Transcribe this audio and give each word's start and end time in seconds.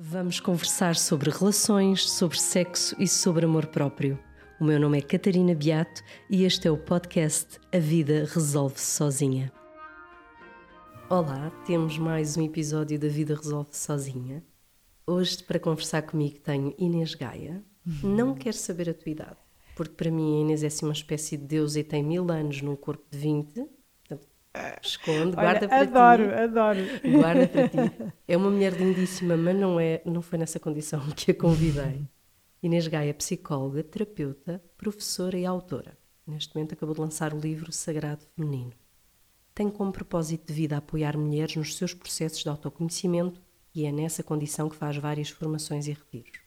Vamos 0.00 0.38
conversar 0.38 0.94
sobre 0.94 1.28
relações, 1.28 2.08
sobre 2.08 2.38
sexo 2.38 2.94
e 3.00 3.08
sobre 3.08 3.46
amor 3.46 3.66
próprio. 3.66 4.16
O 4.60 4.64
meu 4.64 4.78
nome 4.78 4.96
é 4.96 5.02
Catarina 5.02 5.56
Beato 5.56 6.04
e 6.30 6.44
este 6.44 6.68
é 6.68 6.70
o 6.70 6.78
podcast 6.78 7.58
A 7.74 7.80
Vida 7.80 8.24
Resolve-se 8.32 8.92
Sozinha. 8.92 9.52
Olá, 11.10 11.50
temos 11.66 11.98
mais 11.98 12.36
um 12.36 12.44
episódio 12.44 12.96
da 12.96 13.08
Vida 13.08 13.34
Resolve-se 13.34 13.80
Sozinha. 13.80 14.44
Hoje, 15.04 15.42
para 15.42 15.58
conversar 15.58 16.02
comigo, 16.02 16.38
tenho 16.44 16.72
Inês 16.78 17.16
Gaia. 17.16 17.64
Não 18.04 18.36
quero 18.36 18.56
saber 18.56 18.88
a 18.88 18.94
tua 18.94 19.10
idade, 19.10 19.38
porque 19.74 19.94
para 19.94 20.12
mim 20.12 20.36
a 20.36 20.40
Inês 20.42 20.62
é 20.62 20.68
assim 20.68 20.86
uma 20.86 20.92
espécie 20.92 21.36
de 21.36 21.44
Deus 21.44 21.74
e 21.74 21.82
tem 21.82 22.04
mil 22.04 22.30
anos 22.30 22.62
num 22.62 22.76
corpo 22.76 23.04
de 23.10 23.18
20. 23.18 23.77
Esconde, 24.82 25.36
guarda 25.36 25.66
Olha, 25.66 25.68
para 25.68 25.80
adoro, 25.80 26.28
ti. 26.28 26.34
adoro. 26.34 26.80
Guarda 27.18 27.48
para 27.48 27.68
ti. 27.68 28.12
É 28.26 28.36
uma 28.36 28.50
mulher 28.50 28.72
lindíssima, 28.72 29.36
mas 29.36 29.56
não, 29.56 29.78
é, 29.80 30.02
não 30.04 30.20
foi 30.20 30.38
nessa 30.38 30.58
condição 30.60 31.00
que 31.16 31.30
a 31.30 31.34
convidei. 31.34 32.06
Inês 32.62 32.86
Gaia 32.88 33.10
é 33.10 33.12
psicóloga, 33.12 33.82
terapeuta, 33.82 34.62
professora 34.76 35.38
e 35.38 35.46
autora. 35.46 35.96
Neste 36.26 36.54
momento 36.54 36.74
acabou 36.74 36.94
de 36.94 37.00
lançar 37.00 37.32
o 37.32 37.38
livro 37.38 37.72
Sagrado 37.72 38.24
Feminino. 38.34 38.72
Tem 39.54 39.70
como 39.70 39.92
propósito 39.92 40.46
de 40.48 40.52
vida 40.52 40.76
apoiar 40.76 41.16
mulheres 41.16 41.56
nos 41.56 41.76
seus 41.76 41.94
processos 41.94 42.42
de 42.42 42.48
autoconhecimento 42.48 43.40
e 43.74 43.86
é 43.86 43.92
nessa 43.92 44.22
condição 44.22 44.68
que 44.68 44.76
faz 44.76 44.96
várias 44.96 45.30
formações 45.30 45.86
e 45.86 45.92
retiros. 45.92 46.40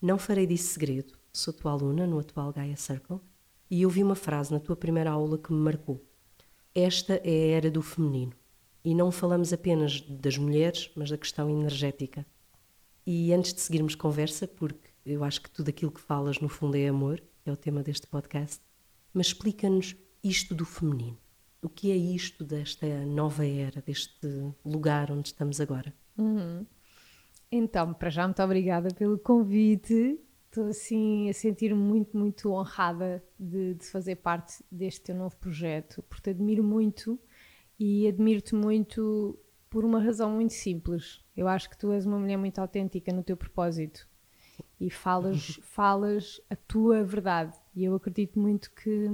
Não 0.00 0.18
farei 0.18 0.46
disso 0.46 0.72
segredo, 0.72 1.12
sou 1.32 1.52
tua 1.52 1.72
aluna 1.72 2.06
no 2.06 2.18
atual 2.18 2.52
Gaia 2.52 2.76
Circle 2.76 3.20
e 3.70 3.84
ouvi 3.84 4.02
uma 4.02 4.14
frase 4.14 4.52
na 4.52 4.60
tua 4.60 4.76
primeira 4.76 5.10
aula 5.10 5.38
que 5.38 5.52
me 5.52 5.58
marcou. 5.58 6.04
Esta 6.74 7.20
é 7.22 7.54
a 7.54 7.56
era 7.56 7.70
do 7.70 7.82
feminino. 7.82 8.32
E 8.84 8.94
não 8.94 9.12
falamos 9.12 9.52
apenas 9.52 10.00
das 10.00 10.38
mulheres, 10.38 10.90
mas 10.96 11.10
da 11.10 11.18
questão 11.18 11.48
energética. 11.50 12.26
E 13.06 13.32
antes 13.32 13.52
de 13.52 13.60
seguirmos 13.60 13.94
conversa, 13.94 14.48
porque 14.48 14.90
eu 15.04 15.22
acho 15.22 15.42
que 15.42 15.50
tudo 15.50 15.68
aquilo 15.68 15.92
que 15.92 16.00
falas 16.00 16.40
no 16.40 16.48
fundo 16.48 16.76
é 16.76 16.88
amor, 16.88 17.22
é 17.44 17.52
o 17.52 17.56
tema 17.56 17.82
deste 17.82 18.06
podcast, 18.06 18.60
mas 19.12 19.28
explica-nos 19.28 19.96
isto 20.22 20.54
do 20.54 20.64
feminino. 20.64 21.18
O 21.60 21.68
que 21.68 21.90
é 21.90 21.96
isto 21.96 22.44
desta 22.44 22.86
nova 23.04 23.46
era, 23.46 23.80
deste 23.82 24.26
lugar 24.64 25.10
onde 25.12 25.28
estamos 25.28 25.60
agora? 25.60 25.94
Então, 27.50 27.92
para 27.92 28.10
já, 28.10 28.26
muito 28.26 28.42
obrigada 28.42 28.88
pelo 28.94 29.18
convite. 29.18 30.18
Estou 30.52 30.66
assim 30.66 31.30
a 31.30 31.32
sentir-me 31.32 31.80
muito, 31.80 32.14
muito 32.14 32.52
honrada 32.52 33.24
de, 33.40 33.72
de 33.72 33.86
fazer 33.86 34.16
parte 34.16 34.62
deste 34.70 35.00
teu 35.00 35.14
novo 35.14 35.34
projeto, 35.38 36.02
porque 36.02 36.24
te 36.24 36.28
admiro 36.28 36.62
muito 36.62 37.18
e 37.80 38.06
admiro-te 38.06 38.54
muito 38.54 39.38
por 39.70 39.82
uma 39.82 39.98
razão 39.98 40.30
muito 40.30 40.52
simples. 40.52 41.24
Eu 41.34 41.48
acho 41.48 41.70
que 41.70 41.78
tu 41.78 41.90
és 41.90 42.04
uma 42.04 42.18
mulher 42.18 42.36
muito 42.36 42.58
autêntica 42.58 43.10
no 43.14 43.22
teu 43.22 43.34
propósito 43.34 44.06
e 44.78 44.90
falas, 44.90 45.58
falas 45.64 46.38
a 46.50 46.54
tua 46.54 47.02
verdade. 47.02 47.58
E 47.74 47.82
eu 47.84 47.94
acredito 47.94 48.38
muito 48.38 48.70
que 48.74 49.10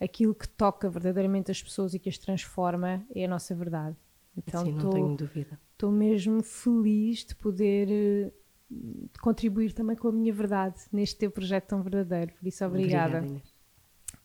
aquilo 0.00 0.34
que 0.34 0.48
toca 0.48 0.90
verdadeiramente 0.90 1.48
as 1.52 1.62
pessoas 1.62 1.94
e 1.94 2.00
que 2.00 2.08
as 2.08 2.18
transforma 2.18 3.06
é 3.14 3.24
a 3.24 3.28
nossa 3.28 3.54
verdade. 3.54 3.96
Então, 4.36 4.64
Sim, 4.64 4.72
não 4.72 4.80
tô- 4.80 4.90
tenho 4.90 5.16
dúvida. 5.16 5.60
estou 5.74 5.92
mesmo 5.92 6.42
feliz 6.42 7.24
de 7.24 7.36
poder 7.36 7.86
eh, 7.88 8.32
contribuir 9.20 9.72
também 9.72 9.96
com 9.96 10.08
a 10.08 10.12
minha 10.12 10.32
verdade 10.32 10.80
neste 10.92 11.16
teu 11.16 11.30
projeto 11.30 11.68
tão 11.68 11.82
verdadeiro. 11.82 12.32
Por 12.34 12.46
isso, 12.46 12.64
obrigada. 12.64 13.18
Inês. 13.18 13.54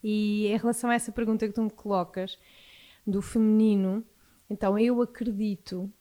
E 0.03 0.47
em 0.47 0.57
relação 0.57 0.89
a 0.89 0.95
essa 0.95 1.11
pergunta 1.11 1.47
que 1.47 1.53
tu 1.53 1.61
me 1.61 1.69
colocas 1.69 2.37
do 3.05 3.21
feminino, 3.21 4.03
então 4.49 4.77
eu 4.77 5.01
acredito 5.01 5.91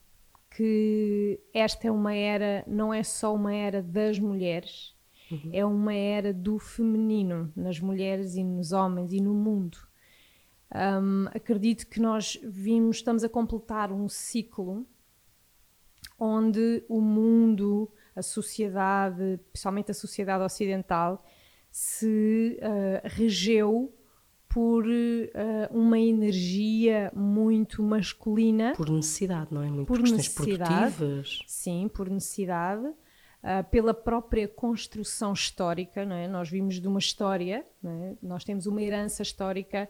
que 0.51 1.41
esta 1.53 1.89
é 1.89 1.91
uma 1.91 2.15
era, 2.15 2.65
não 2.67 2.93
é 2.93 3.03
só 3.03 3.35
uma 3.35 3.55
era 3.55 3.83
das 3.83 4.19
mulheres, 4.19 4.95
é 5.53 5.65
uma 5.65 5.93
era 5.93 6.33
do 6.33 6.59
feminino 6.59 7.53
nas 7.57 7.81
mulheres 7.81 8.37
e 8.37 8.45
nos 8.45 8.73
homens 8.73 9.13
e 9.13 9.21
no 9.21 9.35
mundo. 9.35 9.77
Hum, 10.73 11.27
acredito 11.35 11.87
que 11.87 12.01
nós 12.01 12.39
vimos, 12.43 12.97
estamos 12.97 13.25
a 13.25 13.29
completar 13.29 13.93
um 13.93 14.09
ciclo 14.09 14.87
onde 16.19 16.85
o 16.89 17.01
mundo, 17.01 17.91
a 18.17 18.23
sociedade, 18.23 19.39
principalmente 19.53 19.91
a 19.91 19.95
sociedade 19.95 20.43
ocidental, 20.43 21.23
se 21.71 22.59
ah, 22.63 23.03
regeu 23.05 23.95
por 24.49 24.87
ah, 24.87 25.69
uma 25.71 25.99
energia 25.99 27.13
muito 27.15 27.83
masculina 27.83 28.73
Por 28.75 28.89
necessidade, 28.89 29.53
não 29.53 29.63
é? 29.63 29.67
Muito 29.67 29.87
Por 29.87 29.99
por 29.99 30.01
questões 30.01 30.29
necessidade. 30.29 30.95
produtivas. 30.97 31.41
Sim, 31.47 31.91
por 31.93 32.09
necessidade, 32.09 32.91
ah, 33.43 33.63
pela 33.63 33.93
própria 33.93 34.49
construção 34.49 35.35
histórica, 35.35 36.07
não 36.07 36.17
é? 36.17 36.27
Nós 36.27 36.49
vimos 36.49 36.81
de 36.81 36.89
uma 36.89 36.99
história, 36.99 37.67
não 37.83 37.91
é? 37.91 38.17
nós 38.23 38.43
temos 38.43 38.67
uma 38.67 38.81
herança 38.81 39.23
histórica 39.23 39.87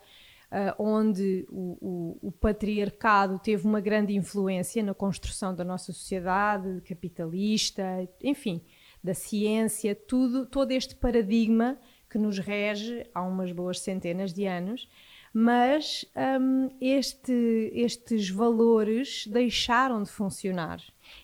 ah, 0.50 0.74
onde 0.78 1.46
o, 1.50 1.76
o- 2.22 2.28
o 2.28 2.32
patriarcado 2.32 3.38
teve 3.38 3.66
uma 3.66 3.80
grande 3.80 4.14
influência 4.14 4.82
na 4.82 4.94
construção 4.94 5.54
da 5.54 5.64
nossa 5.64 5.92
sociedade 5.92 6.80
capitalista, 6.82 7.82
enfim, 8.22 8.60
da 9.02 9.14
ciência, 9.14 9.94
tudo, 9.94 10.46
todo 10.46 10.72
este 10.72 10.94
paradigma 10.96 11.78
que 12.10 12.18
nos 12.18 12.38
rege 12.38 13.04
há 13.14 13.22
umas 13.22 13.52
boas 13.52 13.80
centenas 13.80 14.32
de 14.32 14.46
anos, 14.46 14.88
mas 15.32 16.04
hum, 16.40 16.68
este- 16.80 17.70
estes 17.74 18.30
valores 18.30 19.26
deixaram 19.26 20.02
de 20.02 20.10
funcionar 20.10 20.80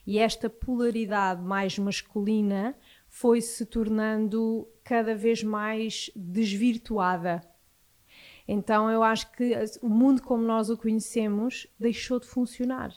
e 0.07 0.19
esta 0.19 0.51
polaridade 0.51 1.43
mais 1.43 1.79
masculina 1.79 2.77
foi 3.09 3.41
se 3.41 3.65
tornando 3.67 4.69
cada 4.85 5.15
vez 5.15 5.43
mais 5.43 6.11
desvirtuada. 6.17 7.41
Então 8.47 8.91
eu 8.91 9.03
acho 9.03 9.31
que 9.33 9.55
o 9.81 9.89
mundo 9.89 10.23
como 10.23 10.43
nós 10.43 10.69
o 10.71 10.77
conhecemos 10.77 11.67
deixou 11.79 12.19
de 12.19 12.27
funcionar 12.27 12.93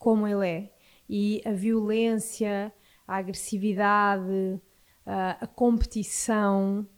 como 0.00 0.26
ele 0.26 0.48
é. 0.48 0.72
E 1.08 1.42
a 1.44 1.52
violência, 1.52 2.72
a 3.06 3.16
agressividade, 3.16 4.60
a, 5.06 5.46
competição 5.46 6.88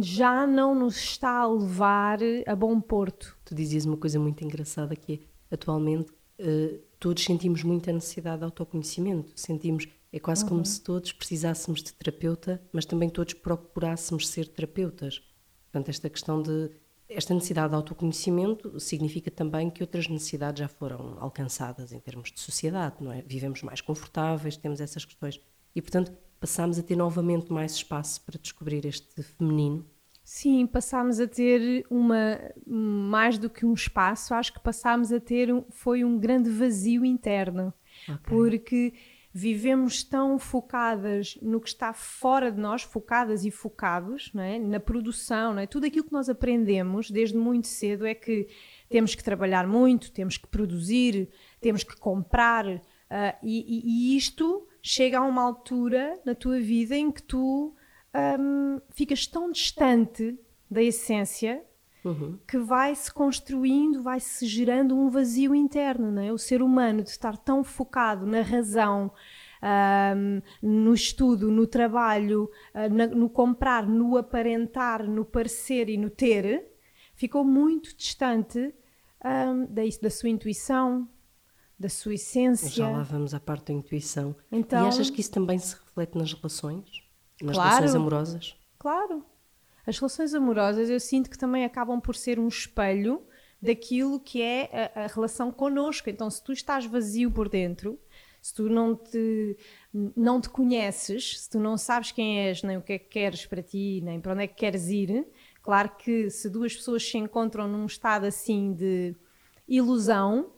já 0.00 0.46
não 0.46 0.74
nos 0.74 0.96
está 0.96 1.40
a 1.40 1.46
levar 1.46 2.18
a 2.46 2.56
bom 2.56 2.80
porto. 2.80 3.36
Tu 3.44 3.54
dizias 3.54 3.84
uma 3.84 3.98
coisa 3.98 4.18
muito 4.18 4.42
engraçada 4.42 4.96
que 4.96 5.14
é, 5.50 5.54
atualmente 5.54 6.10
eh, 6.38 6.80
todos 6.98 7.22
sentimos 7.22 7.62
muita 7.62 7.92
necessidade 7.92 8.38
de 8.38 8.44
autoconhecimento. 8.44 9.32
Sentimos, 9.36 9.86
é 10.10 10.18
quase 10.18 10.46
como 10.46 10.64
se 10.64 10.80
todos 10.80 11.12
precisássemos 11.12 11.82
de 11.82 11.92
terapeuta, 11.92 12.62
mas 12.72 12.86
também 12.86 13.10
todos 13.10 13.34
procurássemos 13.34 14.28
ser 14.28 14.48
terapeutas. 14.48 15.20
Portanto, 15.74 15.88
esta 15.88 16.08
questão 16.08 16.40
de 16.40 16.70
esta 17.08 17.34
necessidade 17.34 17.70
de 17.70 17.74
autoconhecimento 17.74 18.78
significa 18.78 19.28
também 19.28 19.68
que 19.68 19.82
outras 19.82 20.06
necessidades 20.06 20.60
já 20.60 20.68
foram 20.68 21.16
alcançadas 21.18 21.92
em 21.92 21.98
termos 21.98 22.30
de 22.30 22.38
sociedade, 22.38 22.94
não 23.00 23.10
é? 23.10 23.22
Vivemos 23.22 23.60
mais 23.60 23.80
confortáveis, 23.80 24.56
temos 24.56 24.80
essas 24.80 25.04
questões. 25.04 25.40
E, 25.74 25.82
portanto, 25.82 26.12
passamos 26.38 26.78
a 26.78 26.82
ter 26.82 26.94
novamente 26.94 27.52
mais 27.52 27.72
espaço 27.72 28.20
para 28.20 28.38
descobrir 28.38 28.86
este 28.86 29.20
feminino. 29.20 29.84
Sim, 30.22 30.64
passámos 30.64 31.18
a 31.18 31.26
ter 31.26 31.84
uma 31.90 32.38
mais 32.64 33.36
do 33.36 33.50
que 33.50 33.66
um 33.66 33.74
espaço, 33.74 34.32
acho 34.32 34.52
que 34.54 34.60
passámos 34.60 35.12
a 35.12 35.18
ter 35.18 35.52
um, 35.52 35.64
foi 35.70 36.04
um 36.04 36.20
grande 36.20 36.50
vazio 36.50 37.04
interno, 37.04 37.74
porque 38.22 38.94
vivemos 39.36 40.04
tão 40.04 40.38
focadas 40.38 41.36
no 41.42 41.60
que 41.60 41.66
está 41.66 41.92
fora 41.92 42.52
de 42.52 42.60
nós, 42.60 42.82
focadas 42.82 43.44
e 43.44 43.50
focados, 43.50 44.30
é? 44.36 44.60
na 44.60 44.78
produção, 44.78 45.58
é? 45.58 45.66
tudo 45.66 45.86
aquilo 45.86 46.04
que 46.04 46.12
nós 46.12 46.28
aprendemos 46.28 47.10
desde 47.10 47.36
muito 47.36 47.66
cedo 47.66 48.06
é 48.06 48.14
que 48.14 48.46
temos 48.88 49.16
que 49.16 49.24
trabalhar 49.24 49.66
muito, 49.66 50.12
temos 50.12 50.36
que 50.36 50.46
produzir, 50.46 51.28
temos 51.60 51.82
que 51.82 51.96
comprar, 51.96 52.80
ah, 53.10 53.36
e, 53.42 54.12
e- 54.12 54.16
isto 54.16 54.68
chega 54.80 55.18
a 55.18 55.22
uma 55.22 55.42
altura 55.42 56.20
na 56.24 56.36
tua 56.36 56.60
vida 56.60 56.96
em 56.96 57.10
que 57.10 57.22
tu 57.22 57.74
hum, 58.38 58.80
ficas 58.90 59.26
tão 59.26 59.50
distante 59.50 60.38
da 60.70 60.80
essência 60.80 61.60
que 62.46 62.58
vai-se 62.58 63.12
construindo, 63.12 64.02
vai-se 64.02 64.46
gerando 64.46 64.94
um 64.96 65.08
vazio 65.08 65.54
interno, 65.54 66.10
não 66.12 66.22
é? 66.22 66.32
O 66.32 66.38
ser 66.38 66.60
humano 66.62 67.02
de 67.02 67.08
estar 67.10 67.36
tão 67.36 67.64
focado 67.64 68.26
na 68.26 68.42
razão, 68.42 69.10
hum, 70.16 70.40
no 70.62 70.92
estudo, 70.94 71.50
no 71.50 71.66
trabalho, 71.66 72.50
ah, 72.74 72.88
na- 72.88 73.06
no 73.06 73.28
comprar, 73.30 73.86
no 73.86 74.16
aparentar, 74.16 75.08
no 75.08 75.24
parecer 75.24 75.88
e 75.88 75.96
no 75.96 76.10
ter, 76.10 76.66
ficou 77.14 77.44
muito 77.44 77.96
distante 77.96 78.74
hum, 79.24 79.66
da, 79.70 79.82
da 80.02 80.10
sua 80.10 80.28
intuição, 80.28 81.08
da 81.78 81.88
sua 81.88 82.14
essência. 82.14 82.68
Já 82.68 82.90
lá 82.90 83.02
vamos 83.02 83.32
à 83.34 83.40
parte 83.40 83.66
da 83.72 83.72
intuição. 83.78 84.36
Então- 84.52 84.84
E 84.84 84.88
achas 84.88 85.08
que 85.10 85.20
isso 85.22 85.30
também 85.32 85.58
se 85.58 85.74
reflete 85.74 86.16
nas 86.18 86.32
relações? 86.34 86.84
Nas 87.42 87.56
Claro. 87.56 87.70
relações 87.76 87.94
amorosas? 87.94 88.56
Claro. 88.78 89.24
As 89.86 89.98
relações 89.98 90.34
amorosas 90.34 90.88
eu 90.88 90.98
sinto 91.00 91.28
que 91.30 91.38
também 91.38 91.64
acabam 91.64 92.00
por 92.00 92.14
ser 92.14 92.38
um 92.38 92.48
espelho 92.48 93.22
daquilo 93.60 94.20
que 94.20 94.42
é 94.42 94.90
a, 94.94 95.04
a 95.04 95.06
relação 95.06 95.50
connosco. 95.50 96.10
Então, 96.10 96.28
se 96.30 96.42
tu 96.42 96.52
estás 96.52 96.84
vazio 96.86 97.30
por 97.30 97.48
dentro, 97.48 97.98
Se 98.44 98.52
tu 98.52 98.68
não 98.68 98.94
te, 98.94 99.56
não 100.14 100.38
te 100.38 100.50
conheces, 100.50 101.40
se 101.40 101.48
tu 101.48 101.58
não 101.58 101.78
sabes 101.78 102.12
quem 102.12 102.40
és, 102.40 102.62
nem 102.62 102.76
o 102.76 102.82
que 102.82 102.92
é 102.92 102.98
que 102.98 103.08
queres 103.08 103.46
para 103.46 103.62
ti, 103.62 104.02
nem 104.04 104.20
para 104.20 104.34
onde 104.34 104.42
é 104.42 104.46
que 104.46 104.54
queres 104.54 104.88
ir, 104.88 105.26
claro 105.62 105.96
que 105.96 106.28
se 106.28 106.50
duas 106.50 106.76
pessoas 106.76 107.02
se 107.08 107.16
encontram 107.16 107.66
num 107.66 107.86
estado 107.86 108.26
assim 108.26 108.74
de 108.74 109.16
ilusão, 109.66 110.52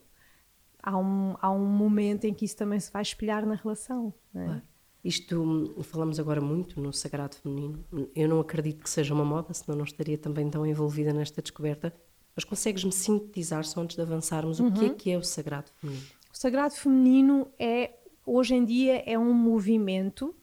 há 0.82 0.98
um, 0.98 1.36
há 1.40 1.48
um 1.52 1.64
momento 1.64 2.24
em 2.24 2.34
que 2.34 2.44
isso 2.44 2.56
também 2.56 2.80
se 2.80 2.90
vai 2.90 3.02
espelhar 3.02 3.46
na 3.46 3.54
relação. 3.54 4.12
Não 4.34 4.42
é? 4.42 4.46
Claro. 4.46 4.62
Isto, 5.06 5.72
falamos 5.84 6.18
agora 6.18 6.40
muito 6.40 6.80
no 6.80 6.92
sagrado 6.92 7.36
feminino. 7.36 7.84
Eu 8.12 8.28
não 8.28 8.40
acredito 8.40 8.82
que 8.82 8.90
seja 8.90 9.14
uma 9.14 9.24
moda, 9.24 9.54
senão 9.54 9.78
não 9.78 9.84
estaria 9.84 10.18
também 10.18 10.50
tão 10.50 10.66
envolvida 10.66 11.12
nesta 11.12 11.40
descoberta. 11.40 11.94
Mas 12.34 12.44
consegues-me 12.44 12.90
sintetizar, 12.90 13.64
só 13.64 13.80
antes 13.82 13.94
de 13.94 14.02
avançarmos, 14.02 14.58
uhum. 14.58 14.66
o 14.66 14.72
que 14.72 14.84
é 14.84 14.88
que 14.88 15.10
é 15.12 15.16
o 15.16 15.22
sagrado 15.22 15.70
feminino? 15.80 16.06
O 16.32 16.36
sagrado 16.36 16.74
feminino 16.74 17.48
é, 17.56 17.94
hoje 18.26 18.56
em 18.56 18.64
dia, 18.64 19.00
é 19.06 19.16
um 19.16 19.32
movimento, 19.32 20.34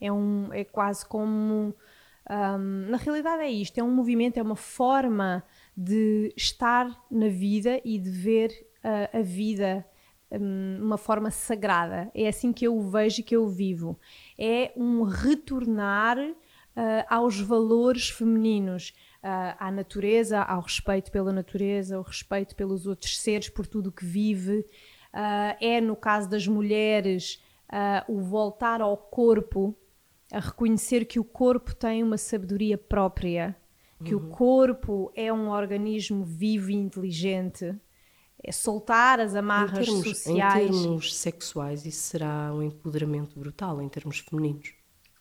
é, 0.00 0.10
um, 0.10 0.52
é 0.52 0.64
quase 0.64 1.06
como. 1.06 1.72
Um, 2.28 2.90
na 2.90 2.96
realidade, 2.96 3.44
é 3.44 3.50
isto: 3.50 3.78
é 3.78 3.82
um 3.84 3.94
movimento, 3.94 4.38
é 4.38 4.42
uma 4.42 4.56
forma 4.56 5.44
de 5.76 6.34
estar 6.36 7.00
na 7.08 7.28
vida 7.28 7.80
e 7.84 7.96
de 7.96 8.10
ver 8.10 8.50
uh, 8.84 9.18
a 9.18 9.22
vida 9.22 9.86
uma 10.38 10.98
forma 10.98 11.30
sagrada. 11.30 12.10
É 12.14 12.28
assim 12.28 12.52
que 12.52 12.66
eu 12.66 12.76
o 12.76 12.88
vejo 12.88 13.20
e 13.20 13.24
que 13.24 13.34
eu 13.34 13.44
o 13.44 13.48
vivo. 13.48 13.98
É 14.38 14.72
um 14.76 15.02
retornar 15.02 16.18
uh, 16.18 16.34
aos 17.08 17.40
valores 17.40 18.08
femininos. 18.10 18.94
Uh, 19.22 19.52
à 19.58 19.70
natureza, 19.70 20.40
ao 20.40 20.62
respeito 20.62 21.12
pela 21.12 21.30
natureza, 21.30 21.96
ao 21.96 22.02
respeito 22.02 22.56
pelos 22.56 22.86
outros 22.86 23.20
seres, 23.20 23.50
por 23.50 23.66
tudo 23.66 23.90
o 23.90 23.92
que 23.92 24.04
vive, 24.04 24.64
Uh, 25.12 25.58
é, 25.60 25.80
no 25.80 25.96
caso 25.96 26.28
das 26.28 26.46
mulheres, 26.46 27.42
o 28.08 28.20
voltar 28.20 28.80
ao 28.80 28.96
corpo, 28.96 29.76
a 30.32 30.40
reconhecer 30.40 31.04
que 31.04 31.20
o 31.20 31.24
corpo 31.24 31.74
tem 31.74 32.02
uma 32.02 32.16
sabedoria 32.16 32.76
própria, 32.76 33.56
que 34.04 34.14
uhum. 34.14 34.26
o 34.26 34.30
corpo 34.30 35.12
é 35.14 35.32
um 35.32 35.50
organismo 35.50 36.24
vivo 36.24 36.70
e 36.70 36.74
inteligente. 36.74 37.76
É 38.42 38.52
soltar 38.52 39.20
as 39.20 39.34
amarras 39.34 39.86
em 39.86 40.00
termos, 40.02 40.08
sociais. 40.08 40.70
Em 40.70 40.82
termos 40.82 41.14
sexuais, 41.14 41.84
isso 41.84 42.02
será 42.02 42.52
um 42.54 42.62
empoderamento 42.62 43.38
brutal, 43.38 43.82
em 43.82 43.88
termos 43.88 44.20
femininos. 44.20 44.74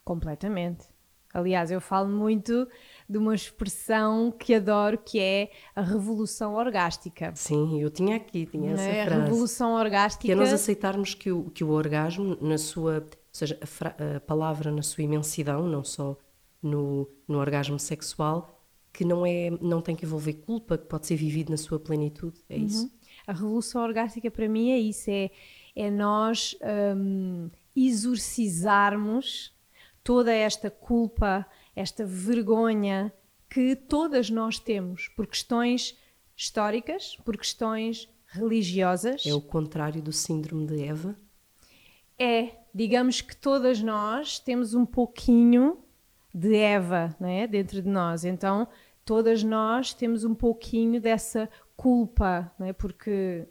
Completamente. 0.06 0.88
Aliás, 1.33 1.69
eu 1.69 1.80
falo 1.80 2.10
muito 2.10 2.68
de 3.07 3.18
uma 3.18 3.36
expressão 3.36 4.31
que 4.31 4.56
adoro, 4.56 4.98
que 4.98 5.19
é 5.19 5.51
a 5.75 5.81
revolução 5.81 6.56
orgástica. 6.56 7.31
Sim, 7.36 7.80
eu 7.80 7.92
tinha 7.92 8.16
aqui, 8.16 8.48
tinha 8.48 8.71
essa 8.71 8.83
é? 8.83 9.06
frase. 9.06 9.21
A 9.21 9.24
revolução 9.25 9.74
orgástica. 9.74 10.25
Que 10.25 10.31
é 10.31 10.36
nós 10.36 10.51
aceitarmos 10.51 11.13
que 11.13 11.31
o, 11.31 11.51
que 11.51 11.63
o 11.63 11.69
orgasmo, 11.69 12.36
na 12.42 12.57
sua, 12.57 12.98
ou 12.98 13.19
seja, 13.31 13.60
a, 13.62 14.16
a 14.16 14.19
palavra 14.19 14.71
na 14.71 14.81
sua 14.81 15.04
imensidão, 15.04 15.68
não 15.68 15.83
só 15.83 16.18
no, 16.63 17.07
no 17.27 17.38
orgasmo 17.38 17.77
sexual, 17.77 18.60
que 18.92 19.06
não, 19.06 19.24
é, 19.24 19.51
não 19.62 19.81
tem 19.81 19.95
que 19.95 20.06
envolver 20.06 20.33
culpa, 20.33 20.80
que 20.80 20.86
pode 20.86 21.06
ser 21.06 21.16
vivido 21.16 21.51
na 21.51 21.57
sua 21.57 21.80
plenitude, 21.80 22.39
é 22.50 22.57
uhum. 22.57 22.66
isso. 22.66 22.92
A 23.30 23.34
revolução 23.34 23.84
orgástica 23.84 24.31
para 24.31 24.50
mim 24.50 24.72
é 24.72 24.80
isso, 24.80 25.12
é, 25.12 25.30
é 25.76 25.92
nós 25.92 26.58
um, 26.98 27.48
exorcizarmos 27.76 29.54
toda 30.04 30.34
esta 30.34 30.72
culpa, 30.72 31.46
esta 31.76 32.04
vergonha 32.04 33.14
que 33.48 33.76
todas 33.76 34.31
nós 34.31 34.58
temos 34.58 35.10
por 35.10 35.28
questões 35.28 35.96
históricas, 36.36 37.18
por 37.24 37.38
questões 37.38 38.10
religiosas. 38.26 39.24
É 39.28 39.34
o 39.36 39.42
contrário 39.42 40.02
do 40.02 40.12
síndrome 40.12 40.66
de 40.66 40.84
Eva? 40.84 41.16
É, 42.18 42.50
digamos 42.74 43.22
que 43.22 43.36
todas 43.36 43.80
nós 43.80 44.40
temos 44.40 44.74
um 44.74 44.88
pouquinho 44.88 45.78
de 46.34 46.56
Eva 46.56 47.16
é, 47.22 47.46
dentro 47.46 47.80
de 47.80 47.90
nós. 47.90 48.26
Então, 48.26 48.68
todas 49.06 49.44
nós 49.44 49.94
temos 49.94 50.24
um 50.24 50.34
pouquinho 50.34 51.00
dessa 51.00 51.48
culpa, 51.80 52.52
é, 52.60 52.74
porque 52.74 53.48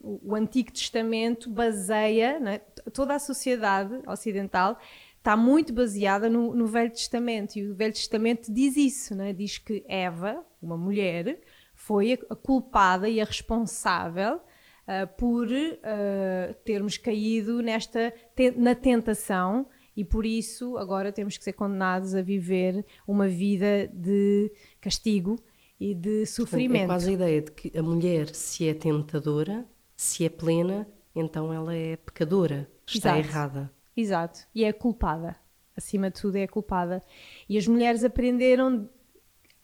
o 0.00 0.34
Antigo 0.34 0.72
Testamento 0.72 1.48
baseia 1.48 2.40
é, 2.48 2.58
toda 2.90 3.14
a 3.14 3.18
sociedade 3.20 4.02
ocidental 4.08 4.76
está 5.16 5.36
muito 5.36 5.72
baseada 5.72 6.28
no, 6.28 6.52
no, 6.52 6.66
Velho 6.66 6.90
Testamento. 6.90 7.56
E 7.56 7.70
o 7.70 7.74
Velho 7.76 7.94
Testamento 7.94 8.52
diz 8.52 8.76
isso, 8.76 9.14
né? 9.14 9.32
diz 9.32 9.56
que 9.56 9.84
Eva, 9.86 10.44
uma 10.60 10.76
mulher, 10.76 11.40
foi 11.76 12.18
a, 12.28 12.34
culpada 12.34 13.08
e 13.08 13.20
a 13.20 13.24
responsável 13.24 14.38
uh, 14.38 15.06
por 15.16 15.46
uh, 15.46 16.54
termos 16.64 16.98
caído 16.98 17.62
nesta 17.62 18.12
te 18.34 18.50
na 18.50 18.74
tentação 18.74 19.68
e 19.96 20.04
por 20.04 20.26
isso 20.26 20.76
agora 20.76 21.12
temos 21.12 21.38
que 21.38 21.44
ser 21.44 21.52
condenados 21.52 22.16
a 22.16 22.20
viver 22.20 22.84
uma 23.06 23.28
vida 23.28 23.86
de 23.86 24.50
castigo 24.80 25.36
e 25.78 25.94
de 25.94 26.24
sofrimento. 26.26 26.84
É 26.84 26.86
quase 26.86 27.10
a 27.10 27.12
ideia 27.12 27.42
de 27.42 27.50
que 27.52 27.76
a 27.76 27.82
mulher, 27.82 28.28
se 28.34 28.68
é 28.68 28.74
tentadora, 28.74 29.66
se 29.96 30.24
é 30.24 30.28
plena, 30.28 30.88
então 31.14 31.52
ela 31.52 31.74
é 31.74 31.96
pecadora, 31.96 32.70
está 32.86 33.18
Exato. 33.18 33.28
errada. 33.28 33.72
Exato. 33.96 34.40
E 34.54 34.64
é 34.64 34.72
culpada. 34.72 35.36
Acima 35.76 36.10
de 36.10 36.20
tudo, 36.20 36.36
é 36.36 36.46
culpada. 36.46 37.02
E 37.48 37.58
as 37.58 37.66
mulheres 37.66 38.04
aprenderam, 38.04 38.88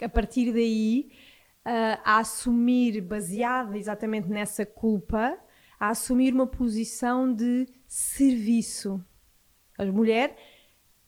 a 0.01 0.09
partir 0.09 0.53
daí, 0.53 1.11
a 1.65 2.19
assumir, 2.19 3.01
baseada 3.01 3.77
exatamente 3.79 4.29
nessa 4.29 4.67
culpa, 4.67 5.39
a 5.79 5.91
assumir 5.91 6.35
uma 6.35 6.47
posição 6.47 7.33
de 7.33 7.67
serviço. 7.87 9.05
A 9.79 9.85
mulher 9.87 10.37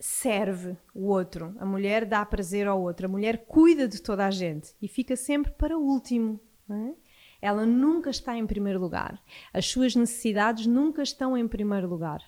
serve 0.04 0.76
o 0.92 1.06
outro, 1.06 1.54
a 1.58 1.64
mulher 1.64 2.04
dá 2.04 2.26
prazer 2.26 2.66
ao 2.66 2.82
outro, 2.82 3.06
a 3.06 3.08
mulher 3.08 3.46
cuida 3.46 3.86
de 3.86 4.02
toda 4.02 4.26
a 4.26 4.30
gente 4.32 4.74
e 4.82 4.88
fica 4.88 5.14
sempre 5.14 5.52
para 5.52 5.78
o 5.78 5.80
último. 5.80 6.40
É? 6.68 6.94
Ela 7.40 7.64
nunca 7.64 8.10
está 8.10 8.36
em 8.36 8.44
primeiro 8.44 8.80
lugar. 8.80 9.22
As 9.52 9.66
suas 9.66 9.94
necessidades 9.94 10.66
nunca 10.66 11.02
estão 11.02 11.36
em 11.36 11.46
primeiro 11.46 11.88
lugar. 11.88 12.20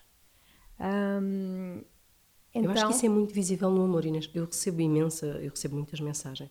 Então... 2.55 2.65
Eu 2.65 2.71
acho 2.71 2.87
que 2.87 2.93
isso 2.93 3.07
é 3.07 3.09
então 3.09 3.19
muito 3.19 3.35
visível 3.35 3.71
no 3.71 3.83
amor, 3.83 4.05
Inês. 4.05 4.31
Eu 4.33 4.45
recebo 4.45 4.81
imensa, 4.81 5.27
eu 5.27 5.51
recebo 5.51 5.75
muitas 5.75 5.99
mensagens. 5.99 6.51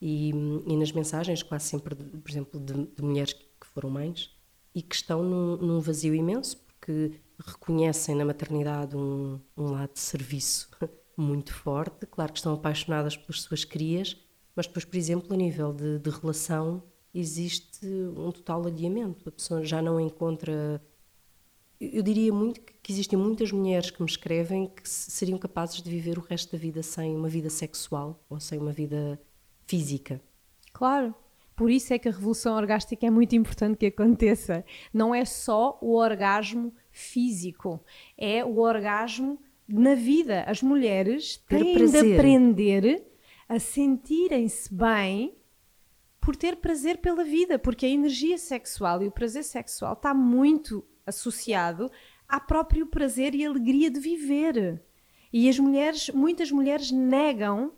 E, 0.00 0.30
e 0.30 0.76
nas 0.76 0.90
mensagens, 0.90 1.44
quase 1.44 1.66
sempre, 1.66 1.94
por 1.94 2.28
exemplo, 2.30 2.58
de, 2.58 2.74
de, 2.86 3.02
mulheres 3.02 3.32
que 3.32 3.66
foram 3.72 3.88
mães 3.88 4.36
e 4.74 4.82
que 4.82 4.96
estão 4.96 5.22
num, 5.22 5.56
num, 5.56 5.80
vazio 5.80 6.14
imenso 6.14 6.58
porque 6.58 7.12
reconhecem 7.38 8.14
na 8.14 8.24
maternidade 8.24 8.96
um, 8.96 9.40
um 9.56 9.70
lado 9.70 9.92
de 9.92 10.00
serviço 10.00 10.70
muito 11.16 11.52
forte. 11.52 12.06
Claro 12.06 12.32
que 12.32 12.38
estão 12.38 12.54
apaixonadas 12.54 13.16
pelas 13.16 13.42
suas 13.42 13.64
crias, 13.64 14.16
mas 14.54 14.66
depois, 14.66 14.84
por 14.84 14.96
exemplo, 14.96 15.32
a 15.32 15.36
nível 15.36 15.72
de, 15.72 15.98
de 15.98 16.10
relação, 16.10 16.82
existe 17.14 17.86
um 17.86 18.30
total 18.30 18.66
adiamento. 18.66 19.28
A 19.28 19.32
pessoa 19.32 19.64
já 19.64 19.82
não 19.82 20.00
encontra 20.00 20.80
eu 21.80 22.02
diria 22.02 22.32
muito 22.32 22.60
que 22.60 22.90
existem 22.90 23.18
muitas 23.18 23.52
mulheres 23.52 23.90
que 23.90 24.00
me 24.02 24.08
escrevem 24.08 24.66
que 24.66 24.88
seriam 24.88 25.38
capazes 25.38 25.82
de 25.82 25.90
viver 25.90 26.18
o 26.18 26.22
resto 26.22 26.52
da 26.52 26.58
vida 26.58 26.82
sem 26.82 27.14
uma 27.14 27.28
vida 27.28 27.50
sexual 27.50 28.24
ou 28.30 28.40
sem 28.40 28.58
uma 28.58 28.72
vida 28.72 29.20
física. 29.66 30.20
Claro. 30.72 31.14
Por 31.54 31.70
isso 31.70 31.92
é 31.92 31.98
que 31.98 32.08
a 32.08 32.12
revolução 32.12 32.54
orgástica 32.54 33.06
é 33.06 33.10
muito 33.10 33.34
importante 33.34 33.78
que 33.78 33.86
aconteça. 33.86 34.64
Não 34.92 35.14
é 35.14 35.24
só 35.24 35.78
o 35.80 35.94
orgasmo 35.94 36.72
físico, 36.96 37.84
é 38.16 38.42
o 38.42 38.58
orgasmo 38.58 39.38
na 39.68 39.94
vida. 39.94 40.44
As 40.44 40.62
mulheres 40.62 41.36
têm 41.48 41.74
de 41.74 42.14
aprender 42.14 43.06
a 43.48 43.58
sentirem-se 43.58 44.72
bem 44.72 45.36
por 46.20 46.34
ter 46.34 46.56
prazer 46.56 46.98
pela 46.98 47.22
vida, 47.22 47.58
porque 47.58 47.84
a 47.84 47.88
energia 47.88 48.38
sexual 48.38 49.02
e 49.02 49.08
o 49.08 49.12
prazer 49.12 49.44
sexual 49.44 49.92
está 49.92 50.14
muito 50.14 50.82
associado 51.06 51.90
ao 52.26 52.40
próprio 52.40 52.86
prazer 52.86 53.34
e 53.34 53.44
alegria 53.44 53.90
de 53.90 54.00
viver. 54.00 54.82
E 55.32 55.48
as 55.48 55.58
mulheres, 55.58 56.08
muitas 56.10 56.50
mulheres 56.50 56.90
negam 56.90 57.72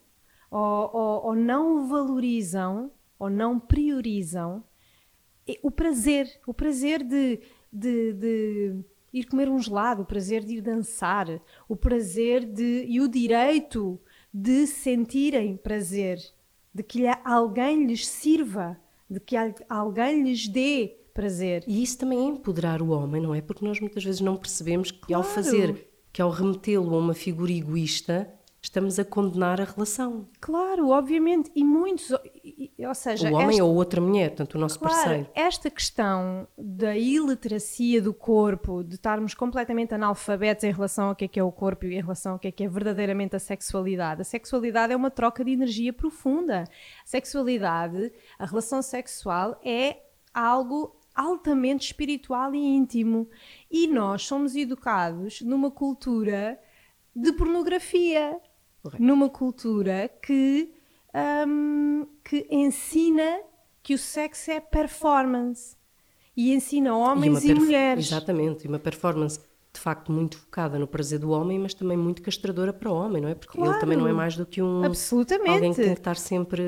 ou, 0.51 0.91
ou, 0.95 1.27
ou 1.27 1.35
não 1.35 1.89
valorizam 1.89 2.93
ou 3.19 3.29
não 3.29 3.59
priorizam 3.59 4.65
o 5.63 5.71
prazer, 5.71 6.41
o 6.47 6.53
prazer 6.53 7.03
de, 7.03 7.41
de, 7.73 8.13
de, 8.13 8.85
ir 9.13 9.25
comer 9.25 9.49
um 9.49 9.59
gelado, 9.59 10.03
o 10.03 10.07
prazer 10.07 10.45
de 10.45 10.55
ir 10.55 10.61
dançar, 10.61 11.41
o 11.69 11.77
prazer 11.77 12.45
de 12.45 12.85
e 12.89 13.01
o 13.01 13.09
direito 13.09 14.01
de 14.33 14.67
sentirem 14.67 15.57
prazer, 15.57 16.19
de 16.75 16.83
que 16.83 17.05
alguém 17.25 17.87
lhes 17.87 18.07
sirva, 18.07 18.79
de 19.09 19.21
que 19.21 19.37
alguém 19.69 20.23
lhes 20.23 20.47
dê 20.49 20.97
prazer. 21.15 21.65
E 21.67 21.83
isso 21.83 21.99
também 21.99 22.21
é 22.21 22.25
empoderar 22.25 22.81
o 22.81 22.91
homem, 22.91 23.21
não 23.21 23.35
é? 23.35 23.41
Porque 23.41 23.65
nós 23.65 23.81
muitas 23.81 24.05
vezes 24.05 24.21
não 24.21 24.37
percebemos 24.37 24.91
que 24.91 25.01
claro. 25.01 25.25
ao 25.25 25.29
fazer, 25.29 25.89
que 26.13 26.23
ao 26.23 26.31
remetê-lo 26.31 26.95
a 26.95 26.99
uma 26.99 27.15
figura 27.15 27.51
egoísta, 27.51 28.33
estamos 28.61 28.99
a 28.99 29.05
condenar 29.05 29.61
a 29.61 29.65
relação. 29.65 30.29
Claro, 30.41 30.89
obviamente, 30.91 31.51
e 31.55 31.63
muitos, 31.65 32.11
ou 32.11 32.95
seja, 32.95 33.31
o 33.31 33.35
homem 33.35 33.51
esta, 33.51 33.65
ou 33.65 33.75
outra 33.75 34.01
mulher, 34.01 34.31
portanto, 34.31 34.55
o 34.55 34.59
nosso 34.59 34.79
claro, 34.79 34.95
parceiro. 34.95 35.31
Esta 35.35 35.71
questão 35.71 36.47
da 36.57 36.97
iliteracia 36.97 38.03
do 38.03 38.13
corpo, 38.13 38.83
de 38.83 38.97
estarmos 38.97 39.35
completamente 39.35 39.95
analfabetos 39.95 40.65
em 40.65 40.73
relação 40.73 41.09
ao 41.09 41.15
que 41.15 41.25
é 41.25 41.29
que 41.29 41.41
é 41.41 41.43
o 41.43 41.53
corpo 41.53 41.87
e 41.87 41.95
em 41.95 42.01
relação 42.01 42.33
ao 42.33 42.39
que 42.39 42.49
é 42.49 42.53
que 42.53 42.65
é 42.65 42.69
verdadeiramente 42.69 43.37
a 43.37 43.39
sexualidade. 43.39 44.23
A 44.23 44.25
sexualidade 44.25 44.93
é 44.93 44.97
uma 44.97 45.11
troca 45.11 45.45
de 45.45 45.53
energia 45.53 45.93
profunda. 45.93 46.65
A 46.65 47.07
sexualidade, 47.07 48.13
a 48.39 48.45
relação 48.45 48.83
sexual 48.83 49.61
é 49.65 50.03
algo 50.35 50.97
altamente 51.15 51.87
espiritual 51.87 52.55
e 52.55 52.59
íntimo. 52.59 53.29
E 53.71 53.89
nós 53.89 54.23
somos 54.23 54.55
educados 54.55 55.41
numa 55.43 55.71
cultura 55.71 56.59
de 57.15 57.33
pornografia, 57.33 58.41
Correto. 58.83 59.03
numa 59.03 59.29
cultura 59.29 60.09
que, 60.23 60.73
um, 61.47 62.07
que 62.25 62.47
ensina 62.51 63.41
que 63.83 63.95
o 63.95 63.99
sexo 63.99 64.51
é 64.51 64.61
performance 64.61 65.77
e 66.37 66.55
ensina 66.55 66.97
homens 66.97 67.45
e, 67.45 67.51
e 67.51 67.55
mulheres. 67.55 68.07
Exatamente, 68.07 68.65
e 68.65 68.69
uma 68.69 68.79
performance 68.79 69.41
de 69.73 69.81
facto 69.81 70.11
muito 70.11 70.39
focada 70.39 70.79
no 70.79 70.87
prazer 70.87 71.19
do 71.19 71.31
homem, 71.31 71.59
mas 71.59 71.75
também 71.75 71.97
muito 71.97 72.23
castradora 72.23 72.73
para 72.73 72.91
o 72.91 72.95
homem, 72.95 73.23
não 73.23 73.29
é? 73.29 73.35
Porque 73.35 73.57
claro, 73.57 73.73
ele 73.73 73.81
também 73.81 73.97
não 73.97 74.09
é 74.09 74.13
mais 74.13 74.37
do 74.37 74.45
que 74.45 74.63
um 74.63 74.85
absolutamente. 74.85 75.51
alguém 75.51 75.71
que 75.73 75.83
tem 75.83 75.95
que 75.95 76.01
estar 76.01 76.17
sempre 76.17 76.63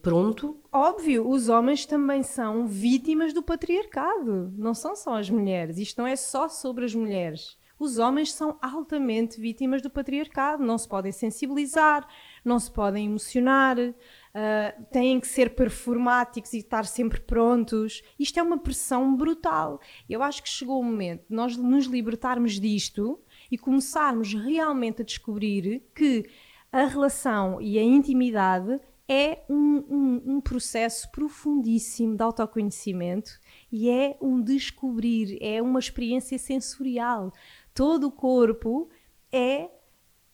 pronto. 0.00 0.56
Óbvio, 0.72 1.28
os 1.28 1.48
homens 1.48 1.84
também 1.84 2.22
são 2.22 2.66
vítimas 2.66 3.32
do 3.32 3.42
patriarcado, 3.42 4.52
não 4.56 4.74
são 4.74 4.96
só 4.96 5.18
as 5.18 5.28
mulheres. 5.28 5.78
Isto 5.78 6.00
não 6.00 6.06
é 6.06 6.16
só 6.16 6.48
sobre 6.48 6.84
as 6.84 6.94
mulheres 6.94 7.56
os 7.82 7.98
homens 7.98 8.32
são 8.32 8.56
altamente 8.62 9.40
vítimas 9.40 9.82
do 9.82 9.90
patriarcado, 9.90 10.62
não 10.62 10.78
se 10.78 10.88
podem 10.88 11.10
sensibilizar, 11.10 12.06
não 12.44 12.58
se 12.58 12.70
podem 12.70 13.06
emocionar, 13.06 13.76
uh, 13.76 14.84
têm 14.92 15.18
que 15.18 15.26
ser 15.26 15.54
performáticos 15.54 16.52
e 16.52 16.58
estar 16.58 16.86
sempre 16.86 17.20
prontos. 17.20 18.00
Isto 18.18 18.38
é 18.38 18.42
uma 18.42 18.58
pressão 18.58 19.16
brutal. 19.16 19.80
Eu 20.08 20.22
acho 20.22 20.42
que 20.42 20.48
chegou 20.48 20.80
o 20.80 20.84
momento 20.84 21.24
de 21.28 21.34
nós 21.34 21.56
nos 21.56 21.86
libertarmos 21.86 22.60
disto 22.60 23.20
e 23.50 23.58
começarmos 23.58 24.32
realmente 24.32 25.02
a 25.02 25.04
descobrir 25.04 25.82
que 25.92 26.24
a 26.70 26.84
relação 26.84 27.60
e 27.60 27.78
a 27.78 27.82
intimidade 27.82 28.80
é 29.08 29.44
um, 29.48 29.84
um, 29.90 30.22
um, 30.36 30.40
processo 30.40 31.10
profundíssimo 31.10 32.16
de 32.16 32.22
autoconhecimento 32.22 33.38
e 33.70 33.90
é 33.90 34.16
um 34.20 34.40
descobrir, 34.40 35.36
é 35.40 35.60
uma 35.60 35.78
experiência 35.78 36.38
sensorial 36.38 37.32
todo 37.74 38.08
o 38.08 38.12
corpo 38.12 38.88
é 39.30 39.70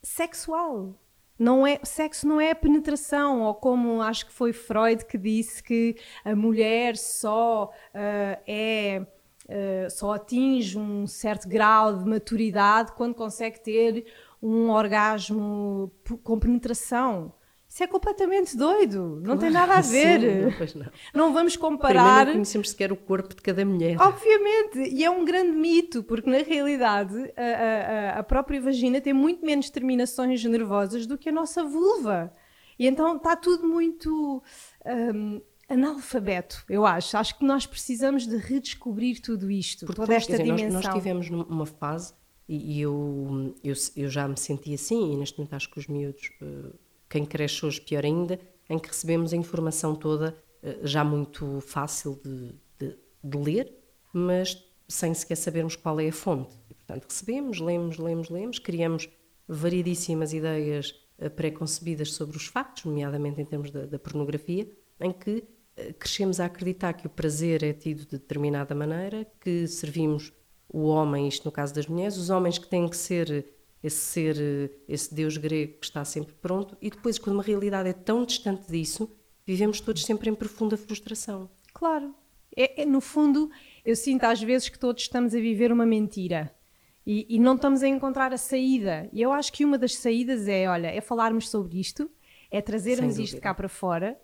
sexual. 0.01 0.95
Não 1.37 1.65
é, 1.65 1.79
sexo 1.83 2.27
não 2.27 2.41
é 2.41 2.53
penetração, 2.53 3.43
ou 3.43 3.55
como 3.55 4.01
acho 4.01 4.25
que 4.25 4.33
foi 4.33 4.51
Freud 4.51 5.05
que 5.05 5.17
disse 5.17 5.63
que 5.63 5.95
a 6.25 6.35
mulher 6.35 6.97
só 6.97 7.65
uh, 7.65 8.41
é 8.45 9.05
uh, 9.47 9.89
só 9.89 10.13
atinge 10.13 10.77
um 10.77 11.07
certo 11.07 11.47
grau 11.47 11.97
de 11.97 12.03
maturidade 12.03 12.91
quando 12.91 13.15
consegue 13.15 13.61
ter 13.61 14.05
um 14.41 14.69
orgasmo 14.69 15.91
com 16.23 16.37
penetração. 16.37 17.33
Isso 17.69 17.83
é 17.83 17.87
completamente 17.87 18.57
doido, 18.57 19.21
não 19.23 19.37
tem 19.37 19.51
nada 19.51 19.75
a 19.75 19.81
ver. 19.81 20.19
Sim, 20.19 20.79
não, 20.79 20.85
não. 20.85 20.91
não, 21.13 21.33
vamos 21.33 21.55
comparar. 21.55 22.03
Primeiro 22.03 22.25
não 22.25 22.33
conhecemos 22.33 22.71
sequer 22.71 22.91
o 22.91 22.95
corpo 22.95 23.35
de 23.35 23.41
cada 23.43 23.63
mulher. 23.63 23.95
Obviamente, 24.01 24.89
e 24.91 25.05
é 25.05 25.09
um 25.09 25.23
grande 25.23 25.51
mito, 25.51 26.01
porque 26.01 26.27
na 26.27 26.39
realidade 26.39 27.15
a, 27.37 28.15
a, 28.15 28.19
a 28.19 28.23
própria 28.23 28.59
vagina 28.59 28.99
tem 28.99 29.13
muito 29.13 29.45
menos 29.45 29.69
terminações 29.69 30.43
nervosas 30.43 31.05
do 31.05 31.15
que 31.15 31.29
a 31.29 31.31
nossa 31.31 31.63
vulva. 31.63 32.33
E 32.79 32.87
então 32.87 33.17
está 33.17 33.35
tudo 33.35 33.67
muito 33.67 34.41
um, 35.13 35.39
analfabeto, 35.69 36.65
eu 36.67 36.87
acho. 36.87 37.15
Acho 37.17 37.37
que 37.37 37.45
nós 37.45 37.67
precisamos 37.67 38.25
de 38.25 38.35
redescobrir 38.35 39.21
tudo 39.21 39.51
isto, 39.51 39.85
porque, 39.85 40.01
toda 40.01 40.15
esta 40.15 40.31
dizer, 40.31 40.43
dimensão. 40.43 40.71
Nós, 40.71 40.85
nós 40.85 40.93
tivemos 40.95 41.29
numa 41.29 41.67
fase, 41.67 42.15
e 42.47 42.81
eu, 42.81 43.53
eu, 43.63 43.75
eu, 43.95 44.09
já 44.09 44.27
me 44.27 44.37
senti 44.37 44.73
assim, 44.73 45.13
e 45.13 45.17
neste 45.17 45.37
momento 45.37 45.53
acho 45.53 45.69
que 45.69 45.77
os 45.77 45.85
miúdos. 45.85 46.31
Uh, 46.41 46.73
quem 47.09 47.25
cresce 47.25 47.65
hoje, 47.65 47.81
pior 47.81 48.05
ainda, 48.05 48.39
em 48.69 48.77
que 48.77 48.87
recebemos 48.87 49.33
a 49.33 49.35
informação 49.35 49.95
toda 49.95 50.37
eh, 50.61 50.79
já 50.83 51.03
muito 51.03 51.59
fácil 51.61 52.19
de, 52.23 52.55
de, 52.77 52.97
de 53.23 53.37
ler, 53.37 53.73
mas 54.13 54.63
sem 54.87 55.13
sequer 55.13 55.35
sabermos 55.35 55.75
qual 55.75 55.99
é 55.99 56.09
a 56.09 56.13
fonte. 56.13 56.55
E, 56.69 56.73
portanto, 56.73 57.05
recebemos, 57.09 57.59
lemos, 57.59 57.97
lemos, 57.97 58.29
lemos, 58.29 58.59
criamos 58.59 59.09
variedíssimas 59.47 60.33
ideias 60.33 60.93
eh, 61.17 61.29
pré-concebidas 61.29 62.13
sobre 62.13 62.37
os 62.37 62.45
factos, 62.45 62.85
nomeadamente 62.85 63.41
em 63.41 63.45
termos 63.45 63.71
da, 63.71 63.85
da 63.85 63.99
pornografia, 63.99 64.69
em 64.99 65.11
que 65.11 65.43
eh, 65.75 65.93
crescemos 65.93 66.39
a 66.39 66.45
acreditar 66.45 66.93
que 66.93 67.07
o 67.07 67.09
prazer 67.09 67.63
é 67.63 67.73
tido 67.73 68.05
de 68.05 68.11
determinada 68.11 68.75
maneira, 68.75 69.25
que 69.39 69.67
servimos 69.67 70.31
o 70.67 70.83
homem, 70.83 71.27
isto 71.27 71.45
no 71.45 71.51
caso 71.51 71.73
das 71.73 71.87
mulheres, 71.87 72.17
os 72.17 72.29
homens 72.29 72.59
que 72.59 72.67
têm 72.67 72.87
que 72.87 72.97
ser 72.97 73.45
esse 73.83 73.97
ser, 73.97 74.37
eh, 74.39 74.69
esse 74.87 75.13
Deus 75.13 75.37
grego 75.37 75.79
que 75.79 75.85
está 75.85 76.03
sempre 76.03 76.33
pronto, 76.33 76.77
e 76.81 76.89
depois, 76.89 77.17
quando 77.17 77.35
uma 77.35 77.43
realidade 77.43 77.89
é 77.89 77.93
tão 77.93 78.25
distante 78.25 78.69
disso, 78.69 79.09
vivemos 79.45 79.79
todos 79.79 80.03
sempre 80.03 80.29
em 80.29 80.35
profunda 80.35 80.77
frustração. 80.77 81.49
Claro. 81.73 82.13
É, 82.55 82.81
é, 82.81 82.85
no 82.85 82.99
fundo, 82.99 83.49
eu 83.85 83.95
sinto 83.95 84.23
às 84.25 84.41
vezes 84.41 84.69
que 84.69 84.77
todos 84.77 85.03
estamos 85.03 85.33
a 85.33 85.39
viver 85.39 85.71
uma 85.71 85.85
mentira. 85.85 86.53
E, 87.05 87.25
e, 87.29 87.39
não 87.39 87.55
estamos 87.55 87.81
a 87.81 87.87
encontrar 87.87 88.33
a 88.33 88.37
saída. 88.37 89.09
E 89.11 89.21
eu 89.21 89.31
acho 89.31 89.51
que 89.51 89.65
uma 89.65 89.77
das 89.77 89.95
saídas 89.95 90.47
é, 90.47 90.69
olha, 90.69 90.87
é 90.87 91.01
falarmos 91.01 91.49
sobre 91.49 91.79
isto, 91.79 92.09
é 92.51 92.61
trazermos 92.61 93.17
isto 93.17 93.39
cá 93.39 93.53
para 93.53 93.69
fora. 93.69 94.19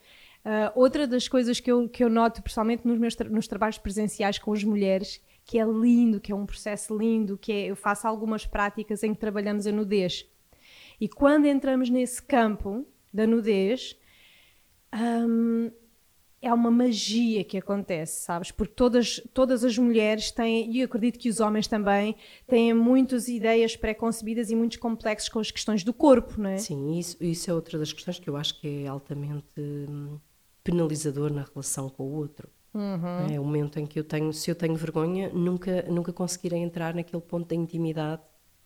Uh, 0.45 0.69
outra 0.79 1.07
das 1.07 1.27
coisas 1.27 1.59
que 1.59 1.71
eu, 1.71 1.89
que 1.89 2.03
eu 2.03 2.09
noto, 2.09 2.43
principalmente 2.43 2.85
nos 2.85 3.00
meus 3.00 3.15
tra 3.15 3.27
nos 3.27 3.47
trabalhos 3.47 3.79
presenciais 3.79 4.38
com 4.38 4.53
as 4.53 4.63
mulheres, 4.63 5.19
que 5.45 5.59
é 5.59 5.63
lindo, 5.63 6.19
que 6.19 6.31
é 6.31 6.35
um 6.35 6.45
processo 6.45 6.97
lindo, 6.97 7.37
que 7.37 7.51
é, 7.51 7.65
eu 7.67 7.75
faço 7.75 8.07
algumas 8.07 8.45
práticas 8.45 9.03
em 9.03 9.13
que 9.13 9.19
trabalhamos 9.19 9.67
a 9.67 9.71
nudez. 9.71 10.25
E 10.99 11.07
quando 11.07 11.45
entramos 11.45 11.89
nesse 11.89 12.21
campo 12.21 12.85
da 13.13 13.27
nudez, 13.27 13.95
hum, 14.93 15.71
é 16.41 16.53
uma 16.53 16.71
magia 16.71 17.43
que 17.43 17.57
acontece, 17.57 18.23
sabes? 18.23 18.51
Porque 18.51 18.73
todas, 18.73 19.21
todas 19.33 19.63
as 19.63 19.77
mulheres 19.77 20.31
têm, 20.31 20.71
e 20.71 20.79
eu 20.79 20.85
acredito 20.85 21.19
que 21.19 21.29
os 21.29 21.39
homens 21.39 21.67
também, 21.67 22.15
têm 22.47 22.73
muitas 22.73 23.27
ideias 23.27 23.75
pré-concebidas 23.75 24.49
e 24.49 24.55
muitos 24.55 24.77
complexos 24.77 25.29
com 25.29 25.39
as 25.39 25.51
questões 25.51 25.83
do 25.83 25.93
corpo, 25.93 26.41
não 26.41 26.49
é? 26.49 26.57
Sim, 26.57 26.97
isso, 26.97 27.23
isso 27.23 27.51
é 27.51 27.53
outra 27.53 27.77
das 27.77 27.93
questões 27.93 28.19
que 28.19 28.29
eu 28.29 28.35
acho 28.35 28.59
que 28.59 28.83
é 28.83 28.87
altamente 28.87 29.59
hum, 29.59 30.19
penalizador 30.63 31.31
na 31.31 31.43
relação 31.43 31.87
com 31.87 32.03
o 32.03 32.13
outro. 32.13 32.49
Uhum. 32.75 33.34
É 33.34 33.39
o 33.39 33.44
momento 33.44 33.79
em 33.79 33.86
que 33.86 33.98
eu 33.98 34.03
tenho, 34.03 34.34
se 34.34 34.51
eu 34.51 34.55
tenho 34.55 34.75
vergonha, 34.75 35.32
nunca, 35.34 35.84
nunca 35.89 36.12
conseguirei 36.12 36.60
entrar 36.60 36.94
naquele 36.94 37.22
ponto 37.22 37.48
da 37.48 37.55
intimidade 37.55 38.22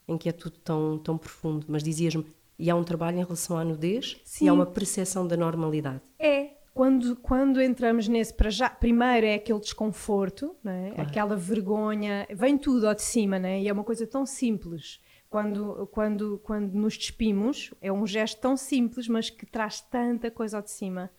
em 0.08 0.18
que 0.18 0.28
é 0.28 0.32
tudo 0.32 0.58
tão, 0.58 0.98
tão 0.98 1.16
profundo. 1.16 1.68
Mas 1.70 1.84
dizias-me, 1.84 2.25
e 2.58 2.70
há 2.72 2.75
um 2.75 2.84
trabalho 2.84 3.18
em 3.18 3.24
relação 3.24 3.56
à 3.56 3.63
nudez 3.63 4.20
Sim. 4.25 4.46
e 4.46 4.48
há 4.50 4.54
uma 4.54 4.66
percepção 4.66 5.28
da 5.28 5.38
normalidade. 5.38 6.01
É, 6.18 6.54
quando, 6.74 7.16
quando 7.18 7.62
entramos 7.62 8.08
nesse, 8.08 8.34
para 8.34 8.50
já, 8.50 8.68
primeiro 8.70 9.28
é 9.28 9.36
aquele 9.36 9.60
desconforto, 9.60 10.56
é? 10.66 10.89
claro. 10.89 11.01
aquela 11.10 11.36
vergonha, 11.36 12.28
vem 12.34 12.58
tudo 12.58 12.88
ao 12.88 12.96
de 12.96 13.04
cima, 13.04 13.38
né? 13.38 13.62
e 13.62 13.68
é 13.68 13.74
uma 13.74 13.84
coisa 13.84 14.08
tão 14.08 14.25
simples. 14.25 15.00
Quando, 15.30 15.88
quando, 15.92 16.39
quando 16.44 16.74
nos 16.74 16.98
despimos, 16.98 17.72
é 17.80 17.92
um 17.92 18.08
gesto 18.08 18.42
tão 18.42 18.58
simples, 18.58 19.08
mas 19.08 19.30
que 19.30 19.46
traz 19.46 19.80
tanta 19.80 20.32
coisa 20.32 20.58
ao 20.58 20.63
de 20.63 20.72
cima. 20.72 21.12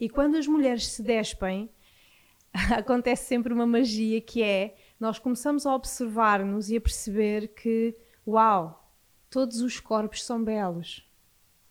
E 0.00 0.08
quando 0.08 0.36
as 0.36 0.46
mulheres 0.46 0.86
se 0.86 1.02
despem, 1.02 1.68
acontece 2.76 3.26
sempre 3.26 3.52
uma 3.52 3.66
magia 3.66 4.20
que 4.20 4.42
é 4.42 4.76
nós 4.98 5.18
começamos 5.18 5.66
a 5.66 5.74
observar-nos 5.74 6.70
e 6.70 6.76
a 6.76 6.80
perceber 6.80 7.48
que, 7.48 7.96
uau, 8.26 8.92
todos 9.30 9.60
os 9.60 9.78
corpos 9.78 10.24
são 10.24 10.42
belos. 10.42 11.08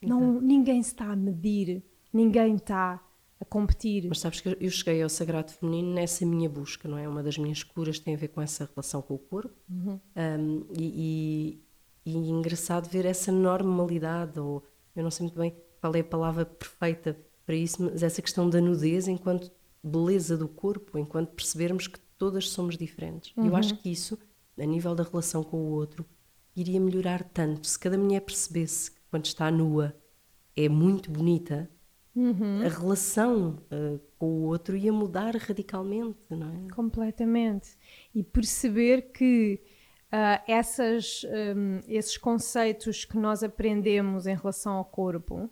Não, 0.02 0.40
ninguém 0.40 0.80
está 0.80 1.12
a 1.12 1.16
medir, 1.16 1.84
ninguém 2.14 2.56
está 2.56 3.04
a 3.40 3.46
competir. 3.46 4.06
Mas 4.08 4.20
sabes 4.20 4.40
que 4.40 4.56
eu 4.60 4.70
cheguei 4.70 5.02
ao 5.02 5.10
sagrado 5.10 5.52
feminino 5.52 5.94
nessa 5.94 6.26
minha 6.26 6.50
busca, 6.50 6.88
não 6.88 6.98
é? 6.98 7.08
Uma 7.08 7.24
das 7.24 7.38
minhas 7.38 7.64
curas 7.64 8.00
tem 8.00 8.14
a 8.14 8.18
ver 8.18 8.30
com 8.30 8.42
essa 8.42 8.70
relação 8.74 9.02
com 9.02 9.16
o 9.16 9.20
corpo. 9.20 9.54
Uhum. 9.70 10.00
Um, 10.16 10.66
e, 10.78 11.62
e, 12.06 12.12
e 12.12 12.30
engraçado 12.30 12.88
ver 12.88 13.06
essa 13.06 13.32
normalidade, 13.32 14.40
ou 14.40 14.64
eu 14.96 15.04
não 15.04 15.12
sei 15.12 15.26
muito 15.26 15.38
bem 15.38 15.56
qual 15.82 15.94
é 15.96 16.00
a 16.00 16.04
palavra 16.04 16.46
perfeita 16.46 17.18
para 17.46 17.56
isso, 17.56 17.82
mas 17.84 18.04
essa 18.04 18.22
questão 18.22 18.50
da 18.50 18.60
nudez 18.60 19.08
enquanto 19.08 19.52
beleza 19.88 20.38
do 20.38 20.48
corpo, 20.48 20.98
enquanto 20.98 21.32
percebermos 21.32 21.88
que 21.88 22.00
todas 22.18 22.50
somos 22.50 22.78
diferentes. 22.78 23.34
Uhum. 23.36 23.48
Eu 23.48 23.56
acho 23.56 23.76
que 23.78 23.90
isso, 23.90 24.18
a 24.60 24.66
nível 24.66 24.94
da 24.94 25.04
relação 25.04 25.44
com 25.44 25.58
o 25.58 25.72
outro, 25.72 26.06
iria 26.56 26.80
melhorar 26.80 27.24
tanto. 27.24 27.68
Se 27.68 27.78
cada 27.78 27.98
mulher 27.98 28.22
percebesse 28.22 28.92
que 28.92 28.98
quando 29.10 29.26
está 29.26 29.50
nua 29.52 29.96
é 30.56 30.68
muito 30.68 31.12
bonita, 31.12 31.70
uhum. 32.16 32.66
a 32.66 32.68
relação 32.68 33.60
uh, 33.72 34.00
com 34.18 34.26
o 34.26 34.42
outro 34.44 34.76
ia 34.76 34.92
mudar 34.92 35.36
radicalmente, 35.36 36.18
não 36.30 36.50
é? 36.50 36.74
Completamente. 36.74 37.78
E 38.14 38.24
perceber 38.24 39.12
que 39.14 39.62
uh, 40.12 40.44
essas, 40.48 41.24
um, 41.56 41.80
esses 41.88 42.18
conceitos 42.18 43.06
que 43.06 43.18
nós 43.18 43.44
aprendemos 43.44 44.26
em 44.26 44.36
relação 44.36 44.74
ao 44.74 44.86
corpo 44.86 45.50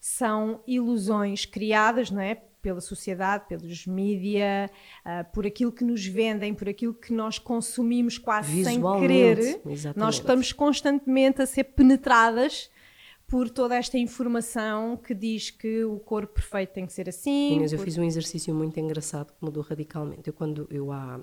são 0.00 0.62
ilusões 0.66 1.44
criadas, 1.44 2.10
não 2.10 2.20
é? 2.20 2.42
Pela 2.68 2.82
sociedade, 2.82 3.46
pelos 3.48 3.86
mídia, 3.86 4.70
uh, 5.06 5.32
por 5.32 5.46
aquilo 5.46 5.72
que 5.72 5.82
nos 5.82 6.04
vendem, 6.04 6.52
por 6.52 6.68
aquilo 6.68 6.92
que 6.92 7.14
nós 7.14 7.38
consumimos 7.38 8.18
quase 8.18 8.62
sem 8.62 8.78
querer. 9.00 9.62
Exatamente. 9.64 9.96
Nós 9.96 10.16
estamos 10.16 10.52
constantemente 10.52 11.40
a 11.40 11.46
ser 11.46 11.64
penetradas 11.64 12.70
por 13.26 13.48
toda 13.48 13.74
esta 13.74 13.96
informação 13.96 14.98
que 14.98 15.14
diz 15.14 15.50
que 15.50 15.82
o 15.82 15.98
corpo 15.98 16.34
perfeito 16.34 16.74
tem 16.74 16.84
que 16.84 16.92
ser 16.92 17.08
assim. 17.08 17.54
Inês, 17.56 17.72
por... 17.72 17.78
eu 17.78 17.84
fiz 17.84 17.96
um 17.96 18.04
exercício 18.04 18.54
muito 18.54 18.78
engraçado 18.78 19.32
que 19.32 19.42
mudou 19.42 19.62
radicalmente. 19.62 20.28
Eu, 20.28 20.34
quando 20.34 20.68
eu 20.70 20.92
há, 20.92 21.18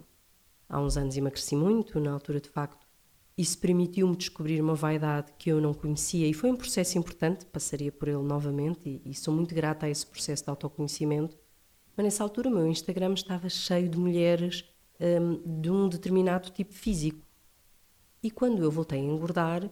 há 0.68 0.82
uns 0.82 0.98
anos 0.98 1.16
emagreci 1.16 1.56
muito, 1.56 2.00
na 2.00 2.12
altura 2.12 2.42
de 2.42 2.50
facto, 2.50 2.85
isso 3.38 3.58
permitiu-me 3.58 4.16
descobrir 4.16 4.62
uma 4.62 4.76
vaidade 4.76 5.34
que 5.38 5.50
eu 5.52 5.60
não 5.60 5.74
conhecia 5.74 6.28
e 6.28 6.34
foi 6.34 6.52
um 6.52 6.56
processo 6.56 6.98
importante, 6.98 7.46
passaria 7.46 7.92
por 7.92 8.08
ele 8.08 8.24
novamente 8.24 9.02
e, 9.04 9.10
e 9.10 9.14
sou 9.14 9.34
muito 9.34 9.54
grata 9.54 9.86
a 9.86 9.90
esse 9.90 10.08
processo 10.08 10.44
de 10.46 10.50
autoconhecimento. 10.50 11.38
Mas 11.98 12.06
nessa 12.06 12.24
altura 12.24 12.50
o 12.50 12.52
meu 12.54 12.68
Instagram 12.68 13.14
estava 13.14 13.50
cheio 13.50 13.90
de 13.90 13.98
mulheres 13.98 14.64
um, 15.00 15.62
de 15.62 15.70
um 15.70 15.90
determinado 15.90 16.50
tipo 16.50 16.74
físico. 16.74 17.26
E 18.24 18.32
quando 18.32 18.64
eu 18.64 18.72
voltei 18.72 19.00
a 19.00 19.04
engordar, 19.04 19.66
uh, 19.66 19.72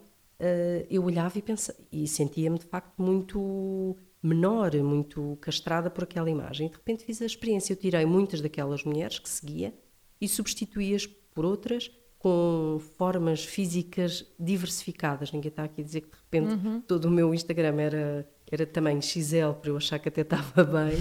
eu 0.90 1.04
olhava 1.04 1.38
e, 1.38 1.42
pensava, 1.42 1.78
e 1.92 2.08
sentia-me 2.08 2.60
de 2.60 2.66
facto 2.66 3.02
muito 3.02 3.96
menor, 4.22 4.76
muito 4.76 5.38
castrada 5.42 5.90
por 5.90 6.04
aquela 6.04 6.30
imagem. 6.30 6.68
De 6.68 6.76
repente 6.76 7.04
fiz 7.04 7.22
a 7.22 7.26
experiência. 7.26 7.74
Eu 7.74 7.78
tirei 7.78 8.06
muitas 8.06 8.42
daquelas 8.42 8.84
mulheres 8.84 9.20
que 9.20 9.30
seguia 9.30 9.74
e 10.20 10.28
substituí-as 10.28 11.06
por 11.06 11.46
outras 11.46 11.92
com 12.24 12.80
formas 12.98 13.44
físicas 13.44 14.26
diversificadas. 14.40 15.34
Ninguém 15.34 15.50
está 15.50 15.66
aqui 15.66 15.82
a 15.82 15.84
dizer 15.84 16.02
que 16.02 16.08
de 16.08 16.16
repente 16.16 16.54
uhum. 16.54 16.80
todo 16.80 17.06
o 17.06 17.12
meu 17.12 17.34
Instagram 17.34 17.82
era, 17.82 18.30
era 18.50 18.66
tamanho 18.66 19.02
XL 19.02 19.52
para 19.60 19.70
eu 19.70 19.76
achar 19.76 20.00
que 20.00 20.08
até 20.08 20.22
estava 20.24 20.64
bem. 20.64 20.96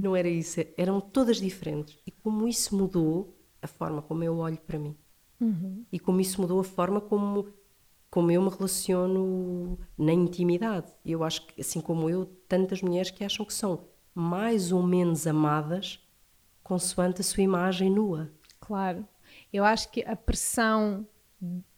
Não 0.00 0.14
era 0.14 0.28
isso. 0.28 0.60
Eram 0.76 1.00
todas 1.00 1.38
diferentes. 1.38 1.98
E 2.06 2.12
como 2.12 2.46
isso 2.46 2.76
mudou 2.76 3.36
a 3.60 3.66
forma 3.66 4.00
como 4.00 4.22
eu 4.22 4.36
olho 4.36 4.56
para 4.58 4.78
mim. 4.78 4.94
Uhum. 5.40 5.84
E 5.90 5.98
como 5.98 6.20
isso 6.20 6.40
mudou 6.40 6.60
a 6.60 6.64
forma 6.64 7.00
como 7.00 7.48
como 8.08 8.30
eu 8.30 8.40
me 8.40 8.48
relaciono 8.48 9.76
na 9.98 10.12
intimidade. 10.12 10.92
Eu 11.04 11.24
acho 11.24 11.44
que, 11.44 11.60
assim 11.60 11.80
como 11.80 12.08
eu, 12.08 12.24
tantas 12.48 12.80
mulheres 12.80 13.10
que 13.10 13.24
acham 13.24 13.44
que 13.44 13.52
são 13.52 13.84
mais 14.14 14.70
ou 14.70 14.82
menos 14.82 15.26
amadas 15.26 16.00
consoante 16.62 17.20
a 17.20 17.24
sua 17.24 17.42
imagem 17.42 17.90
nua. 17.90 18.30
Claro. 18.60 19.04
Eu 19.52 19.64
acho 19.64 19.90
que 19.90 20.02
a 20.04 20.14
pressão 20.14 21.06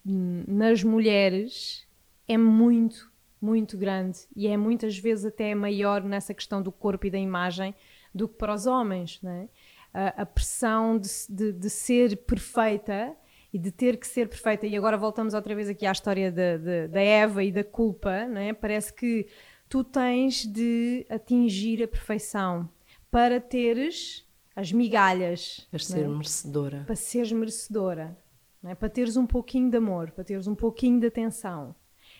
nas 0.03 0.83
mulheres 0.83 1.87
é 2.27 2.37
muito, 2.37 3.11
muito 3.41 3.77
grande 3.77 4.19
e 4.35 4.47
é 4.47 4.57
muitas 4.57 4.97
vezes 4.97 5.25
até 5.25 5.53
maior 5.53 6.03
nessa 6.03 6.33
questão 6.33 6.61
do 6.61 6.71
corpo 6.71 7.05
e 7.05 7.11
da 7.11 7.19
imagem 7.19 7.75
do 8.13 8.27
que 8.27 8.35
para 8.35 8.53
os 8.53 8.65
homens. 8.65 9.21
Né? 9.21 9.47
A, 9.93 10.23
a 10.23 10.25
pressão 10.25 10.97
de, 10.97 11.09
de, 11.29 11.51
de 11.53 11.69
ser 11.69 12.17
perfeita 12.17 13.15
e 13.53 13.59
de 13.59 13.71
ter 13.71 13.97
que 13.97 14.07
ser 14.07 14.27
perfeita. 14.27 14.65
E 14.65 14.75
agora 14.75 14.97
voltamos 14.97 15.33
outra 15.33 15.53
vez 15.53 15.69
aqui 15.69 15.85
à 15.85 15.91
história 15.91 16.31
da, 16.31 16.87
da, 16.87 17.01
Eva 17.01 17.43
e 17.43 17.51
da 17.51 17.63
culpa, 17.63 18.11
é? 18.11 18.53
parece 18.53 18.93
que 18.93 19.27
tu 19.67 19.83
tens 19.83 20.45
de 20.45 21.05
atingir 21.09 21.83
a 21.83 21.87
perfeição 21.87 22.69
para 23.09 23.39
teres 23.39 24.25
as 24.55 24.71
migalhas. 24.71 25.67
Para 25.69 25.79
ser 25.79 26.05
é? 26.05 26.07
merecedora. 26.07 26.83
Para 26.85 26.95
seres 26.95 27.31
merecedora. 27.31 28.17
É? 28.63 28.75
Para 28.75 28.89
teres 28.89 29.17
um 29.17 29.25
pouquinho 29.25 29.69
de 29.69 29.77
amor, 29.77 30.11
para 30.11 30.23
teres 30.23 30.47
um 30.47 30.55
pouquinho 30.55 30.99
de 30.99 31.07
atenção. 31.07 31.75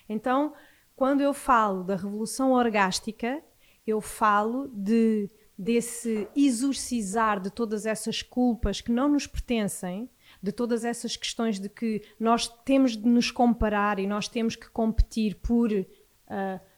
Então, 0.08 0.54
quando 0.96 1.22
eu 1.22 1.34
falo 1.34 1.84
da 1.84 1.96
revolução 1.96 2.52
orgástica, 2.52 3.42
eu 3.86 4.02
falo 4.02 4.68
de 4.74 5.30
desse 5.58 6.28
exorcizar 6.36 7.40
de 7.40 7.52
todas 7.52 7.86
essas 7.86 8.24
culpas 8.24 8.82
que 8.82 8.92
não 8.92 9.08
nos 9.08 9.28
pertencem, 9.28 10.10
de 10.42 10.52
todas 10.52 10.84
essas 10.84 11.16
questões 11.16 11.60
de 11.60 11.70
que 11.70 12.02
nós 12.20 12.48
temos 12.66 12.98
de 12.98 13.08
nos 13.08 13.30
comparar 13.30 14.00
e 14.00 14.08
nós 14.08 14.28
temos 14.28 14.56
que 14.56 14.68
competir 14.72 15.36
por 15.36 15.72
uh, 15.72 15.86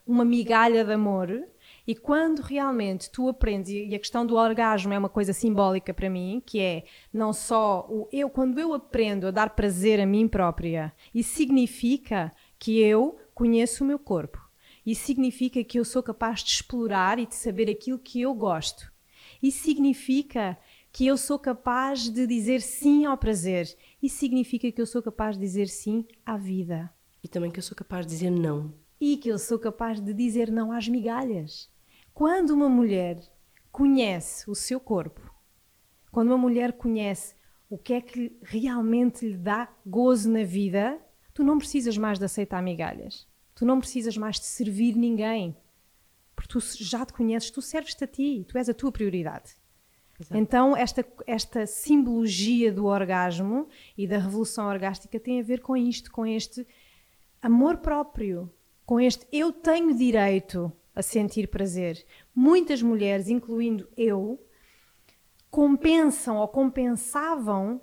uma 0.05 0.25
migalha 0.25 0.83
de 0.83 0.91
amor. 0.91 1.47
E 1.85 1.93
quando 1.93 2.39
realmente 2.39 3.09
tu 3.09 3.27
aprendes, 3.27 3.69
e 3.69 3.93
a 3.93 3.99
questão 3.99 4.25
do 4.25 4.35
orgasmo 4.35 4.93
é 4.93 4.97
uma 4.97 5.09
coisa 5.09 5.33
simbólica 5.33 5.93
para 5.93 6.09
mim, 6.09 6.41
que 6.45 6.59
é 6.59 6.83
não 7.11 7.33
só 7.33 7.85
o 7.89 8.07
eu, 8.11 8.29
quando 8.29 8.57
eu 8.57 8.73
aprendo 8.73 9.27
a 9.27 9.31
dar 9.31 9.49
prazer 9.49 9.99
a 9.99 10.05
mim 10.05 10.27
própria, 10.27 10.93
isso 11.13 11.35
significa 11.35 12.31
que 12.57 12.79
eu 12.79 13.17
conheço 13.33 13.83
o 13.83 13.87
meu 13.87 13.99
corpo. 13.99 14.41
Isso 14.85 15.05
significa 15.05 15.63
que 15.63 15.77
eu 15.77 15.85
sou 15.85 16.01
capaz 16.01 16.41
de 16.41 16.51
explorar 16.51 17.19
e 17.19 17.25
de 17.25 17.35
saber 17.35 17.69
aquilo 17.69 17.99
que 17.99 18.21
eu 18.21 18.33
gosto. 18.33 18.91
Isso 19.41 19.63
significa 19.63 20.57
que 20.91 21.05
eu 21.07 21.17
sou 21.17 21.39
capaz 21.39 22.07
de 22.07 22.27
dizer 22.27 22.61
sim 22.61 23.05
ao 23.05 23.17
prazer. 23.17 23.75
Isso 24.01 24.17
significa 24.17 24.71
que 24.71 24.81
eu 24.81 24.85
sou 24.85 25.01
capaz 25.01 25.35
de 25.35 25.41
dizer 25.41 25.67
sim 25.67 26.05
à 26.25 26.37
vida. 26.37 26.89
E 27.23 27.27
também 27.27 27.49
que 27.49 27.59
eu 27.59 27.63
sou 27.63 27.75
capaz 27.75 28.05
de 28.05 28.13
dizer 28.13 28.29
não. 28.29 28.73
E 29.01 29.17
que 29.17 29.29
eu 29.29 29.39
sou 29.39 29.57
capaz 29.57 29.99
de 29.99 30.13
dizer 30.13 30.51
não 30.51 30.71
às 30.71 30.87
migalhas. 30.87 31.69
Quando 32.13 32.51
uma 32.51 32.69
mulher 32.69 33.19
conhece 33.71 34.49
o 34.49 34.53
seu 34.53 34.79
corpo, 34.79 35.33
quando 36.11 36.27
uma 36.27 36.37
mulher 36.37 36.73
conhece 36.73 37.35
o 37.67 37.77
que 37.77 37.93
é 37.93 38.01
que 38.01 38.37
realmente 38.43 39.27
lhe 39.27 39.37
dá 39.37 39.67
gozo 39.83 40.29
na 40.29 40.43
vida, 40.43 40.99
tu 41.33 41.43
não 41.43 41.57
precisas 41.57 41.97
mais 41.97 42.19
de 42.19 42.25
aceitar 42.25 42.61
migalhas. 42.61 43.27
Tu 43.55 43.65
não 43.65 43.79
precisas 43.79 44.15
mais 44.15 44.39
de 44.39 44.45
servir 44.45 44.95
ninguém. 44.95 45.57
Porque 46.35 46.49
tu 46.49 46.59
já 46.59 47.03
te 47.03 47.13
conheces, 47.13 47.49
tu 47.49 47.63
serves-te 47.63 48.03
a 48.03 48.07
ti, 48.07 48.45
tu 48.47 48.57
és 48.59 48.69
a 48.69 48.73
tua 48.75 48.91
prioridade. 48.91 49.55
Exato. 50.19 50.37
Então, 50.37 50.77
esta, 50.77 51.03
esta 51.25 51.65
simbologia 51.65 52.71
do 52.71 52.85
orgasmo 52.85 53.67
e 53.97 54.07
da 54.07 54.19
revolução 54.19 54.67
orgástica 54.67 55.19
tem 55.19 55.39
a 55.39 55.43
ver 55.43 55.61
com 55.61 55.75
isto, 55.75 56.11
com 56.11 56.25
este 56.27 56.67
amor 57.41 57.77
próprio, 57.77 58.53
com 58.85 58.99
este 58.99 59.27
eu 59.31 59.51
tenho 59.51 59.95
direito 59.95 60.71
a 60.95 61.01
sentir 61.01 61.47
prazer. 61.47 62.05
Muitas 62.35 62.81
mulheres, 62.81 63.29
incluindo 63.29 63.89
eu, 63.97 64.39
compensam 65.49 66.37
ou 66.37 66.47
compensavam 66.47 67.81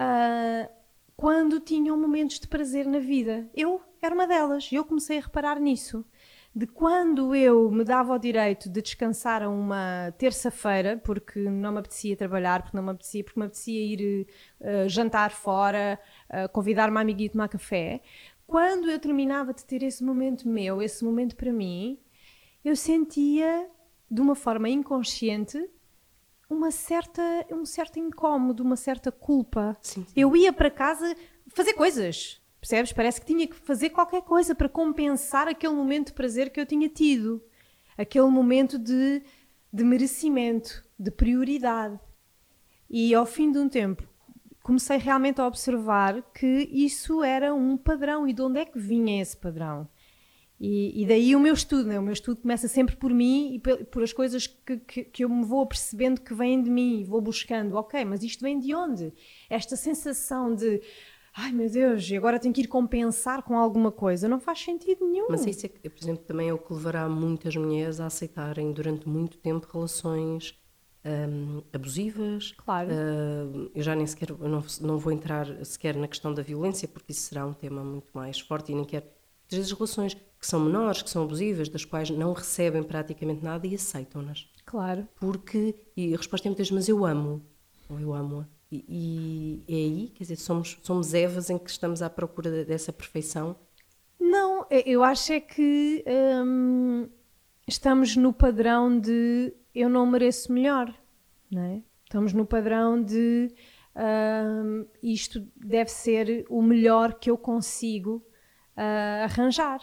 uh, 0.00 0.70
quando 1.16 1.60
tinham 1.60 1.96
momentos 1.96 2.40
de 2.40 2.48
prazer 2.48 2.86
na 2.86 2.98
vida. 2.98 3.48
Eu 3.54 3.80
era 4.00 4.14
uma 4.14 4.26
delas 4.26 4.70
e 4.72 4.76
eu 4.76 4.84
comecei 4.84 5.18
a 5.18 5.22
reparar 5.22 5.60
nisso 5.60 6.04
de 6.54 6.66
quando 6.66 7.34
eu 7.34 7.70
me 7.70 7.84
dava 7.84 8.14
o 8.14 8.18
direito 8.18 8.68
de 8.68 8.82
descansar 8.82 9.42
a 9.42 9.48
uma 9.48 10.12
terça-feira, 10.18 11.00
porque 11.04 11.38
não 11.38 11.72
me 11.72 11.78
apetecia 11.78 12.16
trabalhar, 12.16 12.62
porque 12.62 12.76
não 12.76 12.82
me 12.82 12.90
apetecia, 12.90 13.22
porque 13.22 13.38
me 13.38 13.46
apetecia 13.46 13.80
ir 13.80 14.26
uh, 14.60 14.88
jantar 14.88 15.30
fora, 15.30 15.98
uh, 16.28 16.48
convidar 16.48 16.90
uma 16.90 17.00
amiguinha 17.00 17.28
a 17.28 17.32
tomar 17.32 17.48
café. 17.48 18.00
Quando 18.46 18.90
eu 18.90 18.98
terminava 18.98 19.54
de 19.54 19.64
ter 19.64 19.82
esse 19.84 20.02
momento 20.02 20.48
meu, 20.48 20.82
esse 20.82 21.04
momento 21.04 21.36
para 21.36 21.52
mim, 21.52 22.00
eu 22.64 22.76
sentia 22.76 23.68
de 24.10 24.20
uma 24.20 24.34
forma 24.34 24.68
inconsciente 24.68 25.68
uma 26.48 26.72
certa, 26.72 27.22
um 27.52 27.64
certo 27.64 28.00
incómodo, 28.00 28.64
uma 28.64 28.74
certa 28.74 29.12
culpa. 29.12 29.76
Sim, 29.80 30.04
sim. 30.04 30.12
Eu 30.16 30.34
ia 30.36 30.52
para 30.52 30.68
casa 30.68 31.14
fazer 31.48 31.74
coisas, 31.74 32.40
Percebes? 32.60 32.92
Parece 32.92 33.20
que 33.20 33.26
tinha 33.26 33.46
que 33.46 33.56
fazer 33.56 33.88
qualquer 33.88 34.22
coisa 34.22 34.54
para 34.54 34.68
compensar 34.68 35.48
aquele 35.48 35.72
momento 35.72 36.08
de 36.08 36.12
prazer 36.12 36.50
que 36.50 36.60
eu 36.60 36.66
tinha 36.66 36.88
tido. 36.90 37.42
Aquele 37.96 38.26
momento 38.26 38.78
de, 38.78 39.22
de 39.72 39.82
merecimento, 39.82 40.84
de 40.98 41.10
prioridade. 41.10 41.98
E 42.88 43.14
ao 43.14 43.24
fim 43.24 43.50
de 43.50 43.58
um 43.58 43.68
tempo 43.68 44.06
comecei 44.62 44.98
realmente 44.98 45.40
a 45.40 45.46
observar 45.46 46.22
que 46.34 46.68
isso 46.70 47.24
era 47.24 47.54
um 47.54 47.78
padrão 47.78 48.28
e 48.28 48.32
de 48.32 48.42
onde 48.42 48.60
é 48.60 48.64
que 48.64 48.78
vinha 48.78 49.20
esse 49.20 49.36
padrão. 49.36 49.88
E, 50.60 51.02
e 51.02 51.06
daí 51.06 51.34
o 51.34 51.40
meu 51.40 51.54
estudo, 51.54 51.88
né? 51.88 51.98
o 51.98 52.02
meu 52.02 52.12
estudo 52.12 52.42
começa 52.42 52.68
sempre 52.68 52.94
por 52.94 53.10
mim 53.10 53.54
e 53.54 53.58
por, 53.58 53.82
por 53.86 54.02
as 54.02 54.12
coisas 54.12 54.46
que, 54.46 54.76
que, 54.76 55.04
que, 55.04 55.24
eu 55.24 55.28
me 55.30 55.42
vou 55.42 55.62
apercebendo 55.62 56.20
que 56.20 56.34
vêm 56.34 56.62
de 56.62 56.68
mim, 56.68 57.02
vou 57.02 57.22
buscando, 57.22 57.76
ok, 57.76 58.04
mas 58.04 58.22
isto 58.22 58.42
vem 58.42 58.58
de 58.58 58.74
onde? 58.74 59.10
Esta 59.48 59.74
sensação 59.74 60.54
de 60.54 60.82
ai 61.34 61.50
meu 61.52 61.70
Deus, 61.70 62.10
e 62.10 62.16
agora 62.16 62.38
tenho 62.38 62.52
que 62.52 62.60
ir 62.60 62.66
compensar 62.66 63.42
com 63.42 63.56
alguma 63.56 63.90
coisa. 63.90 64.28
Não 64.28 64.38
faz 64.38 64.62
sentido 64.62 65.06
nenhum. 65.08 65.28
Mas 65.30 65.46
isso, 65.46 65.64
é, 65.64 65.88
por 65.88 66.02
exemplo, 66.02 66.24
também 66.24 66.50
é 66.50 66.52
o 66.52 66.58
que 66.58 66.72
levará 66.74 67.08
muitas 67.08 67.56
mulheres 67.56 67.98
a 67.98 68.06
aceitarem 68.06 68.70
durante 68.72 69.08
muito 69.08 69.38
tempo 69.38 69.66
relações 69.72 70.54
um, 71.02 71.62
abusivas. 71.72 72.52
Claro. 72.58 72.90
Uh, 72.90 73.70
eu 73.74 73.82
já 73.82 73.94
nem 73.94 74.06
sequer, 74.06 74.30
não, 74.38 74.62
não 74.82 74.98
vou 74.98 75.10
entrar 75.12 75.46
sequer 75.64 75.96
na 75.96 76.06
questão 76.08 76.34
da 76.34 76.42
violência, 76.42 76.86
porque 76.86 77.12
isso 77.12 77.22
será 77.22 77.46
um 77.46 77.54
tema 77.54 77.82
muito 77.82 78.10
mais 78.12 78.38
forte 78.40 78.72
e 78.72 78.74
nem 78.74 78.84
quero. 78.84 79.06
Vezes 79.48 79.72
relações 79.72 80.16
que 80.40 80.46
são 80.46 80.58
menores, 80.58 81.02
que 81.02 81.10
são 81.10 81.22
abusivas, 81.22 81.68
das 81.68 81.84
quais 81.84 82.08
não 82.08 82.32
recebem 82.32 82.82
praticamente 82.82 83.44
nada 83.44 83.66
e 83.66 83.74
aceitam-nas. 83.74 84.48
Claro. 84.64 85.06
Porque, 85.16 85.74
e 85.94 86.14
a 86.14 86.16
resposta 86.16 86.48
é 86.48 86.50
muitas 86.50 86.70
vezes, 86.70 86.88
mas 86.88 86.88
eu 86.88 87.04
amo. 87.04 87.44
Ou 87.90 88.00
eu 88.00 88.14
amo-a. 88.14 88.48
E, 88.72 88.84
e 88.88 89.64
é 89.68 89.74
aí, 89.74 90.12
quer 90.14 90.24
dizer, 90.24 90.36
somos, 90.36 90.78
somos 90.82 91.12
Evas 91.12 91.50
em 91.50 91.58
que 91.58 91.68
estamos 91.68 92.00
à 92.00 92.08
procura 92.08 92.64
dessa 92.64 92.92
perfeição? 92.92 93.56
Não, 94.18 94.66
eu 94.70 95.02
acho 95.02 95.32
é 95.32 95.40
que 95.40 96.04
hum, 96.44 97.08
estamos 97.66 98.16
no 98.16 98.32
padrão 98.32 98.98
de 98.98 99.52
eu 99.74 99.88
não 99.88 100.06
mereço 100.06 100.52
melhor, 100.52 100.94
não 101.50 101.62
é? 101.62 101.82
Estamos 102.04 102.32
no 102.32 102.46
padrão 102.46 103.02
de 103.02 103.52
hum, 103.96 104.86
isto 105.02 105.44
deve 105.56 105.90
ser 105.90 106.46
o 106.48 106.62
melhor 106.62 107.14
que 107.14 107.30
eu 107.30 107.36
consigo 107.36 108.24
uh, 108.76 109.24
arranjar. 109.24 109.80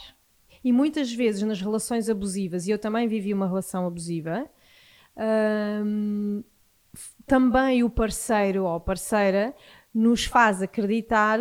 E 0.67 0.71
muitas 0.73 1.13
vezes 1.13 1.43
nas 1.43 1.61
relações 1.61 2.09
abusivas, 2.09 2.67
e 2.67 2.71
eu 2.71 2.77
também 2.77 3.07
vivi 3.07 3.33
uma 3.33 3.47
relação 3.47 3.87
abusiva, 3.87 4.45
hum, 5.85 6.43
também 7.25 7.85
o 7.85 7.89
parceiro 7.89 8.65
ou 8.65 8.77
parceira 8.77 9.55
nos 9.93 10.25
faz 10.25 10.61
acreditar 10.61 11.39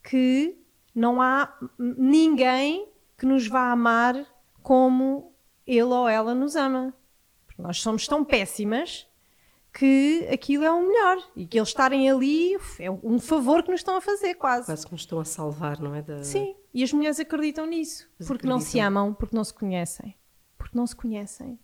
que 0.00 0.56
não 0.94 1.20
há 1.20 1.58
ninguém 1.76 2.88
que 3.18 3.26
nos 3.26 3.48
vá 3.48 3.72
amar 3.72 4.14
como 4.62 5.32
ele 5.66 5.82
ou 5.82 6.08
ela 6.08 6.32
nos 6.32 6.54
ama. 6.54 6.94
Porque 7.48 7.60
nós 7.60 7.80
somos 7.80 8.06
tão 8.06 8.24
péssimas 8.24 9.07
que 9.78 10.26
aquilo 10.32 10.64
é 10.64 10.72
o 10.72 10.84
melhor 10.84 11.18
e 11.36 11.46
que 11.46 11.56
eles 11.56 11.68
estarem 11.68 12.10
ali 12.10 12.56
é 12.80 12.90
um 12.90 13.20
favor 13.20 13.62
que 13.62 13.70
nos 13.70 13.78
estão 13.78 13.96
a 13.96 14.00
fazer, 14.00 14.34
quase. 14.34 14.66
Quase 14.66 14.84
que 14.84 14.90
nos 14.90 15.02
estão 15.02 15.20
a 15.20 15.24
salvar, 15.24 15.78
não 15.80 15.94
é? 15.94 16.02
Da... 16.02 16.24
Sim, 16.24 16.56
e 16.74 16.82
as 16.82 16.92
mulheres 16.92 17.20
acreditam 17.20 17.64
nisso 17.64 18.08
Mas 18.18 18.26
porque 18.26 18.44
acreditam. 18.44 18.58
não 18.58 18.60
se 18.60 18.80
amam, 18.80 19.14
porque 19.14 19.36
não 19.36 19.44
se 19.44 19.54
conhecem. 19.54 20.16
Porque 20.56 20.76
não 20.76 20.84
se 20.84 20.96
conhecem. 20.96 21.56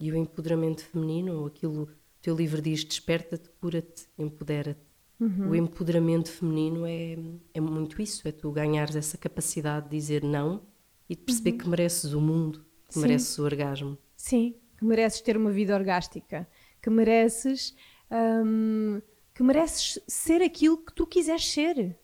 E 0.00 0.10
o 0.10 0.16
empoderamento 0.16 0.86
feminino, 0.86 1.44
aquilo 1.44 1.90
teu 2.22 2.34
livro 2.34 2.62
diz: 2.62 2.82
desperta-te, 2.82 3.50
cura-te, 3.60 4.06
empodera-te. 4.16 4.80
Uhum. 5.20 5.50
O 5.50 5.54
empoderamento 5.54 6.30
feminino 6.30 6.86
é, 6.86 7.18
é 7.52 7.60
muito 7.60 8.00
isso: 8.00 8.26
é 8.26 8.32
tu 8.32 8.50
ganhares 8.52 8.96
essa 8.96 9.18
capacidade 9.18 9.90
de 9.90 9.96
dizer 9.96 10.24
não 10.24 10.62
e 11.10 11.14
de 11.14 11.22
perceber 11.22 11.52
uhum. 11.52 11.58
que 11.58 11.68
mereces 11.68 12.14
o 12.14 12.20
mundo, 12.22 12.64
que 12.88 12.94
Sim. 12.94 13.00
mereces 13.02 13.38
o 13.38 13.44
orgasmo. 13.44 13.98
Sim, 14.16 14.56
que 14.78 14.84
mereces 14.84 15.20
ter 15.20 15.36
uma 15.36 15.50
vida 15.50 15.74
orgástica, 15.74 16.48
que 16.84 16.90
mereces. 16.90 17.74
Hum, 18.10 19.00
que 19.34 19.42
mereces 19.42 19.98
ser 20.06 20.42
aquilo 20.42 20.76
que 20.76 20.92
tu 20.94 21.06
quiseres 21.06 21.50
ser. 21.50 21.98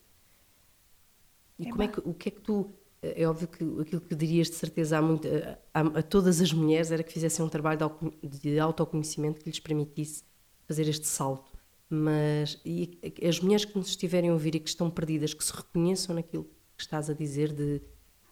E 1.59 1.69
é 1.69 1.71
como 1.71 1.83
é 1.83 1.89
que, 1.89 2.01
o 2.01 2.15
que 2.15 2.29
é 2.31 2.33
que 2.33 2.41
tu 2.41 2.75
é 3.03 3.27
óbvio 3.27 3.47
que 3.47 3.65
aquilo 3.81 4.01
que 4.01 4.15
dirias 4.15 4.49
de 4.49 4.57
certeza 4.57 4.99
a, 4.99 5.03
muito, 5.03 5.29
a, 5.73 5.81
a, 5.81 6.03
todas 6.03 6.41
as 6.41 6.53
mulheres 6.53 6.91
era 6.91 7.03
que 7.03 7.13
fizessem 7.13 7.45
um 7.45 7.49
trabalho 7.49 7.93
de, 8.23 8.41
de 8.41 8.59
autoconhecimento 8.59 9.41
que 9.41 9.49
lhes 9.49 9.61
permitisse 9.61 10.25
fazer 10.67 10.89
este 10.89 11.07
salto. 11.07 11.53
Mas 11.89 12.61
e, 12.65 12.99
as 13.27 13.39
mulheres 13.41 13.65
que 13.65 13.77
nos 13.77 13.89
estiverem 13.89 14.31
a 14.31 14.33
ouvir 14.33 14.55
e 14.55 14.61
que 14.61 14.69
estão 14.69 14.91
perdidas, 14.91 15.35
que 15.35 15.45
se 15.45 15.53
reconheçam 15.53 16.15
naquilo 16.15 16.45
que 16.77 16.83
estás 16.83 17.09
a 17.09 17.15
dizer, 17.15 17.53
de, 17.53 17.81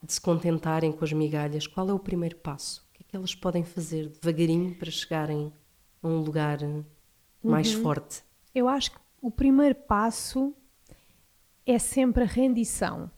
de 0.03 0.13
se 0.13 0.21
contentarem 0.21 0.93
com 0.93 1.05
as 1.05 1.13
migalhas, 1.13 1.67
qual 1.67 1.89
é 1.89 1.93
o 1.93 1.99
primeiro 1.99 2.37
passo? 2.37 2.87
O 2.91 2.95
que 2.95 3.05
é 3.05 3.07
que 3.09 3.17
elas 3.17 3.35
podem 3.35 3.65
fazer 3.65 4.09
devagarinho 4.09 4.75
para 4.75 4.91
chegarem 4.91 5.53
a 6.03 6.09
um 6.09 6.19
lugar 6.19 6.59
mais 7.43 7.75
uhum. 7.75 7.83
forte? 7.83 8.23
Eu 8.55 8.69
acho 8.69 8.93
que 8.93 8.99
o 9.21 9.31
primeiro 9.31 9.75
passo 9.75 10.55
é 11.67 11.79
sempre 11.79 12.25
a 12.25 12.27
rendição 12.27 13.11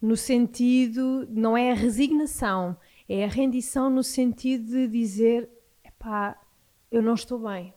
no 0.00 0.16
sentido, 0.16 1.26
não 1.30 1.56
é 1.56 1.72
a 1.72 1.74
resignação, 1.74 2.76
é 3.08 3.24
a 3.24 3.28
rendição 3.28 3.90
no 3.90 4.02
sentido 4.02 4.70
de 4.70 4.88
dizer: 4.88 5.48
pá, 5.98 6.40
eu 6.90 7.02
não 7.02 7.14
estou 7.14 7.38
bem, 7.38 7.74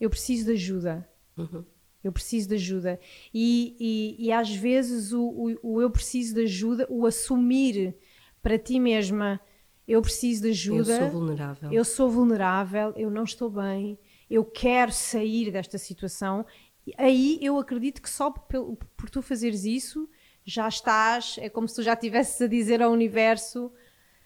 eu 0.00 0.08
preciso 0.08 0.46
de 0.46 0.52
ajuda. 0.52 1.08
Uhum. 1.36 1.64
Eu 2.02 2.12
preciso 2.12 2.48
de 2.48 2.54
ajuda. 2.54 2.98
E, 3.32 3.76
e, 3.78 4.26
e 4.26 4.32
às 4.32 4.54
vezes 4.54 5.12
o, 5.12 5.22
o, 5.22 5.58
o, 5.62 5.82
eu 5.82 5.90
preciso 5.90 6.34
de 6.34 6.42
ajuda, 6.44 6.86
o 6.88 7.04
assumir 7.04 7.94
para 8.42 8.58
ti 8.58 8.80
mesma, 8.80 9.38
eu 9.90 10.00
preciso 10.00 10.42
de 10.42 10.50
ajuda. 10.50 10.92
Eu 10.92 10.98
sou 10.98 11.10
vulnerável. 11.10 11.72
Eu 11.72 11.84
sou 11.84 12.10
vulnerável, 12.10 12.92
eu 12.96 13.10
não 13.10 13.24
estou 13.24 13.50
bem, 13.50 13.98
eu 14.30 14.44
quero 14.44 14.92
sair 14.92 15.50
desta 15.50 15.78
situação. 15.78 16.46
Aí 16.96 17.40
eu 17.42 17.58
acredito 17.58 18.00
que 18.00 18.08
só 18.08 18.30
por, 18.30 18.76
por 18.96 19.10
tu 19.10 19.20
fazeres 19.20 19.64
isso, 19.64 20.08
já 20.44 20.68
estás, 20.68 21.36
é 21.40 21.48
como 21.48 21.66
se 21.66 21.74
tu 21.74 21.82
já 21.82 21.94
estivesses 21.94 22.40
a 22.40 22.46
dizer 22.46 22.80
ao 22.80 22.92
universo. 22.92 23.72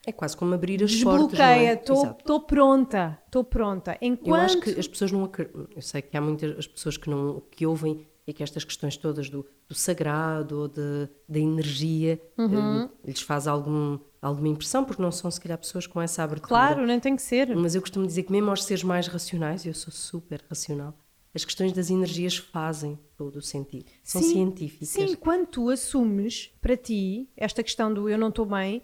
É 0.06 0.12
quase 0.12 0.36
como 0.36 0.52
abrir 0.52 0.84
as 0.84 0.90
desbloqueia, 0.90 1.78
portas. 1.78 1.78
Desbloqueia, 1.78 2.12
estou 2.18 2.40
pronta, 2.40 3.18
estou 3.24 3.42
pronta. 3.42 3.96
Enquanto... 4.02 4.28
Eu 4.28 4.34
acho 4.34 4.60
que 4.60 4.78
as 4.78 4.86
pessoas 4.86 5.12
não 5.12 5.30
Eu 5.74 5.80
sei 5.80 6.02
que 6.02 6.14
há 6.14 6.20
muitas 6.20 6.66
pessoas 6.66 6.98
que, 6.98 7.08
não, 7.08 7.42
que 7.50 7.66
ouvem 7.66 8.06
e 8.26 8.32
que 8.32 8.42
estas 8.42 8.64
questões 8.64 8.96
todas 8.96 9.28
do, 9.28 9.46
do 9.68 9.74
sagrado 9.74 10.60
ou 10.60 10.68
da 10.68 11.38
energia 11.38 12.20
uhum. 12.38 12.84
Eh, 12.84 12.88
lhes 13.06 13.20
faz 13.20 13.46
algum, 13.46 13.98
alguma 14.24 14.48
impressão, 14.48 14.84
porque 14.84 15.02
não 15.02 15.12
são 15.12 15.30
se 15.30 15.38
calhar 15.40 15.58
pessoas 15.58 15.86
com 15.86 16.00
essa 16.00 16.22
abertura. 16.22 16.48
Claro, 16.48 16.86
nem 16.86 16.98
tem 16.98 17.14
que 17.14 17.22
ser. 17.22 17.54
Mas 17.54 17.74
eu 17.74 17.80
costumo 17.82 18.06
dizer 18.06 18.22
que 18.22 18.32
mesmo 18.32 18.48
aos 18.48 18.64
seres 18.64 18.82
mais 18.82 19.06
racionais, 19.06 19.66
eu 19.66 19.74
sou 19.74 19.92
super 19.92 20.42
racional, 20.48 20.94
as 21.34 21.44
questões 21.44 21.72
das 21.72 21.90
energias 21.90 22.38
fazem 22.38 22.98
todo 23.16 23.36
o 23.36 23.42
sentido. 23.42 23.90
São 24.02 24.22
sim, 24.22 24.32
científicas. 24.32 24.88
Sim, 24.88 25.14
quando 25.16 25.46
tu 25.46 25.68
assumes 25.68 26.50
para 26.60 26.76
ti 26.76 27.28
esta 27.36 27.62
questão 27.62 27.92
do 27.92 28.08
eu 28.08 28.16
não 28.16 28.28
estou 28.30 28.46
bem, 28.46 28.82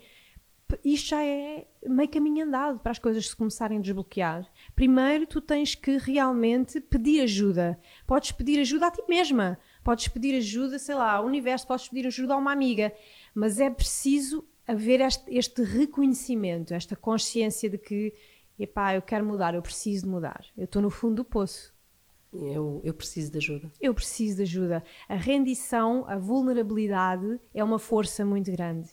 isto 0.84 1.08
já 1.08 1.24
é 1.24 1.66
meio 1.86 2.08
caminho 2.08 2.44
andado 2.44 2.78
para 2.78 2.92
as 2.92 2.98
coisas 2.98 3.28
se 3.28 3.34
começarem 3.34 3.78
a 3.78 3.80
desbloquear. 3.80 4.46
Primeiro, 4.74 5.26
tu 5.26 5.40
tens 5.40 5.74
que 5.74 5.96
realmente 5.96 6.80
pedir 6.80 7.22
ajuda. 7.22 7.80
Podes 8.06 8.30
pedir 8.32 8.60
ajuda 8.60 8.88
a 8.88 8.90
ti 8.90 9.02
mesma, 9.08 9.58
podes 9.82 10.06
pedir 10.08 10.36
ajuda, 10.36 10.78
sei 10.78 10.94
lá, 10.94 11.12
ao 11.12 11.24
universo, 11.24 11.66
podes 11.66 11.88
pedir 11.88 12.06
ajuda 12.06 12.34
a 12.34 12.36
uma 12.36 12.52
amiga, 12.52 12.92
mas 13.34 13.58
é 13.58 13.70
preciso 13.70 14.44
haver 14.70 15.00
este, 15.00 15.34
este 15.34 15.62
reconhecimento, 15.62 16.72
esta 16.72 16.94
consciência 16.96 17.68
de 17.68 17.78
que, 17.78 18.14
epá, 18.58 18.94
eu 18.94 19.02
quero 19.02 19.24
mudar, 19.24 19.54
eu 19.54 19.62
preciso 19.62 20.08
mudar, 20.08 20.44
eu 20.56 20.64
estou 20.64 20.80
no 20.80 20.90
fundo 20.90 21.16
do 21.16 21.24
poço. 21.24 21.74
Eu, 22.32 22.80
eu 22.84 22.94
preciso 22.94 23.32
de 23.32 23.38
ajuda. 23.38 23.72
Eu 23.80 23.92
preciso 23.92 24.36
de 24.36 24.42
ajuda. 24.42 24.84
A 25.08 25.16
rendição, 25.16 26.04
a 26.06 26.16
vulnerabilidade 26.16 27.40
é 27.52 27.64
uma 27.64 27.78
força 27.78 28.24
muito 28.24 28.52
grande. 28.52 28.88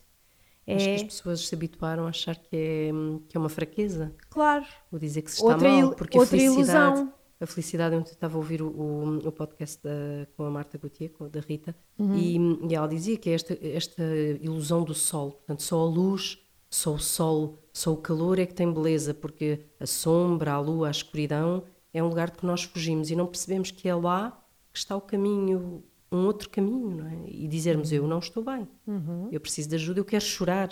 Acho 0.67 0.85
que 0.85 0.95
as 0.95 1.01
é 1.01 1.05
pessoas 1.05 1.47
se 1.47 1.55
habituaram 1.55 2.05
a 2.05 2.09
achar 2.09 2.35
que 2.35 2.49
é, 2.51 2.91
que 3.29 3.37
é 3.37 3.39
uma 3.39 3.47
fraqueza. 3.47 4.13
Claro. 4.29 4.65
Ou 4.91 4.99
dizer 4.99 5.21
que 5.21 5.31
se 5.31 5.37
está 5.37 5.53
outra 5.53 5.69
mal, 5.69 5.93
porque 5.93 6.17
outra 6.17 6.35
a 6.35 6.39
felicidade, 6.39 6.97
ilusão. 6.97 7.13
A 7.39 7.45
felicidade, 7.45 7.95
eu 7.95 8.01
estava 8.01 8.35
a 8.35 8.37
ouvir 8.37 8.61
o, 8.61 8.67
o, 8.67 9.27
o 9.27 9.31
podcast 9.31 9.81
da, 9.83 10.27
com 10.35 10.43
a 10.43 10.49
Marta 10.49 10.77
Gauthier, 10.77 11.11
com, 11.11 11.29
da 11.29 11.39
Rita, 11.39 11.75
uhum. 11.97 12.15
e, 12.15 12.67
e, 12.69 12.75
ela 12.75 12.87
dizia 12.87 13.17
que 13.17 13.29
é 13.29 13.33
esta, 13.33 13.57
esta 13.61 14.03
ilusão 14.41 14.83
do 14.83 14.93
sol, 14.93 15.31
portanto, 15.31 15.61
só 15.61 15.79
a 15.79 15.85
luz, 15.85 16.39
só 16.69 16.93
o 16.93 16.99
sol, 16.99 17.59
só 17.71 17.93
o 17.93 17.97
calor 17.97 18.39
é 18.39 18.45
que 18.45 18.53
tem 18.53 18.71
beleza, 18.71 19.13
porque 19.13 19.61
a 19.79 19.85
sombra, 19.85 20.53
a 20.53 20.59
lua, 20.59 20.87
a 20.87 20.91
escuridão 20.91 21.63
é 21.93 22.01
um 22.01 22.07
lugar 22.07 22.31
de 22.31 22.37
que 22.37 22.45
nós 22.45 22.63
fugimos 22.63 23.09
e 23.11 23.15
não 23.15 23.27
percebemos 23.27 23.71
que 23.71 23.87
é 23.87 23.95
lá 23.95 24.43
que 24.73 24.79
está 24.79 24.95
o 24.95 25.01
caminho, 25.01 25.83
um 26.11 26.25
outro 26.25 26.49
caminho, 26.49 26.89
não 26.97 27.07
é? 27.07 27.23
E 27.27 27.47
dizermos 27.47 27.91
eu 27.91 28.07
não 28.07 28.19
estou 28.19 28.43
bem, 28.43 28.67
uhum. 28.85 29.29
eu 29.31 29.39
preciso 29.39 29.69
de 29.69 29.75
ajuda, 29.75 29.99
eu 29.99 30.05
quero 30.05 30.23
chorar, 30.23 30.69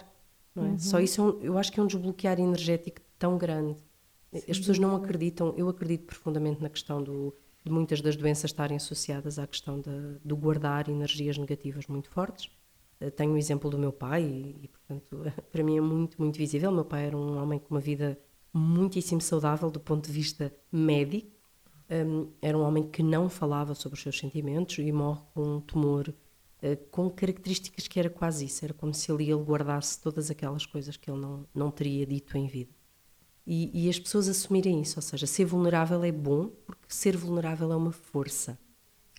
não 0.54 0.65
é? 0.65 0.69
Uhum. 0.69 0.80
Só 0.80 0.99
isso 0.99 1.21
é 1.21 1.23
um, 1.23 1.41
eu 1.41 1.58
acho 1.58 1.71
que 1.71 1.80
é 1.80 1.84
um 1.84 1.88
desbloquear 1.88 2.39
energético 2.39 3.01
tão 3.17 3.38
grande. 3.38 3.75
Sim. 4.39 4.52
As 4.52 4.58
pessoas 4.60 4.80
não 4.80 4.95
acreditam, 4.95 5.54
eu 5.58 5.69
acredito 5.69 6.06
profundamente 6.06 6.62
na 6.62 6.69
questão 6.69 7.02
do, 7.02 7.34
de 7.63 7.71
muitas 7.71 8.02
das 8.02 8.15
doenças 8.15 8.52
estarem 8.52 8.78
associadas 8.78 9.39
à 9.39 9.48
questão 9.48 9.82
do 10.24 10.36
guardar 10.36 10.89
energias 10.89 11.38
negativas 11.38 11.88
muito 11.88 12.10
fortes. 12.10 12.50
Eh, 13.00 13.10
tenho 13.10 13.34
o 13.34 13.38
exemplo 13.38 13.69
do 13.69 13.78
meu 13.78 13.91
pai 13.91 14.24
e, 14.24 14.60
e, 14.63 14.67
portanto, 14.67 15.17
para 15.52 15.63
mim 15.63 15.78
é 15.78 15.82
muito, 15.82 16.21
muito 16.21 16.38
visível. 16.38 16.71
Meu 16.71 16.86
pai 16.86 17.08
era 17.08 17.17
um 17.17 17.41
homem 17.41 17.60
com 17.60 17.74
uma 17.74 17.82
vida 17.82 18.19
muitíssimo 18.54 19.21
saudável 19.21 19.69
do 19.69 19.80
ponto 19.80 20.06
de 20.08 20.12
vista 20.12 20.54
médico. 20.71 21.32
Um, 21.89 22.32
era 22.41 22.58
um 22.58 22.62
homem 22.62 22.89
que 22.89 23.04
não 23.04 23.30
falava 23.30 23.76
sobre 23.76 23.98
os 23.98 24.02
seus 24.02 24.17
sentimentos 24.17 24.78
e 24.80 24.91
morre 24.91 25.21
com 25.34 25.58
um 25.58 25.62
tumor 25.62 26.10
uh, 26.10 26.78
com 26.89 27.10
características 27.10 27.88
que 27.88 28.00
era 28.00 28.10
quase 28.10 28.45
isso. 28.45 28.65
Era 28.65 28.74
como 28.74 28.93
se 28.93 29.12
ali 29.12 29.30
ele 29.30 29.43
guardasse 29.43 30.02
todas 30.02 30.32
aquelas 30.32 30.65
coisas 30.65 30.98
que 30.98 31.10
ele 31.10 31.19
não, 31.19 31.45
não 31.54 31.71
teria 31.71 32.06
dito 32.06 32.38
em 32.38 32.48
vida. 32.48 32.75
E, 33.45 33.86
e 33.86 33.89
as 33.89 33.99
pessoas 33.99 34.27
assumirem 34.27 34.81
isso, 34.81 34.97
ou 34.97 35.01
seja, 35.01 35.27
ser 35.27 35.45
vulnerável 35.45 36.03
é 36.03 36.12
bom 36.12 36.47
porque 36.65 36.86
ser 36.88 37.15
vulnerável 37.15 37.71
é 37.71 37.75
uma 37.75 37.91
força. 37.91 38.58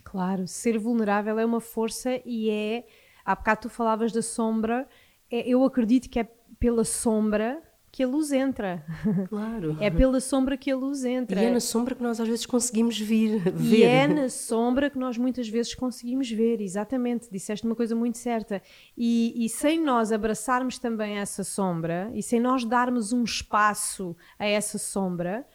Claro, 0.02 0.48
ser 0.48 0.78
vulnerável 0.78 1.38
é 1.38 1.44
uma 1.44 1.60
força 1.60 2.20
e 2.24 2.50
é. 2.50 2.86
Há 3.24 3.34
bocado 3.34 3.62
tu 3.62 3.68
falavas 3.68 4.12
da 4.12 4.22
sombra, 4.22 4.88
é, 5.30 5.48
eu 5.48 5.64
acredito 5.64 6.08
que 6.08 6.18
é 6.18 6.24
pela 6.58 6.84
sombra 6.84 7.62
que 7.90 8.03
a 8.03 8.07
luz 8.07 8.31
entra. 8.31 8.85
Claro. 9.29 9.77
É 9.81 9.90
pela 9.90 10.20
sombra 10.20 10.57
que 10.57 10.70
a 10.70 10.77
luz 10.77 11.05
entra. 11.05 11.40
E 11.40 11.46
é 11.46 11.51
na 11.51 11.61
sombra 11.61 11.94
que 11.94 12.03
nós 12.03 12.20
às 12.20 12.29
vezes 12.29 12.44
conseguimos 12.44 12.99
vir, 12.99 13.38
ver. 13.53 13.79
E 13.79 13.83
é 13.85 14.07
na 14.07 14.29
sombra 14.29 14.90
que 14.90 14.99
nós 14.99 15.16
muitas 15.16 15.49
vezes 15.49 15.75
conseguimos 15.75 16.31
ver, 16.31 16.61
exatamente. 16.61 17.31
Disseste 17.31 17.64
uma 17.64 17.75
coisa 17.75 17.94
muito 17.94 18.18
certa. 18.18 18.61
E, 18.96 19.33
e 19.44 19.49
sem 19.49 19.83
nós 19.83 20.12
abraçarmos 20.12 20.79
também 20.79 21.18
essa 21.18 21.42
sombra 21.42 22.11
e 22.14 22.22
sem 22.22 22.38
nós 22.38 22.64
darmos 22.64 23.12
um 23.12 23.25
espaço 23.25 24.16
a 24.38 24.44
essa 24.46 24.79
sombra, 24.79 25.46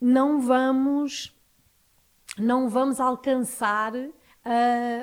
não 0.00 0.40
vamos 0.40 1.34
não 2.38 2.68
vamos 2.68 2.98
alcançar 2.98 3.94
uh, 3.94 4.10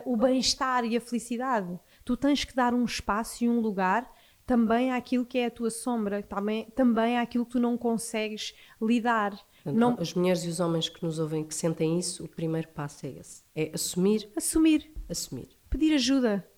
o 0.06 0.18
bem-estar 0.18 0.84
e 0.86 0.98
a 0.98 1.02
felicidade. 1.02 1.80
Tu 2.04 2.18
tens 2.18 2.44
que 2.44 2.56
dar 2.56 2.74
um 2.74 2.86
espaço 2.86 3.44
e 3.44 3.50
um 3.50 3.60
lugar 3.60 4.10
também 4.50 4.92
àquilo 4.92 5.24
que 5.24 5.38
é 5.38 5.46
a 5.46 5.52
tua 5.52 5.70
sombra, 5.70 6.24
também, 6.24 6.66
também 6.72 7.20
àquilo 7.20 7.46
que 7.46 7.52
tu 7.52 7.60
não 7.60 7.78
consegues 7.78 8.56
lidar. 8.82 9.30
Portanto, 9.30 9.78
não... 9.78 9.96
As 10.00 10.16
mulheres 10.16 10.44
e 10.44 10.48
os 10.48 10.60
homens 10.60 10.90
que 10.90 11.04
nos 11.04 11.20
ouvem, 11.20 11.44
que 11.44 11.54
sentem 11.54 12.00
isso, 12.00 12.26
o 12.26 12.28
primeiro 12.28 12.68
passo 12.70 13.06
é 13.06 13.10
esse: 13.10 13.44
é 13.56 13.70
assumir. 13.76 14.28
Assumir. 14.36 14.92
Assumir. 15.08 15.50
Pedir 15.70 15.94
ajuda. 15.94 16.50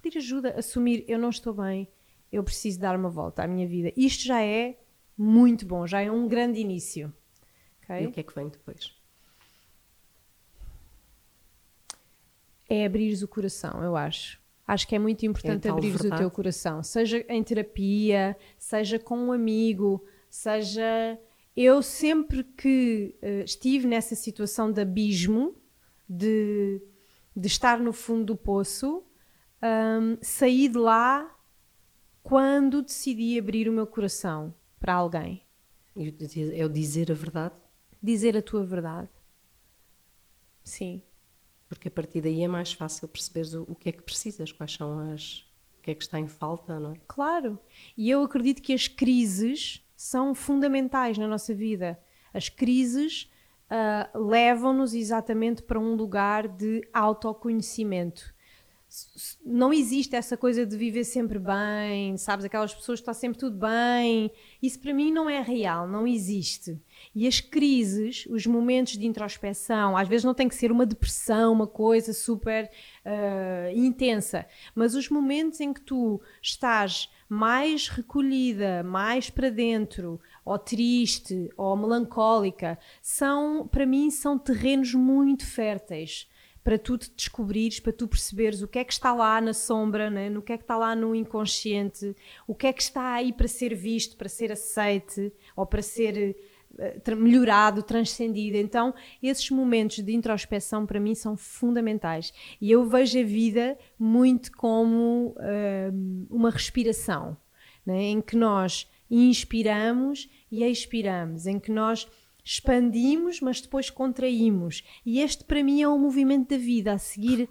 Pedir 0.00 0.18
ajuda. 0.18 0.54
Assumir, 0.56 1.04
eu 1.08 1.18
não 1.18 1.30
estou 1.30 1.52
bem, 1.52 1.88
eu 2.30 2.44
preciso 2.44 2.78
dar 2.78 2.96
uma 2.96 3.10
volta 3.10 3.42
à 3.42 3.48
minha 3.48 3.66
vida. 3.66 3.92
Isto 3.96 4.22
já 4.22 4.40
é 4.40 4.78
muito 5.18 5.66
bom, 5.66 5.88
já 5.88 6.00
é 6.00 6.08
um 6.08 6.28
grande 6.28 6.60
início. 6.60 7.12
Okay? 7.82 8.04
E 8.04 8.06
o 8.06 8.12
que 8.12 8.20
é 8.20 8.22
que 8.22 8.34
vem 8.36 8.46
depois? 8.46 8.94
É 12.68 12.86
abrir 12.86 13.20
o 13.20 13.26
coração, 13.26 13.82
eu 13.82 13.96
acho. 13.96 14.43
Acho 14.66 14.88
que 14.88 14.94
é 14.94 14.98
muito 14.98 15.26
importante 15.26 15.68
é 15.68 15.70
abrir 15.70 15.94
o 15.94 16.16
teu 16.16 16.30
coração, 16.30 16.82
seja 16.82 17.18
em 17.28 17.42
terapia, 17.42 18.36
seja 18.58 18.98
com 18.98 19.16
um 19.18 19.32
amigo, 19.32 20.04
seja. 20.30 21.18
Eu 21.54 21.82
sempre 21.82 22.42
que 22.42 23.14
uh, 23.22 23.44
estive 23.44 23.86
nessa 23.86 24.14
situação 24.14 24.72
de 24.72 24.80
abismo, 24.80 25.54
de, 26.08 26.82
de 27.36 27.46
estar 27.46 27.78
no 27.78 27.92
fundo 27.92 28.24
do 28.24 28.36
poço, 28.36 29.04
um, 29.62 30.16
saí 30.20 30.66
de 30.68 30.78
lá 30.78 31.30
quando 32.22 32.82
decidi 32.82 33.38
abrir 33.38 33.68
o 33.68 33.72
meu 33.72 33.86
coração 33.86 34.52
para 34.80 34.94
alguém. 34.94 35.42
É 35.94 36.64
o 36.64 36.68
dizer 36.68 37.12
a 37.12 37.14
verdade? 37.14 37.54
Dizer 38.02 38.36
a 38.36 38.42
tua 38.42 38.64
verdade. 38.64 39.10
Sim 40.64 41.02
porque 41.68 41.88
a 41.88 41.90
partir 41.90 42.20
daí 42.20 42.42
é 42.42 42.48
mais 42.48 42.72
fácil 42.72 43.08
perceberes 43.08 43.54
o, 43.54 43.62
o 43.62 43.74
que 43.74 43.88
é 43.88 43.92
que 43.92 44.02
precisas, 44.02 44.52
quais 44.52 44.72
são 44.72 44.98
as. 45.12 45.46
o 45.78 45.82
que 45.82 45.90
é 45.90 45.94
que 45.94 46.02
está 46.02 46.18
em 46.18 46.28
falta, 46.28 46.78
não 46.78 46.92
é? 46.92 46.96
Claro, 47.06 47.58
e 47.96 48.10
eu 48.10 48.22
acredito 48.22 48.62
que 48.62 48.72
as 48.72 48.88
crises 48.88 49.82
são 49.96 50.34
fundamentais 50.34 51.18
na 51.18 51.26
nossa 51.26 51.54
vida. 51.54 51.98
As 52.32 52.48
crises 52.48 53.30
uh, 53.70 54.18
levam-nos 54.18 54.94
exatamente 54.94 55.62
para 55.62 55.78
um 55.78 55.94
lugar 55.94 56.48
de 56.48 56.86
autoconhecimento 56.92 58.34
não 59.44 59.72
existe 59.72 60.14
essa 60.14 60.36
coisa 60.36 60.64
de 60.64 60.76
viver 60.76 61.04
sempre 61.04 61.38
bem, 61.38 62.16
sabes? 62.16 62.44
Aquelas 62.44 62.74
pessoas 62.74 63.00
que 63.00 63.02
está 63.02 63.14
sempre 63.14 63.38
tudo 63.38 63.58
bem. 63.58 64.30
Isso 64.62 64.78
para 64.78 64.94
mim 64.94 65.10
não 65.10 65.28
é 65.28 65.40
real, 65.40 65.88
não 65.88 66.06
existe. 66.06 66.80
E 67.14 67.26
as 67.26 67.40
crises, 67.40 68.26
os 68.30 68.46
momentos 68.46 68.98
de 68.98 69.06
introspeção, 69.06 69.96
às 69.96 70.08
vezes 70.08 70.24
não 70.24 70.34
tem 70.34 70.48
que 70.48 70.54
ser 70.54 70.70
uma 70.70 70.86
depressão, 70.86 71.52
uma 71.52 71.66
coisa 71.66 72.12
super 72.12 72.70
uh, 73.04 73.76
intensa, 73.76 74.46
mas 74.74 74.94
os 74.94 75.08
momentos 75.08 75.60
em 75.60 75.72
que 75.72 75.80
tu 75.80 76.20
estás 76.40 77.10
mais 77.28 77.88
recolhida, 77.88 78.82
mais 78.82 79.30
para 79.30 79.50
dentro, 79.50 80.20
ou 80.44 80.58
triste, 80.58 81.50
ou 81.56 81.76
melancólica, 81.76 82.78
são, 83.00 83.66
para 83.66 83.86
mim, 83.86 84.10
são 84.10 84.38
terrenos 84.38 84.94
muito 84.94 85.46
férteis 85.46 86.28
para 86.64 86.78
tu 86.78 86.96
te 86.96 87.10
descobrires, 87.14 87.78
para 87.78 87.92
tu 87.92 88.08
perceberes 88.08 88.62
o 88.62 88.66
que 88.66 88.78
é 88.78 88.84
que 88.84 88.92
está 88.92 89.12
lá 89.12 89.38
na 89.38 89.52
sombra, 89.52 90.08
né? 90.08 90.30
no 90.30 90.40
que 90.40 90.50
é 90.50 90.56
que 90.56 90.64
está 90.64 90.78
lá 90.78 90.96
no 90.96 91.14
inconsciente, 91.14 92.16
o 92.46 92.54
que 92.54 92.66
é 92.66 92.72
que 92.72 92.82
está 92.82 93.12
aí 93.12 93.34
para 93.34 93.46
ser 93.46 93.74
visto, 93.74 94.16
para 94.16 94.30
ser 94.30 94.50
aceite 94.50 95.30
ou 95.54 95.66
para 95.66 95.82
ser 95.82 96.34
melhorado, 97.16 97.82
transcendido. 97.82 98.56
Então, 98.56 98.94
esses 99.22 99.50
momentos 99.50 99.98
de 99.98 100.12
introspeção 100.12 100.86
para 100.86 101.00
mim 101.00 101.14
são 101.14 101.36
fundamentais. 101.36 102.32
E 102.60 102.70
eu 102.70 102.84
vejo 102.86 103.18
a 103.18 103.22
vida 103.22 103.78
muito 103.98 104.52
como 104.52 105.34
uh, 105.36 106.26
uma 106.30 106.50
respiração, 106.50 107.36
né? 107.84 108.02
em 108.02 108.20
que 108.20 108.36
nós 108.36 108.88
inspiramos 109.10 110.28
e 110.50 110.64
expiramos, 110.64 111.46
em 111.46 111.58
que 111.58 111.70
nós 111.70 112.08
expandimos, 112.44 113.40
mas 113.40 113.60
depois 113.60 113.88
contraímos. 113.88 114.84
E 115.04 115.20
este 115.20 115.44
para 115.44 115.62
mim 115.62 115.80
é 115.80 115.88
um 115.88 115.98
movimento 115.98 116.50
da 116.50 116.58
vida, 116.58 116.92
a 116.92 116.98
seguir 116.98 117.48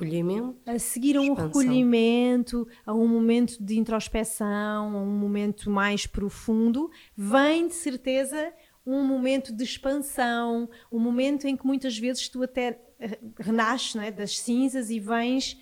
a 0.65 0.77
seguir 0.77 1.17
a 1.17 1.21
um 1.21 1.23
expansão. 1.23 1.47
recolhimento, 1.47 2.67
a 2.85 2.93
um 2.93 3.07
momento 3.07 3.57
de 3.59 3.77
introspeção, 3.79 4.95
a 4.95 5.01
um 5.01 5.17
momento 5.17 5.69
mais 5.69 6.05
profundo, 6.05 6.91
vem 7.17 7.67
de 7.67 7.73
certeza 7.73 8.53
um 8.85 9.03
momento 9.05 9.53
de 9.53 9.63
expansão, 9.63 10.69
um 10.91 10.99
momento 10.99 11.47
em 11.47 11.55
que 11.55 11.65
muitas 11.65 11.97
vezes 11.97 12.27
tu 12.27 12.43
até 12.43 12.79
eh, 12.99 13.19
renasces 13.39 13.95
é, 13.95 14.11
das 14.11 14.37
cinzas 14.39 14.89
e 14.89 14.99
vens 14.99 15.57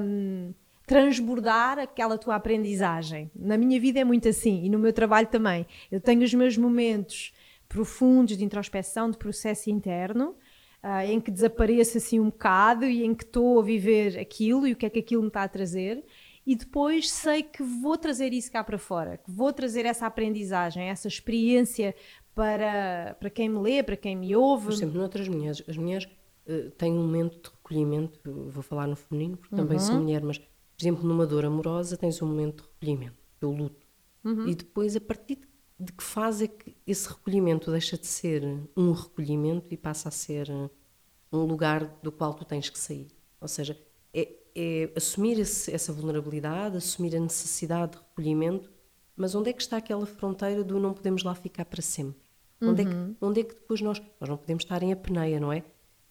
um, 0.00 0.54
transbordar 0.86 1.78
aquela 1.78 2.18
tua 2.18 2.36
aprendizagem. 2.36 3.30
Na 3.34 3.56
minha 3.56 3.80
vida 3.80 4.00
é 4.00 4.04
muito 4.04 4.28
assim 4.28 4.64
e 4.64 4.68
no 4.68 4.78
meu 4.78 4.92
trabalho 4.92 5.26
também. 5.28 5.66
Eu 5.90 6.00
tenho 6.00 6.22
os 6.22 6.34
meus 6.34 6.56
momentos 6.56 7.32
profundos 7.68 8.36
de 8.36 8.44
introspeção, 8.44 9.10
de 9.10 9.16
processo 9.16 9.70
interno, 9.70 10.36
uh, 10.82 11.06
em 11.06 11.20
que 11.20 11.30
desapareço 11.30 11.98
assim 11.98 12.20
um 12.20 12.26
bocado 12.26 12.84
e 12.84 13.04
em 13.04 13.14
que 13.14 13.24
estou 13.24 13.58
a 13.58 13.62
viver 13.62 14.18
aquilo 14.18 14.66
e 14.66 14.72
o 14.72 14.76
que 14.76 14.86
é 14.86 14.90
que 14.90 14.98
aquilo 14.98 15.22
me 15.22 15.28
está 15.28 15.42
a 15.42 15.48
trazer. 15.48 16.04
E 16.44 16.56
depois 16.56 17.08
sei 17.08 17.44
que 17.44 17.62
vou 17.62 17.96
trazer 17.96 18.32
isso 18.32 18.50
cá 18.50 18.64
para 18.64 18.76
fora, 18.76 19.16
que 19.16 19.30
vou 19.30 19.52
trazer 19.52 19.86
essa 19.86 20.06
aprendizagem, 20.06 20.88
essa 20.88 21.06
experiência 21.06 21.94
para, 22.34 23.16
para 23.18 23.30
quem 23.30 23.48
me 23.48 23.58
lê, 23.58 23.82
para 23.82 23.96
quem 23.96 24.16
me 24.16 24.34
ouve. 24.34 24.66
Por 24.66 24.72
exemplo, 24.72 24.98
noutras 24.98 25.28
mulheres, 25.28 25.62
as 25.68 25.76
mulheres 25.76 26.08
uh, 26.46 26.70
têm 26.72 26.92
um 26.92 27.02
momento 27.02 27.42
de 27.42 27.56
recolhimento, 27.56 28.20
vou 28.50 28.62
falar 28.62 28.86
no 28.86 28.96
feminino, 28.96 29.36
porque 29.36 29.54
uhum. 29.54 29.62
também 29.62 29.78
sou 29.78 29.96
mulher, 29.96 30.22
mas, 30.22 30.38
por 30.38 30.46
exemplo, 30.80 31.06
numa 31.06 31.26
dor 31.26 31.44
amorosa 31.44 31.96
tens 31.96 32.20
um 32.22 32.26
momento 32.26 32.62
de 32.62 32.68
recolhimento, 32.70 33.18
eu 33.40 33.50
luto. 33.50 33.86
Uhum. 34.24 34.48
E 34.48 34.54
depois, 34.54 34.94
a 34.96 35.00
partir 35.00 35.36
de 35.36 35.52
de 35.82 35.92
que 35.92 36.02
fase 36.02 36.44
é 36.44 36.48
que 36.48 36.76
esse 36.86 37.08
recolhimento 37.08 37.70
deixa 37.70 37.98
de 37.98 38.06
ser 38.06 38.44
um 38.76 38.92
recolhimento 38.92 39.66
e 39.70 39.76
passa 39.76 40.08
a 40.08 40.12
ser 40.12 40.48
um 41.32 41.44
lugar 41.44 41.98
do 42.02 42.12
qual 42.12 42.32
tu 42.34 42.44
tens 42.44 42.70
que 42.70 42.78
sair? 42.78 43.08
Ou 43.40 43.48
seja, 43.48 43.76
é, 44.14 44.28
é 44.54 44.92
assumir 44.94 45.40
esse, 45.40 45.72
essa 45.72 45.92
vulnerabilidade, 45.92 46.76
assumir 46.76 47.16
a 47.16 47.20
necessidade 47.20 47.92
de 47.92 47.98
recolhimento, 47.98 48.70
mas 49.16 49.34
onde 49.34 49.50
é 49.50 49.52
que 49.52 49.62
está 49.62 49.78
aquela 49.78 50.06
fronteira 50.06 50.62
do 50.62 50.78
não 50.78 50.94
podemos 50.94 51.24
lá 51.24 51.34
ficar 51.34 51.64
para 51.64 51.82
sempre? 51.82 52.21
Uhum. 52.62 52.70
Onde, 52.70 52.82
é 52.82 52.84
que, 52.84 52.94
uhum. 52.94 53.16
onde 53.20 53.40
é 53.40 53.44
que 53.44 53.54
depois 53.54 53.80
nós, 53.80 54.02
nós 54.20 54.28
não 54.28 54.36
podemos 54.36 54.64
estar 54.64 54.82
em 54.82 54.92
apneia, 54.92 55.40
não 55.40 55.52
é? 55.52 55.64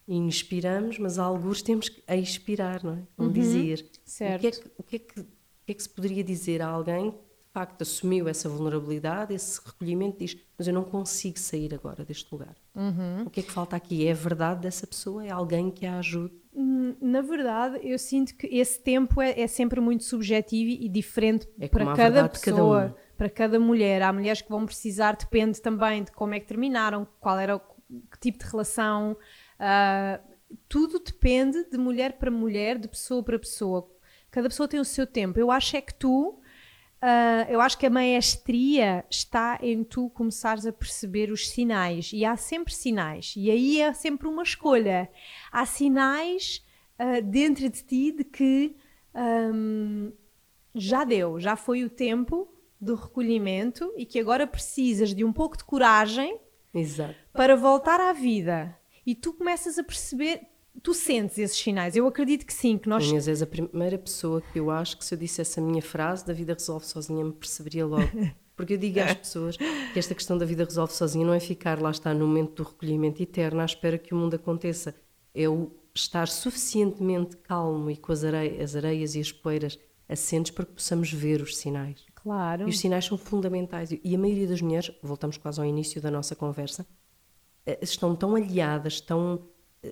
Inspiramos, 0.07 0.99
mas 0.99 1.17
há 1.17 1.23
alguns 1.23 1.61
temos 1.61 1.87
que 1.87 2.03
expirar, 2.13 2.83
não 2.83 2.93
é? 2.93 3.03
Como 3.15 3.29
uhum. 3.29 3.33
dizias. 3.33 3.83
Certo. 4.03 4.37
O 4.37 4.41
que, 4.41 4.47
é 4.47 4.51
que, 4.51 4.71
o, 4.77 4.83
que 4.83 4.95
é 4.95 4.99
que, 4.99 5.19
o 5.21 5.25
que 5.65 5.71
é 5.71 5.73
que 5.73 5.83
se 5.83 5.89
poderia 5.89 6.23
dizer 6.23 6.61
a 6.61 6.67
alguém 6.67 7.13
facto 7.53 7.81
assumiu 7.81 8.27
essa 8.27 8.47
vulnerabilidade, 8.49 9.33
esse 9.33 9.59
recolhimento, 9.63 10.19
diz: 10.19 10.37
Mas 10.57 10.67
eu 10.67 10.73
não 10.73 10.83
consigo 10.83 11.37
sair 11.37 11.73
agora 11.73 12.03
deste 12.03 12.31
lugar. 12.31 12.55
Uhum. 12.73 13.23
O 13.25 13.29
que 13.29 13.41
é 13.41 13.43
que 13.43 13.51
falta 13.51 13.75
aqui? 13.75 14.07
É 14.07 14.11
a 14.11 14.15
verdade 14.15 14.61
dessa 14.61 14.87
pessoa? 14.87 15.25
É 15.25 15.29
alguém 15.29 15.69
que 15.69 15.85
a 15.85 15.99
ajude? 15.99 16.33
Hum, 16.53 16.95
na 17.01 17.21
verdade, 17.21 17.79
eu 17.83 17.97
sinto 17.97 18.35
que 18.35 18.47
esse 18.47 18.79
tempo 18.79 19.21
é, 19.21 19.39
é 19.39 19.47
sempre 19.47 19.79
muito 19.79 20.03
subjetivo 20.03 20.69
e 20.69 20.89
diferente 20.89 21.47
é 21.59 21.67
para 21.67 21.93
cada 21.93 22.27
pessoa, 22.27 22.81
cada 22.81 22.95
para 23.21 23.29
cada 23.29 23.59
mulher. 23.59 24.01
Há 24.01 24.11
mulheres 24.11 24.41
que 24.41 24.49
vão 24.49 24.65
precisar, 24.65 25.15
depende 25.15 25.61
também 25.61 26.03
de 26.03 26.11
como 26.11 26.33
é 26.33 26.39
que 26.39 26.47
terminaram, 26.47 27.07
qual 27.19 27.37
era 27.37 27.55
o 27.55 27.59
que 27.59 28.19
tipo 28.19 28.39
de 28.39 28.49
relação. 28.49 29.15
Uh, 29.59 30.35
tudo 30.67 30.97
depende 30.97 31.69
de 31.69 31.77
mulher 31.77 32.13
para 32.13 32.31
mulher, 32.31 32.79
de 32.79 32.87
pessoa 32.87 33.21
para 33.21 33.37
pessoa. 33.37 33.87
Cada 34.31 34.49
pessoa 34.49 34.67
tem 34.67 34.79
o 34.79 34.85
seu 34.85 35.05
tempo. 35.05 35.37
Eu 35.37 35.51
acho 35.51 35.77
é 35.77 35.81
que 35.81 35.93
tu 35.93 36.39
Uh, 37.03 37.49
eu 37.49 37.59
acho 37.59 37.79
que 37.79 37.87
a 37.87 37.89
maestria 37.89 39.03
está 39.09 39.57
em 39.59 39.83
tu 39.83 40.11
começares 40.11 40.67
a 40.67 40.71
perceber 40.71 41.31
os 41.31 41.49
sinais. 41.49 42.11
E 42.13 42.23
há 42.23 42.37
sempre 42.37 42.71
sinais. 42.71 43.33
E 43.35 43.49
aí 43.49 43.81
é 43.81 43.91
sempre 43.91 44.27
uma 44.27 44.43
escolha. 44.43 45.09
Há 45.51 45.65
sinais 45.65 46.63
uh, 46.99 47.19
dentro 47.23 47.67
de 47.67 47.83
ti 47.83 48.11
de 48.11 48.23
que 48.23 48.75
um, 49.15 50.13
já 50.75 51.03
deu, 51.03 51.39
já 51.39 51.55
foi 51.55 51.83
o 51.83 51.89
tempo 51.89 52.47
do 52.81 52.95
recolhimento 52.95 53.93
e 53.95 54.05
que 54.05 54.19
agora 54.19 54.47
precisas 54.47 55.13
de 55.13 55.23
um 55.23 55.31
pouco 55.31 55.55
de 55.55 55.63
coragem 55.63 56.39
Exato. 56.73 57.15
para 57.31 57.55
voltar 57.55 57.99
à 57.99 58.11
vida. 58.11 58.75
E 59.05 59.13
tu 59.13 59.33
começas 59.33 59.77
a 59.77 59.83
perceber 59.83 60.41
Tu 60.81 60.93
sentes 60.93 61.37
esses 61.37 61.57
sinais? 61.57 61.95
Eu 61.95 62.07
acredito 62.07 62.45
que 62.45 62.53
sim, 62.53 62.77
que 62.77 62.87
nós... 62.87 63.05
Inês, 63.05 63.27
és 63.27 63.41
a 63.41 63.45
primeira 63.45 63.97
pessoa 63.97 64.41
que 64.41 64.57
eu 64.57 64.71
acho 64.71 64.97
que 64.97 65.03
se 65.03 65.13
eu 65.13 65.19
dissesse 65.19 65.59
a 65.59 65.61
minha 65.61 65.81
frase 65.81 66.25
da 66.25 66.33
vida 66.33 66.53
resolve 66.53 66.85
sozinha 66.85 67.23
me 67.25 67.33
perceberia 67.33 67.85
logo. 67.85 68.09
Porque 68.55 68.73
eu 68.73 68.77
digo 68.77 68.99
às 68.99 69.13
pessoas 69.13 69.57
que 69.57 69.99
esta 69.99 70.15
questão 70.15 70.37
da 70.37 70.45
vida 70.45 70.63
resolve 70.63 70.93
sozinha 70.93 71.25
não 71.25 71.33
é 71.33 71.39
ficar 71.39 71.81
lá 71.81 71.91
está 71.91 72.13
no 72.13 72.25
momento 72.25 72.63
do 72.63 72.69
recolhimento 72.69 73.21
eterno 73.21 73.59
à 73.59 73.65
espera 73.65 73.97
que 73.97 74.13
o 74.13 74.17
mundo 74.17 74.35
aconteça. 74.35 74.95
É 75.33 75.49
o 75.49 75.71
estar 75.93 76.27
suficientemente 76.27 77.37
calmo 77.37 77.89
e 77.89 77.97
com 77.97 78.11
as 78.11 78.23
areias, 78.23 78.61
as 78.61 78.75
areias 78.75 79.15
e 79.15 79.19
as 79.19 79.31
poeiras 79.31 79.77
assentes 80.07 80.51
para 80.51 80.65
que 80.65 80.73
possamos 80.73 81.11
ver 81.11 81.41
os 81.41 81.57
sinais. 81.57 82.05
Claro. 82.21 82.67
E 82.67 82.69
os 82.69 82.79
sinais 82.79 83.05
são 83.05 83.17
fundamentais. 83.17 83.89
E 83.91 84.15
a 84.15 84.17
maioria 84.17 84.47
das 84.47 84.61
mulheres, 84.61 84.91
voltamos 85.01 85.37
quase 85.37 85.59
ao 85.59 85.65
início 85.65 86.01
da 86.01 86.11
nossa 86.11 86.35
conversa, 86.35 86.85
eh, 87.65 87.79
estão 87.81 88.15
tão 88.15 88.35
aliadas, 88.35 89.01
tão 89.01 89.47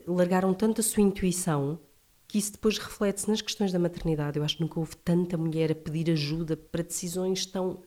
largaram 0.06 0.54
tanto 0.54 0.82
a 0.82 0.84
sua 0.84 1.02
intuição 1.02 1.80
que 2.28 2.38
isso 2.38 2.52
depois 2.52 2.78
reflete-se 2.78 3.28
nas 3.28 3.42
questões 3.42 3.72
da 3.72 3.80
maternidade. 3.80 4.38
Eu 4.38 4.44
acho 4.46 4.58
que 4.58 4.62
nunca 4.62 4.80
houve 4.80 4.96
tanta 4.98 5.36
mulher 5.36 5.72
a 5.72 5.76
pedir 5.76 6.12
ajuda 6.12 6.56
para 6.56 6.84
decisões 6.84 7.46
tão. 7.46 7.82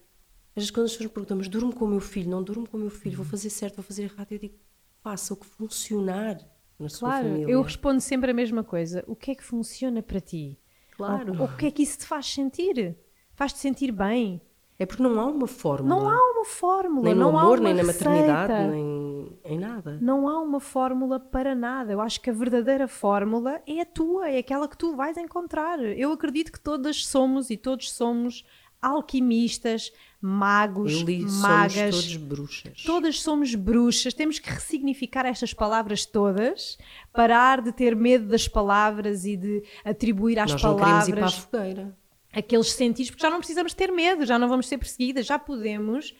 Às 0.56 0.64
vezes, 0.64 0.70
quando 0.72 0.86
as 0.86 0.92
pessoas 0.92 1.12
perguntam, 1.12 1.36
mas 1.36 1.48
durmo 1.48 1.72
com 1.72 1.84
o 1.84 1.88
meu 1.88 2.00
filho, 2.00 2.28
não 2.28 2.42
durmo 2.42 2.68
com 2.68 2.76
o 2.76 2.80
meu 2.80 2.90
filho, 2.90 3.16
vou 3.16 3.24
fazer 3.24 3.48
certo, 3.50 3.76
vou 3.76 3.84
fazer 3.84 4.02
errado, 4.02 4.32
eu 4.32 4.38
digo, 4.38 4.54
faça 5.00 5.32
o 5.32 5.36
que 5.36 5.46
funcionar 5.46 6.38
na 6.78 6.88
sua 6.88 7.08
Claro, 7.08 7.28
família. 7.28 7.48
eu 7.52 7.62
respondo 7.62 8.00
sempre 8.00 8.32
a 8.32 8.34
mesma 8.34 8.64
coisa. 8.64 9.04
O 9.06 9.14
que 9.14 9.30
é 9.30 9.34
que 9.36 9.44
funciona 9.44 10.02
para 10.02 10.20
ti? 10.20 10.58
Claro. 10.96 11.40
Ou, 11.40 11.46
o 11.46 11.56
que 11.56 11.66
é 11.66 11.70
que 11.70 11.82
isso 11.84 11.98
te 11.98 12.06
faz 12.06 12.26
sentir? 12.26 12.96
Faz-te 13.34 13.58
sentir 13.58 13.92
bem? 13.92 14.40
É 14.78 14.86
porque 14.86 15.02
não 15.02 15.20
há 15.20 15.26
uma 15.26 15.46
fórmula. 15.46 15.94
Não 15.94 16.08
há 16.08 16.32
uma 16.32 16.44
fórmula, 16.44 17.04
nem 17.04 17.14
no 17.14 17.38
amor, 17.38 17.60
nem 17.60 17.72
na 17.72 17.82
receita. 17.82 18.10
maternidade, 18.10 18.70
nem 18.70 19.38
em 19.44 19.58
nada. 19.58 19.98
Não 20.00 20.28
há 20.28 20.40
uma 20.40 20.58
fórmula 20.58 21.20
para 21.20 21.54
nada. 21.54 21.92
Eu 21.92 22.00
acho 22.00 22.20
que 22.20 22.30
a 22.30 22.32
verdadeira 22.32 22.88
fórmula 22.88 23.60
é 23.66 23.80
a 23.80 23.86
tua, 23.86 24.28
é 24.28 24.38
aquela 24.38 24.66
que 24.66 24.76
tu 24.76 24.96
vais 24.96 25.16
encontrar. 25.16 25.78
Eu 25.80 26.10
acredito 26.10 26.50
que 26.50 26.58
todas 26.58 27.06
somos 27.06 27.48
e 27.48 27.56
todos 27.56 27.92
somos 27.92 28.44
alquimistas, 28.80 29.92
magos, 30.20 30.92
li, 31.02 31.24
magas. 31.40 31.94
somos 31.94 32.04
todos 32.04 32.16
bruxas. 32.16 32.82
Todas 32.84 33.20
somos 33.20 33.54
bruxas, 33.54 34.12
temos 34.12 34.40
que 34.40 34.50
ressignificar 34.50 35.24
estas 35.24 35.54
palavras 35.54 36.04
todas, 36.04 36.76
parar 37.12 37.62
de 37.62 37.70
ter 37.70 37.94
medo 37.94 38.26
das 38.26 38.48
palavras 38.48 39.24
e 39.24 39.36
de 39.36 39.62
atribuir 39.84 40.40
às 40.40 40.50
Nós 40.50 40.62
não 40.62 40.76
queremos 40.76 41.08
ir 41.08 41.12
para 41.12 41.26
a 41.26 41.30
palavras 41.30 41.34
fogueira. 41.34 42.01
Aqueles 42.32 42.72
sentidos, 42.72 43.10
porque 43.10 43.22
já 43.22 43.30
não 43.30 43.38
precisamos 43.38 43.74
ter 43.74 43.90
medo, 43.92 44.24
já 44.24 44.38
não 44.38 44.48
vamos 44.48 44.66
ser 44.66 44.78
perseguidas, 44.78 45.26
já 45.26 45.38
podemos. 45.38 46.14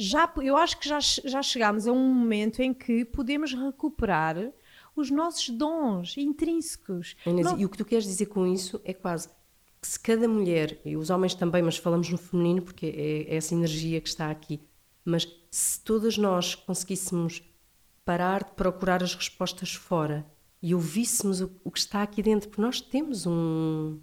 Já, 0.00 0.32
eu 0.42 0.56
acho 0.56 0.78
que 0.78 0.88
já, 0.88 0.98
já 1.00 1.42
chegámos 1.42 1.86
a 1.88 1.92
um 1.92 2.14
momento 2.14 2.60
em 2.62 2.72
que 2.72 3.04
podemos 3.04 3.52
recuperar 3.52 4.36
os 4.94 5.10
nossos 5.10 5.48
dons 5.50 6.16
intrínsecos. 6.16 7.16
Inês, 7.26 7.44
Não- 7.46 7.58
E 7.58 7.64
o 7.64 7.68
que 7.68 7.76
tu 7.78 7.84
queres 7.84 8.04
dizer 8.04 8.26
com 8.26 8.46
isso 8.46 8.80
é 8.84 8.94
quase 8.94 9.28
que 9.80 9.86
se 9.88 9.98
cada 9.98 10.26
mulher, 10.28 10.80
e 10.84 10.96
os 10.96 11.10
homens 11.10 11.34
também, 11.34 11.62
mas 11.62 11.76
falamos 11.76 12.08
no 12.10 12.18
feminino 12.18 12.62
porque 12.62 12.86
é, 12.86 13.32
é 13.32 13.36
essa 13.36 13.54
energia 13.54 14.00
que 14.00 14.08
está 14.08 14.30
aqui, 14.30 14.60
mas 15.04 15.28
se 15.50 15.80
todas 15.82 16.16
nós 16.18 16.54
conseguíssemos 16.54 17.42
parar 18.04 18.42
de 18.44 18.52
procurar 18.52 19.02
as 19.02 19.14
respostas 19.14 19.74
fora 19.74 20.26
e 20.62 20.74
ouvíssemos 20.74 21.40
o, 21.40 21.50
o 21.64 21.70
que 21.70 21.78
está 21.78 22.02
aqui 22.02 22.22
dentro, 22.22 22.48
porque 22.48 22.62
nós 22.62 22.80
temos 22.80 23.26
um, 23.26 23.98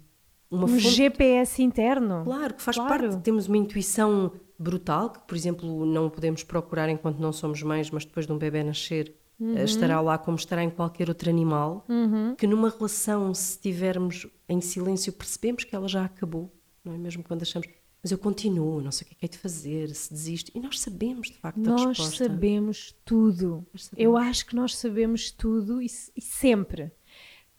uma 0.50 0.64
um 0.64 0.68
fonte 0.68 0.80
GPS 0.90 1.62
interno. 1.62 2.22
Claro, 2.24 2.54
que 2.54 2.62
faz 2.62 2.76
Claro. 2.76 3.08
parte. 3.10 3.22
Temos 3.22 3.46
uma 3.48 3.56
intuição 3.56 4.32
brutal, 4.58 5.10
que, 5.10 5.20
por 5.20 5.36
exemplo, 5.36 5.84
não 5.84 6.08
podemos 6.08 6.42
procurar 6.42 6.88
enquanto 6.88 7.18
não 7.18 7.32
somos 7.32 7.62
mães, 7.62 7.90
mas 7.90 8.04
depois 8.04 8.26
de 8.26 8.32
um 8.32 8.38
bebê 8.38 8.62
nascer, 8.62 9.14
Uhum. 9.38 9.54
eh, 9.56 9.64
estará 9.64 10.00
lá 10.00 10.16
como 10.16 10.36
estará 10.38 10.64
em 10.64 10.70
qualquer 10.70 11.08
outro 11.10 11.28
animal. 11.28 11.84
Que 12.38 12.46
numa 12.46 12.70
relação, 12.70 13.34
se 13.34 13.52
estivermos 13.52 14.26
em 14.48 14.60
silêncio, 14.62 15.12
percebemos 15.12 15.62
que 15.64 15.74
ela 15.76 15.86
já 15.88 16.04
acabou, 16.06 16.50
não 16.82 16.94
é? 16.94 16.96
Mesmo 16.98 17.22
quando 17.22 17.42
achamos, 17.42 17.68
mas 18.02 18.10
eu 18.12 18.16
continuo, 18.18 18.80
não 18.80 18.90
sei 18.92 19.04
o 19.04 19.08
que 19.10 19.14
é 19.14 19.18
que 19.18 19.24
é 19.26 19.28
de 19.28 19.36
fazer, 19.36 19.94
se 19.94 20.10
desisto. 20.10 20.50
E 20.54 20.60
nós 20.60 20.80
sabemos, 20.80 21.28
de 21.28 21.36
facto, 21.36 21.58
a 21.58 21.70
Nós 21.70 21.98
resposta. 21.98 22.24
sabemos 22.24 22.94
tudo. 23.04 23.66
Nós 23.74 23.84
sabemos. 23.86 24.04
Eu 24.04 24.16
acho 24.16 24.46
que 24.46 24.56
nós 24.56 24.74
sabemos 24.76 25.30
tudo 25.30 25.82
e, 25.82 25.86
e 26.16 26.20
sempre. 26.22 26.90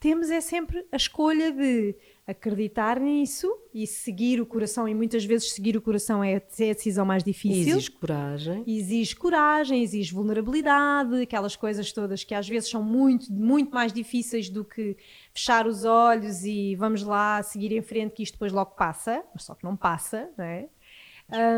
Temos 0.00 0.30
é 0.30 0.40
sempre 0.40 0.84
a 0.90 0.96
escolha 0.96 1.52
de 1.52 1.94
acreditar 2.28 3.00
nisso 3.00 3.50
e 3.72 3.86
seguir 3.86 4.38
o 4.38 4.44
coração, 4.44 4.86
e 4.86 4.94
muitas 4.94 5.24
vezes 5.24 5.50
seguir 5.50 5.78
o 5.78 5.80
coração 5.80 6.22
é, 6.22 6.34
é 6.34 6.70
a 6.70 6.74
decisão 6.74 7.06
mais 7.06 7.24
difícil. 7.24 7.78
exige 7.78 7.90
coragem. 7.90 8.64
Exige 8.66 9.16
coragem, 9.16 9.82
exige 9.82 10.12
vulnerabilidade, 10.12 11.22
aquelas 11.22 11.56
coisas 11.56 11.90
todas 11.90 12.24
que 12.24 12.34
às 12.34 12.46
vezes 12.46 12.68
são 12.68 12.82
muito, 12.82 13.32
muito 13.32 13.74
mais 13.74 13.94
difíceis 13.94 14.50
do 14.50 14.62
que 14.62 14.94
fechar 15.32 15.66
os 15.66 15.86
olhos 15.86 16.44
e 16.44 16.76
vamos 16.76 17.02
lá 17.02 17.42
seguir 17.42 17.72
em 17.72 17.80
frente, 17.80 18.12
que 18.12 18.22
isto 18.22 18.34
depois 18.34 18.52
logo 18.52 18.72
passa, 18.72 19.24
mas 19.32 19.44
só 19.44 19.54
que 19.54 19.64
não 19.64 19.74
passa, 19.74 20.28
não 20.36 20.44
é? 20.44 20.68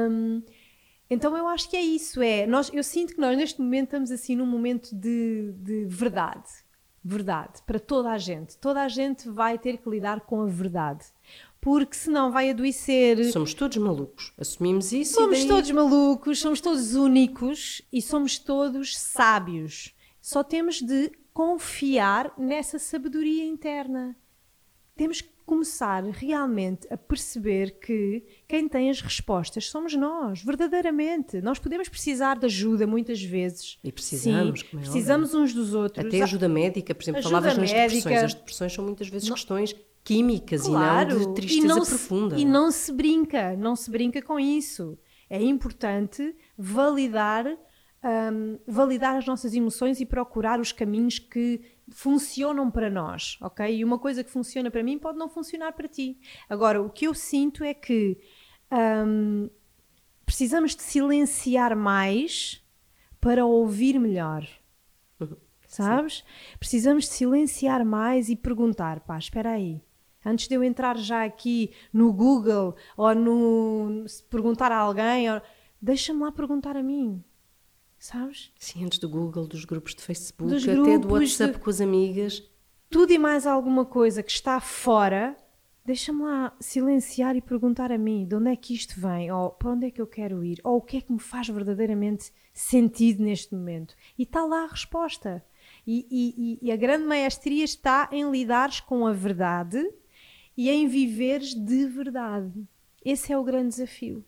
Hum, 0.09 0.41
então 1.11 1.37
eu 1.37 1.49
acho 1.49 1.69
que 1.69 1.77
é 1.77 1.83
isso, 1.83 2.23
é, 2.23 2.47
nós, 2.47 2.71
eu 2.73 2.85
sinto 2.85 3.17
que 3.17 3.21
nós 3.21 3.37
neste 3.37 3.61
momento 3.61 3.87
estamos 3.87 4.13
assim 4.13 4.37
num 4.37 4.47
momento 4.47 4.95
de, 4.95 5.53
de 5.57 5.85
verdade, 5.87 6.49
verdade, 7.03 7.63
para 7.67 7.81
toda 7.81 8.11
a 8.11 8.19
gente. 8.19 8.57
Toda 8.59 8.83
a 8.83 8.89
gente 8.89 9.29
vai 9.29 9.59
ter 9.59 9.79
que 9.79 9.89
lidar 9.89 10.21
com 10.21 10.43
a 10.43 10.47
verdade, 10.47 11.07
porque 11.61 11.97
senão 11.97 12.31
vai 12.31 12.51
adoecer. 12.51 13.25
Somos 13.33 13.55
todos 13.55 13.77
malucos. 13.77 14.33
Assumimos 14.39 14.93
isso 14.93 15.15
Somos 15.15 15.39
daí... 15.39 15.49
todos 15.49 15.71
malucos, 15.71 16.39
somos 16.39 16.61
todos 16.61 16.95
únicos 16.95 17.83
e 17.93 18.01
somos 18.03 18.39
todos 18.39 18.99
sábios. 18.99 19.95
Só 20.21 20.45
temos 20.45 20.81
de 20.83 21.11
confiar 21.33 22.33
nessa 22.37 22.79
sabedoria 22.79 23.45
interna. 23.45 24.17
Temos 24.95 25.23
que 25.23 25.30
começar 25.51 26.05
realmente 26.05 26.87
a 26.93 26.97
perceber 26.97 27.81
que 27.81 28.23
quem 28.47 28.69
tem 28.69 28.89
as 28.89 29.01
respostas 29.01 29.69
somos 29.69 29.97
nós, 29.97 30.43
verdadeiramente. 30.45 31.41
Nós 31.41 31.59
podemos 31.59 31.89
precisar 31.89 32.39
de 32.39 32.47
ajuda 32.47 32.87
muitas 32.87 33.21
vezes. 33.21 33.77
E 33.83 33.91
precisamos, 33.91 34.61
Sim, 34.61 34.67
como 34.71 34.81
é 34.83 34.85
precisamos 34.85 35.35
uns 35.35 35.53
dos 35.53 35.75
outros. 35.75 36.07
Até 36.07 36.23
ajuda 36.23 36.49
médica, 36.49 36.95
por 36.95 37.03
exemplo, 37.03 37.19
Ajuda 37.19 37.35
falavas 37.35 37.59
nas 37.59 37.73
depressões. 37.73 38.23
As 38.23 38.35
depressões 38.35 38.73
são 38.73 38.85
muitas 38.85 39.09
vezes 39.09 39.29
questões 39.29 39.75
químicas 40.05 40.63
Claro, 40.63 41.11
e 41.11 41.15
não 41.15 41.19
de 41.29 41.35
tristeza 41.35 41.65
e 41.65 41.69
não 41.69 41.85
se- 41.85 41.91
profunda. 41.91 42.37
e 42.39 42.45
não 42.45 42.71
se 42.71 42.93
brinca, 42.93 43.57
não 43.57 43.75
se 43.75 43.91
brinca 43.91 44.23
com 44.23 44.39
isso. 44.39 44.97
É 45.29 45.43
importante 45.43 46.33
validar, 46.57 47.45
hum, 47.47 48.57
validar 48.69 49.17
as 49.17 49.27
nossas 49.27 49.53
emoções 49.53 50.01
e 50.01 50.07
procurar 50.07 50.61
os 50.61 50.71
caminhos 50.71 51.19
que 51.19 51.61
funcionam 51.91 52.71
para 52.71 52.89
nós, 52.91 53.37
ok? 53.41 53.77
E 53.77 53.85
uma 53.85 53.99
coisa 53.99 54.23
que 54.25 54.31
funciona 54.31 54.71
para 54.71 54.83
mim 54.83 54.99
pode 54.99 55.19
não 55.19 55.29
funcionar 55.29 55.73
para 55.73 55.89
ti. 55.89 56.19
Agora, 56.49 56.81
o 56.81 56.89
que 56.91 57.07
eu 57.07 57.15
sinto 57.15 57.63
é 57.65 57.75
que 57.75 58.19
hum, 59.07 59.49
precisamos 60.25 60.75
de 60.77 60.83
silenciar 60.83 61.77
mais 61.77 62.65
para 63.21 63.45
ouvir 63.45 63.99
melhor. 63.99 64.47
Sabes? 65.67 66.25
Precisamos 66.59 67.05
de 67.05 67.11
silenciar 67.11 67.85
mais 67.85 68.29
e 68.29 68.35
perguntar, 68.35 69.01
pá, 69.01 69.17
espera 69.19 69.51
aí. 69.53 69.81
Antes 70.25 70.49
de 70.49 70.55
eu 70.55 70.65
entrar 70.65 70.97
já 70.99 71.25
aqui 71.25 71.73
no 71.93 72.13
Google 72.13 72.75
ou 72.97 73.15
no 73.15 74.05
perguntar 74.29 74.73
a 74.73 74.77
alguém, 74.79 75.33
ou- 75.33 75.41
deixa-me 75.81 76.21
lá 76.21 76.33
perguntar 76.33 76.77
a 76.77 76.83
mim. 76.83 77.23
Sabes? 78.01 78.51
Sim, 78.59 78.87
antes 78.87 78.99
do 78.99 79.09
Google, 79.11 79.47
dos 79.47 79.67
grupos 79.67 79.95
de 79.95 80.03
Facebook, 80.03 80.51
Dos 80.51 80.67
até 80.67 80.99
do 80.99 81.13
WhatsApp 81.13 81.53
de- 81.53 81.59
com 81.61 81.69
as 81.69 81.81
amigas. 81.83 82.43
Tudo 82.89 83.13
e 83.13 83.19
mais 83.19 83.47
alguma 83.47 83.85
coisa 83.85 84.23
que 84.23 84.31
está 84.33 84.59
fora, 84.59 85.37
deixa-me 85.85 86.23
lá 86.23 86.57
silenciar 86.59 87.37
e 87.37 87.43
perguntar 87.43 87.93
a 87.93 87.99
mim 87.99 88.27
de 88.27 88.35
onde 88.35 88.49
é 88.51 88.57
que 88.57 88.73
isto 88.75 88.99
vem, 88.99 89.31
ou 89.31 89.51
para 89.51 89.73
onde 89.73 89.87
é 89.87 89.91
que 89.91 90.01
eu 90.01 90.07
quero 90.07 90.43
ir, 90.43 90.59
ou 90.65 90.79
o 90.79 90.81
que 90.81 90.97
é 90.97 91.01
que 91.03 91.13
me 91.13 91.21
faz 91.21 91.47
verdadeiramente 91.49 92.33
sentido 92.55 93.23
neste 93.23 93.55
momento. 93.55 93.95
E 94.19 94.23
está 94.23 94.45
lá 94.47 94.65
a 94.65 94.69
resposta. 94.69 95.45
E, 95.87 96.07
e- 96.11 96.35
e- 96.55 96.69
e 96.69 96.73
a 96.73 96.77
grande 96.77 97.05
maestria 97.05 97.63
está 97.65 98.09
em 98.11 98.29
lidares 98.31 98.81
com 98.81 99.07
a 99.07 99.13
verdade 99.13 99.79
e 100.57 100.71
em 100.71 100.89
viveres 100.89 101.55
de 101.55 101.87
verdade. 101.87 102.51
Esse 103.05 103.31
é 103.31 103.39
o 103.39 103.45
grande 103.45 103.69
desafio. 103.69 104.25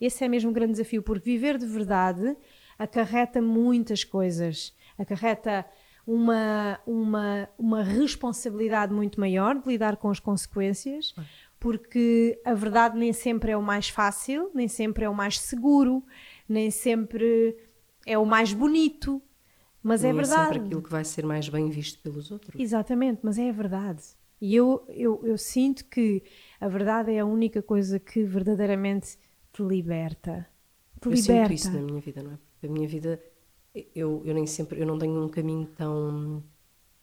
Esse 0.00 0.24
é 0.24 0.28
mesmo 0.28 0.50
o 0.50 0.52
grande 0.54 0.72
desafio, 0.72 1.02
porque 1.02 1.24
viver 1.24 1.56
de 1.56 1.66
verdade 1.66 2.36
acarreta 2.78 3.40
muitas 3.40 4.04
coisas. 4.04 4.74
Acarreta 4.98 5.66
uma, 6.06 6.78
uma, 6.86 7.48
uma 7.58 7.82
responsabilidade 7.82 8.92
muito 8.92 9.18
maior 9.18 9.58
de 9.60 9.68
lidar 9.68 9.96
com 9.96 10.10
as 10.10 10.20
consequências, 10.20 11.14
porque 11.58 12.40
a 12.44 12.54
verdade 12.54 12.98
nem 12.98 13.12
sempre 13.12 13.52
é 13.52 13.56
o 13.56 13.62
mais 13.62 13.88
fácil, 13.88 14.50
nem 14.54 14.68
sempre 14.68 15.04
é 15.04 15.08
o 15.08 15.14
mais 15.14 15.40
seguro, 15.40 16.04
nem 16.48 16.70
sempre 16.70 17.56
é 18.06 18.18
o 18.18 18.26
mais 18.26 18.52
bonito, 18.52 19.22
mas 19.82 20.04
é 20.04 20.12
não 20.12 20.20
é 20.20 20.22
verdade. 20.22 20.44
sempre 20.48 20.66
aquilo 20.66 20.82
que 20.82 20.90
vai 20.90 21.04
ser 21.04 21.24
mais 21.24 21.48
bem 21.48 21.70
visto 21.70 22.02
pelos 22.02 22.30
outros. 22.30 22.60
Exatamente, 22.60 23.20
mas 23.22 23.38
é 23.38 23.48
a 23.48 23.52
verdade. 23.52 24.02
E 24.40 24.54
eu, 24.54 24.84
eu, 24.88 25.22
eu 25.24 25.38
sinto 25.38 25.86
que 25.86 26.22
a 26.60 26.68
verdade 26.68 27.12
é 27.12 27.20
a 27.20 27.24
única 27.24 27.62
coisa 27.62 27.98
que 27.98 28.24
verdadeiramente 28.24 29.16
te 29.52 29.62
liberta. 29.62 30.46
Te 31.00 31.06
eu 31.06 31.12
liberta. 31.12 31.48
sinto 31.48 31.52
isso 31.52 31.72
na 31.72 31.80
minha 31.80 32.00
vida, 32.00 32.22
não 32.22 32.32
é? 32.32 32.38
A 32.66 32.70
minha 32.70 32.88
vida, 32.88 33.22
eu, 33.94 34.22
eu 34.24 34.34
nem 34.34 34.46
sempre, 34.46 34.80
eu 34.80 34.86
não 34.86 34.98
tenho 34.98 35.22
um 35.22 35.28
caminho 35.28 35.66
tão, 35.66 36.42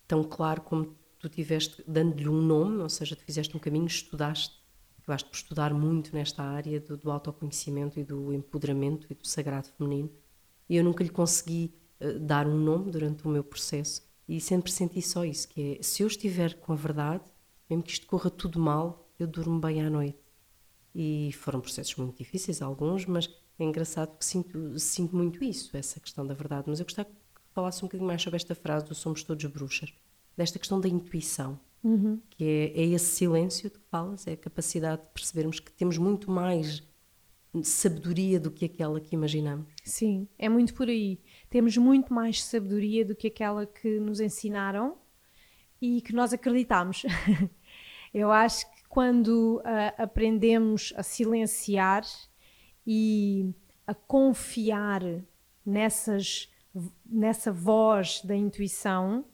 tão 0.08 0.24
claro 0.24 0.62
como 0.62 0.95
tu 1.20 1.30
tiveste, 1.30 1.84
dando-lhe 1.88 2.28
um 2.28 2.41
nome, 2.41 2.78
ou 2.78 2.89
seja, 2.89 3.16
tu 3.16 3.24
fizeste 3.24 3.55
um 3.55 3.59
caminho, 3.59 3.86
estudaste, 3.86 4.59
acabaste 4.97 5.30
por 5.30 5.36
estudar 5.36 5.74
muito 5.74 6.14
nesta 6.16 6.43
área 6.43 6.80
do, 6.80 6.97
do 6.97 7.12
autoconhecimento 7.12 7.99
e 7.99 8.03
do 8.03 8.34
empoderamento 8.34 9.07
e 9.09 9.14
do 9.14 9.28
sagrado 9.28 9.68
feminino, 9.78 10.09
e 10.68 10.76
eu 10.76 10.84
nunca 10.84 11.03
lhe 11.03 11.09
consegui 11.09 11.74
eh, 11.99 12.14
dar 12.14 12.47
um 12.47 12.57
nome 12.57 12.91
durante 12.91 13.26
o 13.26 13.30
meu 13.30 13.43
processo, 13.43 14.03
e 14.28 14.39
sempre 14.39 14.72
senti 14.72 15.01
só 15.01 15.26
isso, 15.26 15.47
que 15.47 15.78
é, 15.80 15.84
se 15.84 16.01
eu 16.03 16.07
estiver 16.07 16.55
com 16.55 16.74
a 16.74 16.76
verdade, 16.76 17.24
mesmo 17.70 17.84
que 17.84 17.91
isto 17.91 18.07
corra 18.07 18.30
tudo 18.30 18.59
mal, 18.59 19.09
eu 19.20 19.28
durmo 19.28 19.59
bem 19.59 19.82
à 19.82 19.89
noite. 19.89 20.18
E 20.93 21.32
foram 21.34 21.62
processos 21.62 21.95
muito 21.95 22.18
difíceis, 22.18 22.62
alguns, 22.62 23.05
mas 23.05 23.30
é 23.60 23.64
engraçado 23.64 24.10
porque 24.10 24.26
sinto, 24.26 24.80
sinto 24.80 25.16
muito 25.16 25.43
isso, 25.43 25.76
essa 25.76 25.99
questão 25.99 26.26
da 26.26 26.34
verdade. 26.34 26.66
Mas 26.68 26.80
eu 26.80 26.86
gostava 26.86 27.10
que 27.10 27.16
falasse 27.54 27.84
um 27.84 27.88
bocadinho 27.88 28.08
mais 28.08 28.22
sobre 28.22 28.38
esta 28.38 28.56
frase 28.56 28.86
do 28.86 28.95
somos 28.95 29.24
todos 29.24 29.45
bruxas. 29.45 29.93
desta 30.38 30.58
questão 30.58 30.80
da 30.80 30.88
intuição, 30.88 31.60
Uhum. 31.84 32.22
que 32.30 32.43
é, 32.43 32.80
é 32.80 32.86
esse 32.88 33.06
silêncio 33.06 33.70
de 33.70 33.78
que 33.78 33.86
falas, 33.89 34.28
é 34.28 34.34
a 34.34 34.38
capacidade 34.38 35.02
de 35.02 35.08
percebermos 35.14 35.60
que 35.60 35.72
temos 35.72 35.97
muito 35.97 36.30
mais 36.30 36.84
sabedoria 37.64 38.39
do 38.39 38.49
que 38.49 38.66
aquela 38.66 38.99
que 39.02 39.14
imaginamos. 39.14 39.68
Sim, 39.84 40.28
é 40.38 40.47
muito 40.47 40.74
por 40.74 40.88
aí. 40.88 41.20
Temos 41.49 41.76
muito 41.76 42.14
mais 42.14 42.43
sabedoria 42.43 43.04
do 43.04 43.16
que 43.16 43.28
aquela 43.28 43.66
que 43.66 43.99
nos 43.99 44.20
ensinaram 44.22 44.97
e 45.82 46.02
que 46.02 46.14
nós 46.14 46.32
acreditamos. 46.32 47.04
Eu 48.14 48.32
acho 48.32 48.70
que 48.72 48.84
quando 48.88 49.62
ah, 49.66 50.04
aprendemos 50.04 50.93
a 50.95 51.04
silenciar 51.04 52.04
e 52.86 53.53
a 53.86 53.93
confiar 53.93 55.01
nessas, 55.65 56.49
nessa 57.05 57.51
voz 57.51 58.21
da 58.23 58.36
intuição, 58.36 59.25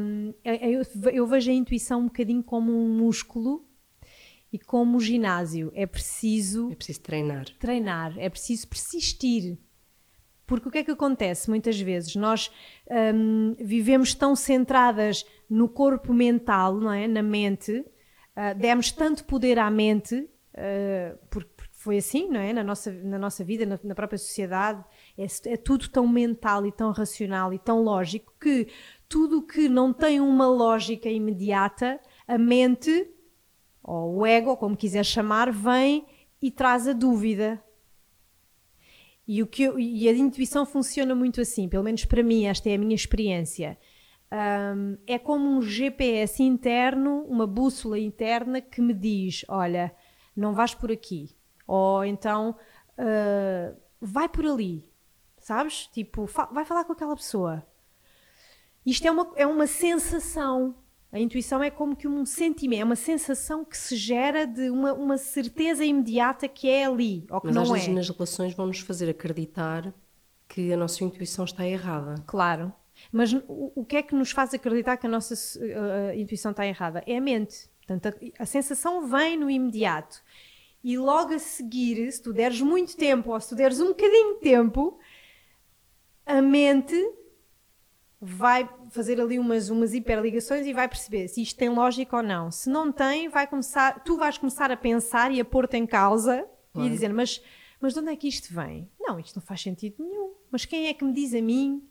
hum, 0.00 0.34
eu, 0.44 0.82
eu 1.10 1.26
vejo 1.26 1.50
a 1.50 1.54
intuição 1.54 2.00
um 2.00 2.06
bocadinho 2.06 2.42
como 2.42 2.72
um 2.72 2.96
músculo 2.96 3.66
e 4.52 4.58
como 4.58 4.98
o 4.98 5.00
ginásio. 5.00 5.72
É 5.74 5.86
preciso 5.86 6.70
É 6.70 6.74
preciso 6.74 7.00
treinar. 7.00 7.46
treinar, 7.58 8.18
é 8.18 8.28
preciso 8.28 8.68
persistir. 8.68 9.58
Porque 10.46 10.68
o 10.68 10.70
que 10.70 10.78
é 10.78 10.84
que 10.84 10.90
acontece 10.90 11.48
muitas 11.48 11.80
vezes? 11.80 12.14
Nós 12.16 12.50
hum, 13.14 13.56
vivemos 13.58 14.14
tão 14.14 14.36
centradas 14.36 15.24
no 15.48 15.68
corpo 15.68 16.12
mental, 16.12 16.74
não 16.74 16.92
é? 16.92 17.08
na 17.08 17.22
mente, 17.22 17.82
ah, 18.36 18.52
demos 18.52 18.92
tanto 18.92 19.24
poder 19.24 19.58
à 19.58 19.70
mente, 19.70 20.28
porque 21.30 21.53
porque 21.53 21.53
foi 21.84 21.98
assim, 21.98 22.30
não 22.30 22.40
é? 22.40 22.50
Na 22.52 22.64
nossa, 22.64 22.90
na 22.90 23.18
nossa 23.18 23.44
vida, 23.44 23.66
na, 23.66 23.78
na 23.84 23.94
própria 23.94 24.18
sociedade, 24.18 24.82
é, 25.18 25.26
é 25.52 25.56
tudo 25.56 25.86
tão 25.90 26.08
mental 26.08 26.64
e 26.64 26.72
tão 26.72 26.90
racional 26.90 27.52
e 27.52 27.58
tão 27.58 27.82
lógico 27.82 28.32
que 28.40 28.66
tudo 29.06 29.42
que 29.46 29.68
não 29.68 29.92
tem 29.92 30.18
uma 30.18 30.48
lógica 30.48 31.10
imediata, 31.10 32.00
a 32.26 32.38
mente, 32.38 33.10
ou 33.82 34.16
o 34.16 34.26
ego, 34.26 34.56
como 34.56 34.74
quiser 34.74 35.04
chamar, 35.04 35.52
vem 35.52 36.06
e 36.40 36.50
traz 36.50 36.88
a 36.88 36.94
dúvida. 36.94 37.62
E, 39.28 39.42
o 39.42 39.46
que 39.46 39.62
eu- 39.64 39.78
e 39.78 40.08
a 40.08 40.12
intuição 40.12 40.64
funciona 40.64 41.14
muito 41.14 41.40
assim, 41.40 41.68
pelo 41.68 41.84
menos 41.84 42.04
para 42.06 42.22
mim, 42.22 42.46
esta 42.46 42.68
é 42.70 42.74
a 42.74 42.78
minha 42.78 42.94
experiência. 42.94 43.78
Ahm, 44.30 44.96
é 45.06 45.18
como 45.18 45.46
um 45.48 45.60
GPS 45.60 46.42
interno, 46.42 47.24
uma 47.28 47.46
bússola 47.46 47.98
interna 47.98 48.60
que 48.60 48.80
me 48.80 48.94
diz: 48.94 49.44
olha, 49.48 49.94
não 50.34 50.54
vais 50.54 50.74
por 50.74 50.90
aqui. 50.90 51.36
Ou 51.66 52.04
então, 52.04 52.56
ah, 52.98 53.74
vai 54.00 54.28
por 54.28 54.44
ali. 54.46 54.88
Sabes? 55.38 55.86
Tipo, 55.88 56.26
fa- 56.26 56.48
vai 56.52 56.64
falar 56.64 56.84
com 56.84 56.92
aquela 56.92 57.14
pessoa. 57.14 57.62
Isto 58.84 59.06
é 59.06 59.10
uma, 59.10 59.32
é 59.36 59.46
uma 59.46 59.66
sensação. 59.66 60.74
A 61.12 61.18
intuição 61.18 61.62
é 61.62 61.70
como 61.70 61.94
que 61.94 62.08
um 62.08 62.26
sentimento, 62.26 62.80
é 62.80 62.84
uma 62.84 62.96
sensação 62.96 63.64
que 63.64 63.76
se 63.76 63.94
gera 63.96 64.46
de 64.46 64.68
uma, 64.68 64.92
uma 64.94 65.16
certeza 65.16 65.84
imediata 65.84 66.48
que 66.48 66.68
é 66.68 66.86
ali, 66.86 67.24
ou 67.30 67.40
que 67.40 67.46
Mas 67.46 67.56
às 67.56 67.68
não 67.68 67.74
vezes 67.74 67.88
é. 67.88 67.92
nas 67.92 68.08
relações 68.08 68.52
vão-nos 68.54 68.80
fazer 68.80 69.08
acreditar 69.08 69.94
que 70.48 70.72
a 70.72 70.76
nossa 70.76 71.04
intuição 71.04 71.44
está 71.44 71.64
errada. 71.66 72.16
Claro. 72.26 72.72
Mas 73.12 73.32
o, 73.32 73.72
o 73.76 73.84
que 73.84 73.96
é 73.96 74.02
que 74.02 74.14
nos 74.14 74.32
faz 74.32 74.52
acreditar 74.54 74.96
que 74.96 75.06
a 75.06 75.10
nossa 75.10 75.34
uh, 75.34 76.18
intuição 76.18 76.50
está 76.50 76.66
errada? 76.66 77.02
É 77.06 77.16
a 77.16 77.20
mente. 77.20 77.70
Portanto, 77.86 78.08
a, 78.38 78.42
a 78.42 78.46
sensação 78.46 79.06
vem 79.06 79.36
no 79.36 79.48
imediato. 79.48 80.22
E 80.84 80.98
logo 80.98 81.32
a 81.32 81.38
seguir, 81.38 82.12
se 82.12 82.22
tu 82.22 82.30
deres 82.32 82.60
muito 82.60 82.94
tempo 82.96 83.32
ou 83.32 83.40
se 83.40 83.48
tu 83.48 83.54
deres 83.54 83.80
um 83.80 83.88
bocadinho 83.88 84.34
de 84.34 84.40
tempo, 84.40 84.98
a 86.26 86.42
mente 86.42 86.94
vai 88.20 88.68
fazer 88.90 89.20
ali 89.20 89.38
umas, 89.38 89.68
umas 89.70 89.92
hiperligações 89.94 90.66
e 90.66 90.72
vai 90.72 90.88
perceber 90.88 91.28
se 91.28 91.42
isto 91.42 91.58
tem 91.58 91.68
lógica 91.68 92.16
ou 92.18 92.22
não. 92.22 92.50
Se 92.50 92.68
não 92.70 92.92
tem, 92.92 93.28
vai 93.28 93.46
começar, 93.46 94.02
tu 94.04 94.16
vais 94.16 94.38
começar 94.38 94.70
a 94.70 94.76
pensar 94.76 95.32
e 95.32 95.40
a 95.40 95.44
pôr-te 95.44 95.76
em 95.76 95.86
causa 95.86 96.40
e 96.40 96.72
Claro. 96.74 96.88
a 96.88 96.92
dizer, 96.92 97.12
mas, 97.12 97.40
mas 97.80 97.92
de 97.94 98.00
onde 98.00 98.10
é 98.10 98.16
que 98.16 98.26
isto 98.28 98.52
vem? 98.52 98.90
Não, 99.00 99.18
isto 99.20 99.36
não 99.36 99.42
faz 99.42 99.62
sentido 99.62 99.96
nenhum. 100.02 100.32
Mas 100.50 100.64
quem 100.64 100.86
é 100.88 100.94
que 100.94 101.04
me 101.04 101.12
diz 101.12 101.34
a 101.34 101.40
mim 101.40 101.82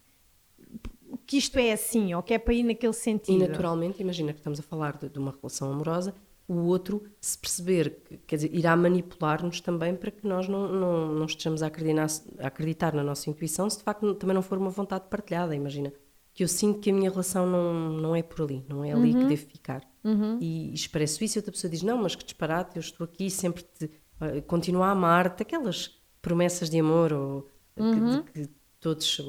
que 1.25 1.37
isto 1.37 1.57
é 1.57 1.71
assim, 1.71 2.13
ou 2.13 2.21
que 2.21 2.33
é 2.33 2.37
para 2.39 2.53
ir 2.53 2.63
naquele 2.63 2.91
E 2.91 2.95
sentido? 2.95 3.47
naturalmente, 3.47 4.01
imagina 4.01 4.33
que 4.33 4.39
estamos 4.39 4.59
a 4.59 4.63
falar 4.63 4.97
de, 4.97 5.07
de 5.09 5.17
uma 5.19 5.31
relação 5.31 5.71
amorosa, 5.71 6.13
o 6.47 6.55
outro, 6.65 7.03
se 7.21 7.37
perceber, 7.37 8.01
que, 8.05 8.17
quer 8.17 8.35
dizer, 8.35 8.53
irá 8.53 8.75
manipular-nos 8.75 9.61
também 9.61 9.95
para 9.95 10.11
que 10.11 10.27
nós 10.27 10.47
não, 10.47 10.67
não, 10.71 11.07
não 11.13 11.25
estejamos 11.25 11.63
a 11.63 11.67
acreditar, 11.67 12.07
a 12.39 12.47
acreditar 12.47 12.93
na 12.93 13.03
nossa 13.03 13.29
intuição, 13.29 13.69
se 13.69 13.77
de 13.77 13.83
facto 13.83 14.13
também 14.15 14.33
não 14.33 14.41
for 14.41 14.57
uma 14.57 14.69
vontade 14.69 15.05
partilhada. 15.09 15.55
Imagina 15.55 15.93
que 16.33 16.43
eu 16.43 16.47
sinto 16.47 16.79
que 16.79 16.89
a 16.89 16.93
minha 16.93 17.09
relação 17.09 17.45
não, 17.47 17.73
não 17.93 18.15
é 18.15 18.21
por 18.23 18.41
ali, 18.43 18.65
não 18.67 18.83
é 18.83 18.91
ali 18.91 19.13
que 19.13 19.25
devo 19.25 19.45
ficar. 19.47 19.81
E 20.41 20.73
expresso 20.73 21.23
isso 21.23 21.37
e 21.37 21.39
outra 21.39 21.51
pessoa 21.53 21.71
diz: 21.71 21.81
Não, 21.81 21.97
mas 21.97 22.13
que 22.15 22.23
disparate, 22.25 22.75
eu 22.75 22.81
estou 22.81 23.05
aqui 23.05 23.29
sempre 23.29 23.63
te, 23.63 23.89
eh, 24.19 24.41
continuo 24.41 24.83
a 24.83 24.89
amar-te, 24.89 25.43
aquelas 25.43 25.97
promessas 26.21 26.69
de 26.69 26.79
amor 26.79 27.13
ou 27.13 27.47
que- 27.75 27.99
de 28.17 28.23
que 28.45 28.49
todos. 28.81 29.21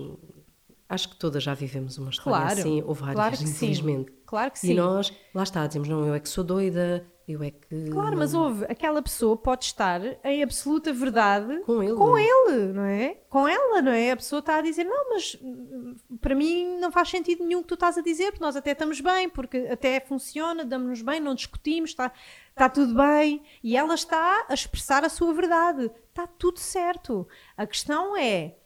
Acho 0.88 1.08
que 1.08 1.16
todas 1.16 1.42
já 1.42 1.54
vivemos 1.54 1.96
uma 1.98 2.10
história 2.10 2.40
Claro, 2.40 2.60
assim, 2.60 2.82
ou 2.82 2.94
várias, 2.94 3.14
claro 3.14 3.30
que 3.32 3.38
sim. 3.38 3.50
infelizmente. 3.50 4.12
Claro 4.26 4.50
que 4.50 4.58
E 4.58 4.60
sim. 4.60 4.74
nós, 4.74 5.12
lá 5.34 5.42
está, 5.42 5.66
dizemos, 5.66 5.88
não, 5.88 6.06
eu 6.06 6.14
é 6.14 6.20
que 6.20 6.28
sou 6.28 6.44
doida, 6.44 7.06
eu 7.26 7.42
é 7.42 7.50
que. 7.50 7.88
Claro, 7.90 8.18
mas 8.18 8.34
houve, 8.34 8.64
aquela 8.66 9.00
pessoa 9.00 9.34
pode 9.34 9.64
estar 9.64 10.00
em 10.22 10.42
absoluta 10.42 10.92
verdade 10.92 11.60
Com 11.64 11.82
ele. 11.82 11.94
com 11.94 12.18
ele, 12.18 12.72
não 12.74 12.84
é? 12.84 13.16
Com 13.30 13.48
ela, 13.48 13.80
não 13.80 13.92
é? 13.92 14.10
A 14.12 14.16
pessoa 14.16 14.40
está 14.40 14.56
a 14.56 14.60
dizer, 14.60 14.84
não, 14.84 15.10
mas 15.14 15.38
hum, 15.42 15.96
para 16.20 16.34
mim 16.34 16.76
não 16.78 16.92
faz 16.92 17.08
sentido 17.08 17.42
nenhum 17.44 17.60
o 17.60 17.62
que 17.62 17.68
tu 17.68 17.74
estás 17.74 17.96
a 17.96 18.02
dizer, 18.02 18.32
porque 18.32 18.44
nós 18.44 18.54
até 18.56 18.72
estamos 18.72 19.00
bem, 19.00 19.28
porque 19.30 19.66
até 19.70 20.00
funciona, 20.00 20.66
damos-nos 20.66 21.00
bem, 21.00 21.18
não 21.18 21.34
discutimos, 21.34 21.90
está, 21.90 22.12
está 22.50 22.68
tudo 22.68 22.94
bem. 22.94 23.42
E 23.62 23.74
ela 23.74 23.94
está 23.94 24.44
a 24.48 24.52
expressar 24.54 25.02
a 25.02 25.08
sua 25.08 25.32
verdade. 25.32 25.90
Está 26.10 26.26
tudo 26.26 26.58
certo. 26.60 27.26
A 27.56 27.66
questão 27.66 28.14
é, 28.16 28.56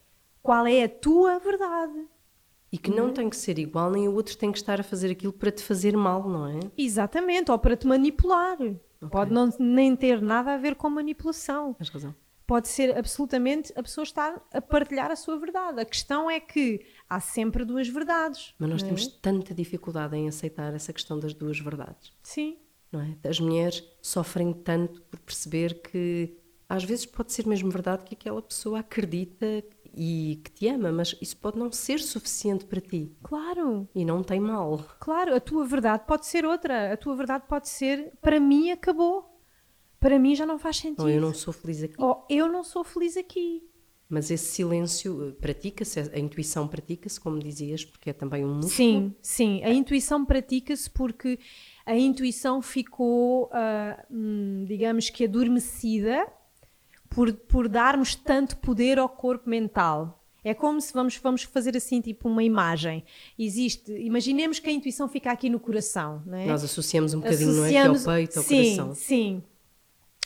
qual 0.48 0.66
é 0.66 0.84
a 0.84 0.88
tua 0.88 1.38
verdade? 1.38 2.06
E 2.72 2.78
que 2.78 2.90
não 2.90 3.12
tem 3.12 3.28
que 3.28 3.36
ser 3.36 3.58
igual, 3.58 3.90
nem 3.90 4.08
o 4.08 4.14
outro 4.14 4.34
tem 4.34 4.50
que 4.50 4.56
estar 4.56 4.80
a 4.80 4.82
fazer 4.82 5.10
aquilo 5.10 5.30
para 5.30 5.50
te 5.50 5.62
fazer 5.62 5.94
mal, 5.94 6.26
não 6.26 6.46
é? 6.46 6.58
Exatamente, 6.74 7.50
ou 7.50 7.58
para 7.58 7.76
te 7.76 7.86
manipular. 7.86 8.56
Pode 9.10 9.30
não, 9.30 9.50
nem 9.58 9.94
ter 9.94 10.22
nada 10.22 10.54
a 10.54 10.56
ver 10.56 10.74
com 10.74 10.88
manipulação. 10.88 11.74
Tens 11.74 11.90
razão. 11.90 12.14
pode 12.46 12.66
ser 12.66 12.96
absolutamente 12.96 13.74
a 13.76 13.82
pessoa 13.82 14.02
estar 14.04 14.42
a 14.50 14.58
partilhar 14.62 15.10
a 15.10 15.16
sua 15.16 15.38
verdade. 15.38 15.82
A 15.82 15.84
questão 15.84 16.30
é 16.30 16.40
que 16.40 16.80
há 17.10 17.20
sempre 17.20 17.62
duas 17.62 17.86
verdades. 17.86 18.54
Mas 18.58 18.70
nós 18.70 18.82
é? 18.82 18.86
temos 18.86 19.06
tanta 19.06 19.52
dificuldade 19.54 20.16
em 20.16 20.28
aceitar 20.28 20.72
essa 20.72 20.94
questão 20.94 21.18
das 21.18 21.34
duas 21.34 21.60
verdades, 21.60 22.10
Sim, 22.22 22.56
não 22.90 23.02
é? 23.02 23.18
As 23.28 23.38
mulheres 23.38 23.84
sofrem 24.00 24.54
tanto 24.54 25.02
por 25.02 25.20
perceber 25.20 25.82
que 25.82 26.38
às 26.68 26.84
vezes 26.84 27.06
pode 27.06 27.32
ser 27.32 27.46
mesmo 27.46 27.70
verdade 27.70 28.04
que 28.04 28.14
aquela 28.14 28.42
pessoa 28.42 28.80
acredita 28.80 29.64
e 29.98 30.36
que 30.44 30.50
te 30.52 30.68
ama, 30.68 30.92
mas 30.92 31.16
isso 31.20 31.36
pode 31.36 31.58
não 31.58 31.72
ser 31.72 31.98
suficiente 31.98 32.64
para 32.64 32.80
ti 32.80 33.12
claro, 33.20 33.88
e 33.92 34.04
não 34.04 34.22
tem 34.22 34.38
mal. 34.38 34.78
claro. 35.00 35.34
A 35.34 35.40
tua 35.40 35.64
verdade 35.66 36.04
pode 36.06 36.24
ser 36.26 36.44
outra. 36.44 36.92
A 36.92 36.96
tua 36.96 37.16
verdade 37.16 37.44
pode 37.48 37.68
ser, 37.68 38.12
para 38.22 38.38
mim 38.38 38.70
acabou. 38.70 39.34
Para 39.98 40.16
mim 40.16 40.36
já 40.36 40.46
não 40.46 40.58
faz 40.58 40.76
sentido. 40.76 41.02
Ou 41.02 41.08
eu 41.08 41.20
não 41.20 41.34
sou 41.34 41.52
feliz 41.52 41.82
aqui. 41.82 41.94
Ou 41.98 42.24
eu 42.30 42.48
não 42.48 42.62
sou 42.62 42.84
feliz 42.84 43.16
aqui. 43.16 43.68
Mas 44.08 44.30
esse 44.30 44.46
silêncio 44.46 45.28
eh, 45.28 45.32
pratica-se, 45.32 45.98
a 45.98 46.18
intuição 46.18 46.66
pratica-se, 46.68 47.20
como 47.20 47.38
dizias, 47.38 47.84
porque 47.84 48.10
é 48.10 48.12
também 48.12 48.44
um 48.44 48.54
músculo. 48.54 48.70
Sim, 48.70 49.14
sim. 49.20 49.62
A 49.64 49.70
intuição 49.70 50.24
pratica-se 50.24 50.88
porque 50.88 51.38
a 51.84 51.96
intuição 51.96 52.62
ficou, 52.62 53.50
hum, 54.10 54.64
digamos 54.66 55.10
que 55.10 55.24
adormecida 55.24 56.26
por, 57.08 57.32
por 57.32 57.68
darmos 57.68 58.14
tanto 58.14 58.56
poder 58.58 58.98
ao 58.98 59.08
corpo 59.08 59.48
mental. 59.48 60.14
É 60.44 60.54
como 60.54 60.80
se 60.80 60.92
vamos, 60.92 61.16
vamos 61.16 61.42
fazer 61.42 61.76
assim, 61.76 62.00
tipo 62.00 62.28
uma 62.28 62.42
imagem. 62.42 63.04
Existe, 63.38 63.92
imaginemos 63.92 64.58
que 64.58 64.68
a 64.70 64.72
intuição 64.72 65.08
fica 65.08 65.30
aqui 65.30 65.50
no 65.50 65.58
coração, 65.60 66.22
não 66.24 66.38
é? 66.38 66.46
Nós 66.46 66.62
associamos 66.64 67.12
um 67.12 67.20
bocadinho, 67.20 67.52
não 67.52 67.64
é? 67.64 67.68
Que 67.68 67.74
é 67.76 67.80
Associamos- 67.80 68.06
ao 68.08 68.14
peito, 68.14 68.38
ao 68.38 68.44
sim, 68.44 68.76
coração. 68.76 68.94
Sim, 68.94 69.42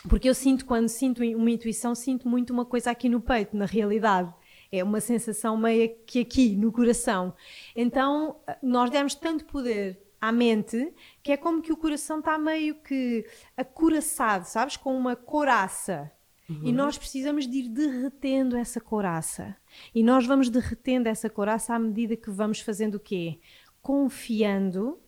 Porque 0.09 0.29
eu 0.29 0.35
sinto, 0.35 0.65
quando 0.67 0.89
sinto 0.89 1.23
uma 1.23 1.51
intuição, 1.51 1.95
sinto 1.95 2.29
muito 2.29 2.53
uma 2.53 2.65
coisa 2.65 2.91
aqui 2.91 3.09
no 3.09 3.21
peito, 3.21 3.57
na 3.57 3.65
realidade. 3.67 4.33
É 4.71 4.83
uma 4.83 5.01
sensação 5.01 5.57
meio 5.57 5.95
que 6.07 6.19
aqui, 6.21 6.57
no 6.57 6.73
coração. 6.73 7.33
Então, 7.75 8.37
nós 8.63 8.91
demos 8.91 9.15
tanto 9.15 9.45
poder 9.45 9.99
à 10.21 10.33
mente 10.33 10.93
que 11.23 11.31
é 11.33 11.37
como 11.37 11.63
que 11.63 11.73
o 11.73 11.77
coração 11.77 12.19
está 12.19 12.37
meio 12.39 12.75
que 12.77 13.25
acoraçado, 13.57 14.45
sabes? 14.45 14.77
Com 14.77 14.97
uma 14.97 15.15
coraça. 15.17 16.11
E 16.49 16.73
nós 16.73 16.99
precisamos 16.99 17.47
de 17.49 17.59
ir 17.59 17.69
derretendo 17.69 18.57
essa 18.57 18.81
coraça. 18.81 19.57
E 19.95 20.03
nós 20.03 20.27
vamos 20.27 20.51
derretendo 20.51 21.09
essa 21.09 21.31
coraça 21.31 21.75
à 21.75 21.79
medida 21.79 22.17
que 22.17 22.31
vamos 22.31 22.61
fazendo 22.61 22.97
o 22.97 23.01
quê? 23.01 23.39
Confiando 23.81 24.99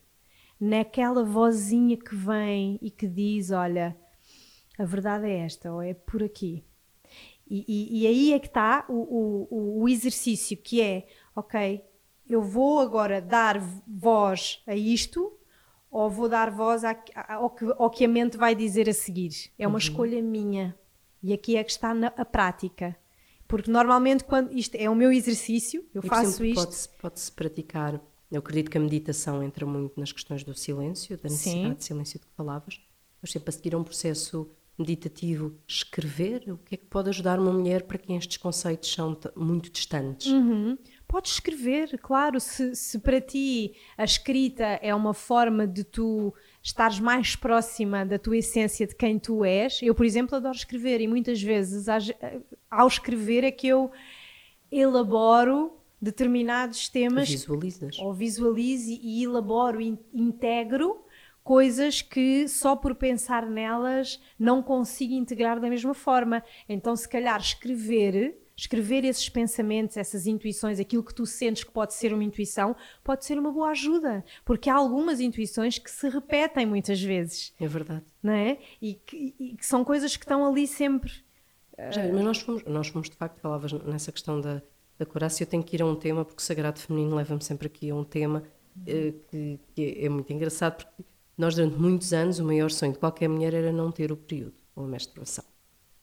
naquela 0.59 1.23
vozinha 1.23 1.97
que 1.97 2.15
vem 2.15 2.79
e 2.81 2.89
que 2.89 3.07
diz: 3.07 3.51
Olha, 3.51 3.95
a 4.77 4.85
verdade 4.85 5.27
é 5.27 5.39
esta, 5.39 5.71
ou 5.71 5.81
é 5.81 5.93
por 5.93 6.23
aqui. 6.23 6.63
E, 7.47 7.63
e- 7.67 8.01
e 8.01 8.07
aí 8.07 8.33
é 8.33 8.39
que 8.39 8.47
está 8.47 8.85
o, 8.89 8.93
o- 8.93 9.81
o- 9.83 9.89
exercício, 9.89 10.57
que 10.57 10.81
é: 10.81 11.05
Ok, 11.35 11.83
eu 12.27 12.41
vou 12.41 12.79
agora 12.79 13.21
dar 13.21 13.59
voz 13.87 14.63
a 14.65 14.75
isto 14.75 15.31
ou 15.91 16.09
vou 16.09 16.27
dar 16.27 16.49
voz 16.49 16.83
ao, 16.83 17.49
que, 17.51 17.65
ao 17.77 17.89
que 17.89 18.03
a 18.03 18.07
mente 18.07 18.35
vai 18.35 18.55
dizer 18.55 18.89
a 18.89 18.93
seguir. 18.93 19.51
É 19.59 19.67
uma 19.67 19.73
uhum. 19.73 19.77
escolha 19.77 20.21
minha. 20.21 20.75
E 21.25 21.33
aqui 21.33 21.57
é 21.57 21.63
que 21.63 21.71
está 21.71 21.91
na, 21.91 22.13
a 22.15 22.23
prática. 22.23 22.95
Porque 23.47 23.71
normalmente, 23.71 24.23
quando 24.23 24.55
isto 24.55 24.75
é 24.75 24.87
o 24.87 24.93
meu 24.93 25.11
exercício, 25.11 25.83
eu 25.91 26.03
e, 26.03 26.07
faço 26.07 26.45
isto. 26.45 26.63
Pode-se 26.63 26.89
pode 26.89 27.31
praticar. 27.31 27.99
Eu 28.31 28.37
acredito 28.37 28.69
que 28.69 28.77
a 28.77 28.81
meditação 28.81 29.41
entra 29.41 29.65
muito 29.65 29.99
nas 29.99 30.11
questões 30.11 30.43
do 30.43 30.53
silêncio, 30.53 31.17
da 31.17 31.23
necessidade 31.27 31.67
Sim. 31.69 31.73
de 31.73 31.83
silêncio 31.83 32.19
de 32.19 32.27
que 32.27 32.31
falavas. 32.35 32.79
Mas 33.19 33.31
sempre 33.31 33.49
a 33.49 33.51
seguir 33.51 33.73
a 33.73 33.79
um 33.79 33.83
processo 33.83 34.47
meditativo, 34.77 35.57
escrever, 35.67 36.43
o 36.51 36.57
que 36.59 36.75
é 36.75 36.77
que 36.77 36.85
pode 36.85 37.09
ajudar 37.09 37.39
uma 37.39 37.51
mulher 37.51 37.83
para 37.83 37.97
quem 37.97 38.17
estes 38.17 38.37
conceitos 38.37 38.91
são 38.91 39.17
muito 39.35 39.71
distantes? 39.71 40.27
Uhum. 40.27 40.77
Podes 41.07 41.33
escrever, 41.33 41.97
claro, 41.97 42.39
se, 42.39 42.75
se 42.75 42.99
para 42.99 43.19
ti 43.19 43.73
a 43.97 44.03
escrita 44.03 44.63
é 44.63 44.93
uma 44.93 45.13
forma 45.13 45.65
de 45.65 45.83
tu 45.83 46.33
estares 46.65 46.99
mais 46.99 47.35
próxima 47.35 48.03
da 48.03 48.17
tua 48.17 48.37
essência 48.37 48.87
de 48.87 48.95
quem 48.95 49.19
tu 49.19 49.45
és. 49.45 49.79
Eu, 49.83 49.93
por 49.93 50.03
exemplo, 50.03 50.35
adoro 50.35 50.55
escrever 50.55 50.99
e 50.99 51.07
muitas 51.07 51.39
vezes 51.39 51.85
ao 52.71 52.87
escrever 52.87 53.43
é 53.43 53.51
que 53.51 53.67
eu 53.67 53.91
elaboro 54.71 55.77
determinados 56.01 56.89
temas 56.89 57.29
Visualizas. 57.29 57.99
ou 57.99 58.11
visualizo 58.11 58.89
e 58.99 59.23
elaboro, 59.23 59.79
integro 60.11 61.05
coisas 61.43 62.01
que 62.01 62.47
só 62.47 62.75
por 62.75 62.95
pensar 62.95 63.47
nelas 63.47 64.19
não 64.37 64.63
consigo 64.63 65.13
integrar 65.13 65.59
da 65.59 65.69
mesma 65.69 65.93
forma. 65.93 66.43
Então, 66.67 66.95
se 66.95 67.07
calhar, 67.07 67.39
escrever, 67.39 68.43
escrever 68.55 69.03
esses 69.03 69.27
pensamentos, 69.27 69.97
essas 69.97 70.25
intuições, 70.25 70.79
aquilo 70.79 71.03
que 71.03 71.13
tu 71.13 71.25
sentes 71.25 71.63
que 71.63 71.71
pode 71.71 71.93
ser 71.93 72.13
uma 72.13 72.23
intuição, 72.23 72.75
pode 73.03 73.25
ser 73.25 73.37
uma 73.37 73.51
boa 73.51 73.69
ajuda, 73.69 74.23
porque 74.45 74.69
há 74.69 74.75
algumas 74.75 75.19
intuições 75.19 75.77
que 75.77 75.91
se 75.91 76.07
repetem 76.07 76.65
muitas 76.65 77.01
vezes. 77.01 77.53
É 77.59 77.67
verdade. 77.67 78.03
Não 78.23 78.33
é? 78.33 78.57
E 78.81 78.93
que, 78.93 79.35
e 79.39 79.55
que 79.55 79.65
são 79.65 79.83
coisas 79.83 80.15
que 80.15 80.23
estão 80.23 80.45
ali 80.45 80.65
sempre. 80.67 81.11
Já, 81.91 82.07
mas 82.07 82.23
nós 82.23 82.39
fomos, 82.39 82.63
nós 82.63 82.87
fomos, 82.87 83.09
de 83.09 83.17
facto, 83.17 83.39
falavas 83.41 83.73
nessa 83.73 84.11
questão 84.11 84.39
da, 84.39 84.61
da 84.97 85.05
coragem. 85.05 85.41
Eu 85.41 85.47
tenho 85.47 85.63
que 85.63 85.75
ir 85.75 85.81
a 85.81 85.85
um 85.85 85.95
tema, 85.95 86.23
porque 86.23 86.41
o 86.41 86.45
Sagrado 86.45 86.79
Feminino 86.79 87.15
leva-me 87.15 87.43
sempre 87.43 87.67
aqui 87.67 87.89
a 87.89 87.95
um 87.95 88.03
tema 88.03 88.43
uh, 88.77 89.19
que, 89.29 89.59
que, 89.73 89.97
é 89.99 90.07
muito 90.07 90.31
engraçado, 90.31 90.77
porque 90.77 91.03
nós, 91.37 91.55
durante 91.55 91.77
muitos 91.77 92.13
anos, 92.13 92.39
o 92.39 92.45
maior 92.45 92.71
sonho 92.71 92.93
de 92.93 92.99
qualquer 92.99 93.27
mulher 93.27 93.53
era 93.53 93.73
não 93.73 93.91
ter 93.91 94.11
o 94.11 94.17
período 94.17 94.55
ou 94.73 94.85
a 94.85 94.87
menstruação. 94.87 95.43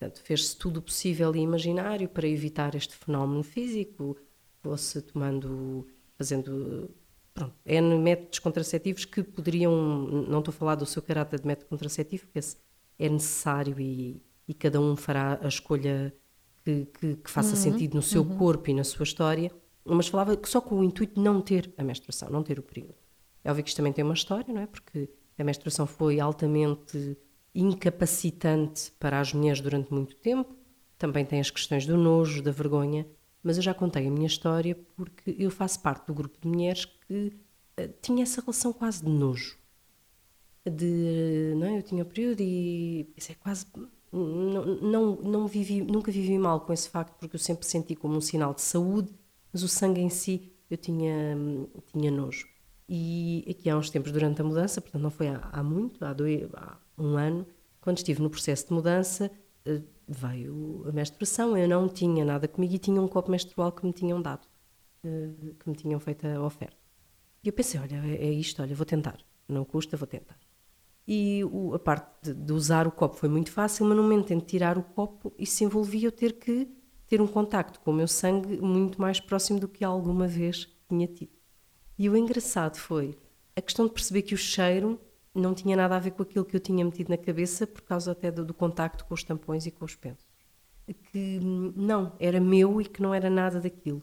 Portanto, 0.03 0.21
fez-se 0.25 0.57
tudo 0.57 0.83
possível 0.83 1.35
e 1.37 1.39
imaginário 1.39 2.09
para 2.09 2.27
evitar 2.27 2.75
este 2.75 2.93
fenómeno 2.97 3.45
físico, 3.45 4.17
fosse 4.61 5.01
tomando, 5.01 5.87
fazendo, 6.19 6.91
pronto, 7.33 7.55
N 7.65 7.99
métodos 7.99 8.41
contraceptivos 8.41 9.05
que 9.05 9.23
poderiam, 9.23 9.73
não 10.29 10.41
estou 10.41 10.51
a 10.51 10.57
falar 10.57 10.75
do 10.75 10.85
seu 10.85 11.01
caráter 11.01 11.39
de 11.39 11.47
método 11.47 11.69
contraceptivo, 11.69 12.25
porque 12.25 12.41
esse 12.41 12.57
é 12.99 13.09
necessário 13.09 13.79
e, 13.79 14.21
e 14.49 14.53
cada 14.53 14.81
um 14.81 14.97
fará 14.97 15.39
a 15.41 15.47
escolha 15.47 16.13
que, 16.65 16.87
que, 16.99 17.15
que 17.17 17.31
faça 17.31 17.51
uhum, 17.51 17.63
sentido 17.63 17.95
no 17.95 18.03
seu 18.03 18.23
uhum. 18.23 18.37
corpo 18.37 18.71
e 18.71 18.75
na 18.75 18.83
sua 18.83 19.05
história, 19.05 19.53
mas 19.85 20.09
falava 20.09 20.37
que 20.37 20.49
só 20.49 20.61
com 20.61 20.81
o 20.81 20.85
intuito 20.85 21.15
de 21.15 21.21
não 21.21 21.41
ter 21.41 21.73
a 21.79 21.85
menstruação, 21.85 22.29
não 22.29 22.43
ter 22.43 22.59
o 22.59 22.63
período. 22.63 22.97
É 23.45 23.51
óbvio 23.51 23.63
que 23.63 23.71
isto 23.71 23.77
também 23.77 23.93
tem 23.93 24.05
uma 24.05 24.15
história, 24.15 24.53
não 24.53 24.63
é? 24.63 24.67
Porque 24.67 25.09
a 25.39 25.45
menstruação 25.45 25.87
foi 25.87 26.19
altamente 26.19 27.17
incapacitante 27.55 28.93
para 28.99 29.21
as 29.21 29.33
mulheres 29.33 29.61
durante 29.61 29.93
muito 29.93 30.17
tempo. 30.17 30.57
Também 30.99 31.25
tem 31.25 31.41
as 31.41 31.51
questões 31.51 31.87
do 31.87 31.97
nojo, 31.97 32.43
da 32.43 32.51
vergonha. 32.51 33.07
Mas 33.43 33.57
eu 33.57 33.63
já 33.63 33.75
contei 33.75 34.07
a 34.07 34.11
minha 34.11 34.27
história 34.27 34.77
porque 34.97 35.35
eu 35.39 35.51
faço 35.51 35.81
parte 35.81 36.07
do 36.07 36.15
grupo 36.15 36.39
de 36.41 36.49
mulheres 36.49 36.85
que 36.85 37.33
uh, 37.79 37.93
tinha 38.01 38.23
essa 38.23 38.41
relação 38.41 38.73
quase 38.73 39.05
de 39.05 39.11
nojo. 39.11 39.59
De, 40.65 41.55
não 41.57 41.67
é? 41.67 41.79
Eu 41.79 41.83
tinha 41.83 42.05
o 42.05 42.07
período 42.07 42.41
e 42.41 43.13
isso 43.17 43.33
é 43.33 43.35
quase 43.35 43.67
não, 44.13 44.65
não, 44.65 45.17
não 45.17 45.47
vivi, 45.47 45.81
nunca 45.81 46.13
vivi 46.13 46.39
mal 46.39 46.61
com 46.61 46.73
esse 46.73 46.89
facto 46.89 47.17
porque 47.19 47.35
eu 47.35 47.41
sempre 47.41 47.67
senti 47.67 47.97
como 47.97 48.17
um 48.17 48.21
sinal 48.21 48.53
de 48.55 48.61
saúde, 48.61 49.11
mas 49.53 49.63
o 49.63 49.69
sangue 49.69 50.01
em 50.01 50.11
si 50.11 50.53
eu 50.71 50.77
tinha, 50.77 51.37
tinha 51.93 52.11
nojo. 52.11 52.47
E 52.89 53.45
aqui 53.49 53.71
há 53.71 53.77
uns 53.77 53.89
tempos, 53.89 54.13
durante 54.13 54.41
a 54.41 54.45
mudança, 54.45 54.81
portanto 54.81 55.03
não 55.03 55.11
foi 55.11 55.29
há, 55.29 55.49
há 55.51 55.63
muito, 55.63 56.05
há, 56.05 56.13
dois, 56.13 56.43
há 56.55 56.77
um 56.99 57.17
ano, 57.17 57.47
quando 57.81 57.99
estive 57.99 58.23
no 58.23 58.31
processo 58.31 58.69
de 58.69 58.73
mudança, 58.73 59.31
eh, 59.65 59.83
veio 60.07 60.85
a 60.89 60.93
menstruação. 60.93 61.57
Eu 61.57 61.69
não 61.69 61.89
tinha 61.89 62.25
nada 62.25 62.49
comigo 62.49 62.75
e 62.75 62.79
tinha 62.79 63.01
um 63.01 63.09
copo 63.09 63.31
menstrual 63.31 63.73
que 63.73 63.85
me 63.85 63.93
tinham 63.93 64.21
dado, 64.21 64.47
eh, 65.05 65.31
que 65.59 65.69
me 65.69 65.75
tinham 65.77 65.99
feito 66.01 66.27
a 66.27 66.41
oferta. 66.43 66.77
E 67.43 67.49
eu 67.49 67.53
pensei: 67.53 67.81
olha, 67.81 67.97
é, 68.07 68.27
é 68.27 68.33
isto, 68.33 68.63
olha, 68.63 68.75
vou 68.75 68.87
tentar. 68.87 69.19
Não 69.49 69.65
custa, 69.65 69.97
vou 69.97 70.07
tentar. 70.07 70.39
E 71.07 71.43
a 71.75 71.79
parte 71.79 72.09
de, 72.23 72.35
de, 72.35 72.53
usar 72.53 72.87
o 72.87 72.93
copo 72.93 73.17
foi 73.17 73.29
muito 73.29 73.51
fácil, 73.51 73.85
mas 73.87 73.97
no 73.97 74.03
momento 74.03 74.33
em 74.33 74.39
tirar 74.39 74.79
o 74.79 74.83
copo, 74.83 75.33
isso 75.37 75.65
envolvia 75.65 76.07
eu 76.07 76.13
ter 76.13 76.35
que 76.35 76.69
ter 77.09 77.21
um 77.21 77.27
contacto 77.27 77.81
com 77.81 77.91
o 77.91 77.95
meu 77.95 78.07
sangue 78.07 78.61
muito 78.61 79.01
mais 79.01 79.19
próximo 79.19 79.59
do 79.59 79.69
que 79.69 79.85
alguma 79.85 80.29
vez 80.29 80.69
tinha 80.89 81.07
tido. 81.07 81.33
E 81.99 82.09
o 82.09 82.17
engraçado 82.17 82.77
foi 82.77 83.19
a 83.55 83.61
questão 83.61 83.87
de 83.87 83.93
perceber 83.93 84.23
que 84.23 84.35
o 84.35 84.39
cheiro 84.39 84.99
não 85.35 85.55
tinha 85.55 85.77
nada 85.77 85.97
a 85.97 85.99
ver 85.99 86.13
com 86.13 86.23
aquilo 86.23 86.45
que 86.45 86.55
eu 86.55 86.61
tinha 86.61 86.85
metido 86.85 87.09
na 87.09 87.17
cabeça 87.17 87.67
por 87.67 87.83
causa 87.83 88.13
até 88.13 88.31
do, 88.31 88.45
do 88.45 88.55
contacto 88.55 89.05
com 89.05 89.15
os 89.15 89.23
tampões 89.23 89.67
e 89.67 89.71
com 89.71 89.85
os 89.85 89.95
pensos. 89.95 90.27
Que 91.11 91.41
não, 91.41 92.13
era 92.19 92.41
meu 92.41 92.81
e 92.81 92.85
que 92.85 93.01
não 93.01 93.15
era 93.15 93.31
nada 93.31 93.61
daquilo. 93.61 94.03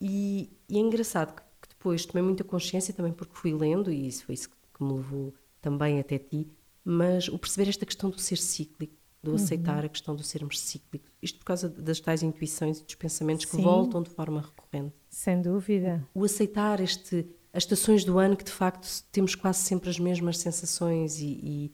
E, 0.00 0.50
e 0.68 0.76
é 0.76 0.80
engraçado 0.80 1.34
que, 1.34 1.42
que, 1.42 1.68
depois 1.68 2.06
tomei 2.06 2.22
muita 2.22 2.42
consciência 2.42 2.94
também 2.94 3.12
porque 3.12 3.36
fui 3.36 3.52
lendo, 3.52 3.92
e 3.92 4.06
isso 4.06 4.24
foi 4.24 4.34
isso 4.34 4.48
que 4.48 4.82
me 4.82 4.92
levou 4.94 5.34
também 5.60 6.00
até 6.00 6.18
ti, 6.18 6.48
mas 6.82 7.28
o 7.28 7.38
perceber 7.38 7.68
esta 7.68 7.84
questão 7.84 8.08
do 8.08 8.18
ser 8.18 8.36
cíclico, 8.36 8.94
do 9.22 9.30
uhum. 9.30 9.36
aceitar 9.36 9.84
a 9.84 9.88
questão 9.88 10.16
do 10.16 10.22
sermos 10.22 10.58
cíclicos, 10.58 11.12
isto 11.20 11.38
por 11.38 11.44
causa 11.44 11.68
das 11.68 12.00
tais 12.00 12.22
intuições 12.22 12.80
e 12.80 12.84
dos 12.84 12.94
pensamentos 12.94 13.46
Sim. 13.46 13.58
que 13.58 13.62
voltam 13.62 14.02
de 14.02 14.08
forma 14.08 14.40
recorrente. 14.40 14.94
Sem 15.10 15.42
dúvida. 15.42 16.06
O 16.14 16.24
aceitar 16.24 16.80
este, 16.80 17.26
as 17.52 17.64
estações 17.64 18.04
do 18.04 18.18
ano 18.18 18.36
que 18.36 18.44
de 18.44 18.52
facto 18.52 18.86
temos 19.10 19.34
quase 19.34 19.60
sempre 19.60 19.90
as 19.90 19.98
mesmas 19.98 20.38
sensações 20.38 21.18
e, 21.20 21.72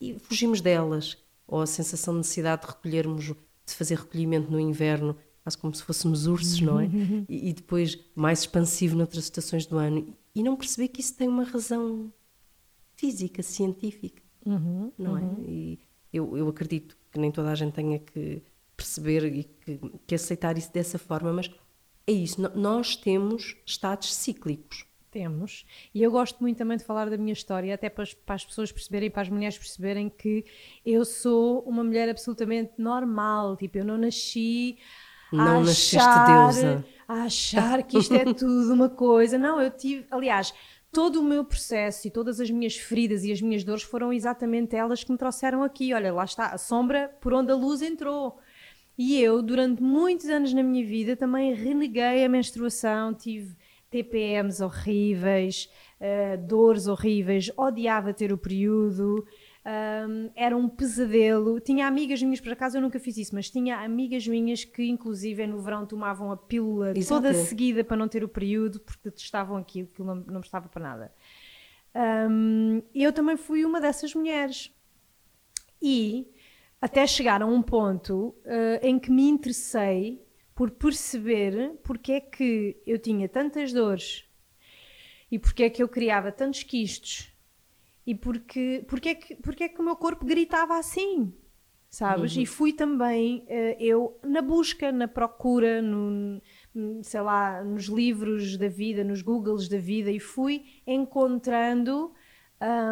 e, 0.00 0.10
e 0.12 0.18
fugimos 0.18 0.60
delas. 0.60 1.16
Ou 1.46 1.62
a 1.62 1.66
sensação 1.66 2.14
de 2.14 2.18
necessidade 2.18 2.62
de 2.62 2.68
recolhermos, 2.68 3.24
de 3.24 3.74
fazer 3.74 3.96
recolhimento 3.96 4.50
no 4.50 4.60
inverno, 4.60 5.16
quase 5.42 5.56
como 5.56 5.74
se 5.74 5.82
fôssemos 5.82 6.26
ursos, 6.26 6.60
não 6.60 6.78
é? 6.78 6.86
E, 7.28 7.48
e, 7.48 7.52
depois 7.54 7.98
mais 8.14 8.40
expansivo 8.40 8.96
noutras 8.96 9.24
estações 9.24 9.64
do 9.64 9.78
ano. 9.78 10.14
E 10.34 10.42
não 10.42 10.56
perceber 10.56 10.88
que 10.88 11.00
isso 11.00 11.14
tem 11.14 11.26
uma 11.26 11.44
razão 11.44 12.12
física, 12.96 13.42
científica, 13.42 14.22
uhum, 14.44 14.92
não 14.98 15.16
é? 15.16 15.20
uhum. 15.20 15.44
é? 15.46 15.50
E 15.50 15.78
eu, 16.12 16.36
eu 16.36 16.48
acredito 16.48 16.96
que 17.10 17.18
nem 17.18 17.30
toda 17.30 17.50
a 17.50 17.54
gente 17.54 17.72
tenha 17.72 17.98
que 17.98 18.42
perceber 18.76 19.24
e 19.24 19.44
que, 19.44 19.80
que 20.06 20.14
aceitar 20.14 20.58
isso 20.58 20.72
dessa 20.72 20.98
forma, 20.98 21.32
mas 21.32 21.50
é 22.06 22.12
isso, 22.12 22.40
nós 22.54 22.96
temos 22.96 23.56
estados 23.66 24.14
cíclicos. 24.14 24.84
Temos. 25.18 25.66
E 25.92 26.00
eu 26.00 26.12
gosto 26.12 26.38
muito 26.38 26.58
também 26.58 26.76
de 26.76 26.84
falar 26.84 27.10
da 27.10 27.16
minha 27.16 27.32
história, 27.32 27.74
até 27.74 27.88
para 27.88 28.04
as, 28.04 28.14
para 28.14 28.36
as, 28.36 28.44
pessoas 28.44 28.70
perceberem, 28.70 29.10
para 29.10 29.22
as 29.22 29.28
mulheres 29.28 29.58
perceberem 29.58 30.08
que 30.08 30.44
eu 30.86 31.04
sou 31.04 31.58
uma 31.62 31.82
mulher 31.82 32.08
absolutamente 32.08 32.74
normal. 32.78 33.56
Tipo, 33.56 33.78
eu 33.78 33.84
não 33.84 33.98
nasci 33.98 34.78
não 35.32 35.58
a 35.58 35.62
achar, 35.62 36.52
deusa. 36.52 36.84
a 37.08 37.22
achar 37.24 37.82
que 37.82 37.98
isto 37.98 38.14
é 38.14 38.32
tudo 38.32 38.72
uma 38.72 38.88
coisa. 38.88 39.36
Não, 39.36 39.60
eu 39.60 39.72
tive. 39.72 40.06
Aliás, 40.08 40.54
todo 40.92 41.20
o 41.20 41.24
meu 41.24 41.44
processo 41.44 42.06
e 42.06 42.12
todas 42.12 42.38
as 42.38 42.48
minhas 42.48 42.76
feridas 42.76 43.24
e 43.24 43.32
as 43.32 43.42
minhas 43.42 43.64
dores 43.64 43.82
foram 43.82 44.12
exatamente 44.12 44.76
elas 44.76 45.02
que 45.02 45.10
me 45.10 45.18
trouxeram 45.18 45.64
aqui. 45.64 45.92
Olha, 45.92 46.12
lá 46.12 46.22
está, 46.22 46.46
a 46.50 46.58
sombra 46.58 47.12
por 47.20 47.34
onde 47.34 47.50
a 47.50 47.56
luz 47.56 47.82
entrou. 47.82 48.38
E 48.96 49.20
eu, 49.20 49.42
durante 49.42 49.82
muitos 49.82 50.26
anos 50.26 50.52
na 50.52 50.62
minha 50.62 50.86
vida, 50.86 51.16
também 51.16 51.54
reneguei 51.54 52.24
a 52.24 52.28
menstruação, 52.28 53.12
tive 53.12 53.56
TPMs 53.90 54.62
horríveis, 54.62 55.68
uh, 56.00 56.36
dores 56.46 56.86
horríveis, 56.86 57.50
odiava 57.56 58.12
ter 58.12 58.32
o 58.32 58.38
período, 58.38 59.26
um, 59.68 60.30
era 60.34 60.56
um 60.56 60.68
pesadelo. 60.68 61.60
Tinha 61.60 61.86
amigas 61.86 62.22
minhas, 62.22 62.40
por 62.40 62.52
acaso 62.52 62.78
eu 62.78 62.80
nunca 62.80 62.98
fiz 62.98 63.16
isso, 63.18 63.34
mas 63.34 63.50
tinha 63.50 63.78
amigas 63.78 64.26
minhas 64.26 64.64
que, 64.64 64.88
inclusive, 64.88 65.46
no 65.46 65.60
verão 65.60 65.84
tomavam 65.84 66.32
a 66.32 66.36
pílula 66.36 66.96
Exato. 66.96 67.22
toda 67.22 67.34
seguida 67.34 67.84
para 67.84 67.96
não 67.96 68.08
ter 68.08 68.24
o 68.24 68.28
período, 68.28 68.80
porque 68.80 69.10
detestavam 69.10 69.56
aquilo, 69.56 69.88
aquilo 69.92 70.06
não, 70.06 70.16
não 70.26 70.40
estava 70.40 70.68
para 70.68 70.82
nada. 70.82 71.12
Um, 72.30 72.82
eu 72.94 73.12
também 73.12 73.36
fui 73.36 73.64
uma 73.64 73.80
dessas 73.80 74.14
mulheres. 74.14 74.72
E 75.80 76.32
até 76.80 77.06
chegar 77.06 77.42
a 77.42 77.46
um 77.46 77.60
ponto 77.60 78.34
uh, 78.44 78.78
em 78.82 78.98
que 78.98 79.10
me 79.10 79.28
interessei 79.28 80.26
por 80.58 80.72
perceber 80.72 81.78
porque 81.84 82.14
é 82.14 82.20
que 82.20 82.82
eu 82.84 82.98
tinha 82.98 83.28
tantas 83.28 83.72
dores 83.72 84.24
e 85.30 85.38
porque 85.38 85.62
é 85.62 85.70
que 85.70 85.80
eu 85.80 85.88
criava 85.88 86.32
tantos 86.32 86.64
quistos 86.64 87.32
e 88.04 88.12
porque, 88.12 88.84
porque, 88.88 89.10
é, 89.10 89.14
que, 89.14 89.36
porque 89.36 89.62
é 89.62 89.68
que 89.68 89.80
o 89.80 89.84
meu 89.84 89.94
corpo 89.94 90.26
gritava 90.26 90.76
assim, 90.76 91.32
sabes? 91.88 92.34
Uhum. 92.34 92.42
E 92.42 92.46
fui 92.46 92.72
também 92.72 93.46
uh, 93.46 93.76
eu 93.78 94.18
na 94.24 94.42
busca, 94.42 94.90
na 94.90 95.06
procura, 95.06 95.80
no, 95.80 96.42
sei 97.04 97.20
lá, 97.20 97.62
nos 97.62 97.84
livros 97.84 98.56
da 98.56 98.66
vida, 98.66 99.04
nos 99.04 99.22
Googles 99.22 99.68
da 99.68 99.78
vida 99.78 100.10
e 100.10 100.18
fui 100.18 100.64
encontrando 100.84 102.12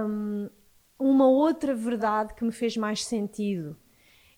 um, 0.09 0.49
uma 0.97 1.27
outra 1.27 1.75
verdade 1.75 2.33
que 2.33 2.45
me 2.45 2.53
fez 2.53 2.77
mais 2.77 3.05
sentido. 3.05 3.77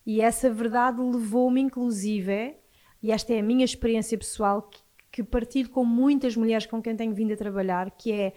E 0.06 0.22
essa 0.22 0.50
verdade 0.50 1.02
levou-me, 1.02 1.60
inclusive, 1.60 2.56
e 3.02 3.12
esta 3.12 3.32
é 3.32 3.40
a 3.40 3.42
minha 3.42 3.64
experiência 3.64 4.16
pessoal, 4.16 4.62
que, 4.62 4.80
que 5.10 5.22
partilho 5.22 5.70
com 5.70 5.84
muitas 5.84 6.36
mulheres 6.36 6.66
com 6.66 6.82
quem 6.82 6.96
tenho 6.96 7.14
vindo 7.14 7.32
a 7.32 7.36
trabalhar, 7.36 7.90
que 7.92 8.12
é 8.12 8.32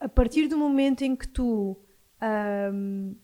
a 0.00 0.08
partir 0.08 0.48
do 0.48 0.56
momento 0.56 1.02
em 1.02 1.14
que 1.14 1.28
tu 1.28 1.76
um, 2.72 3.14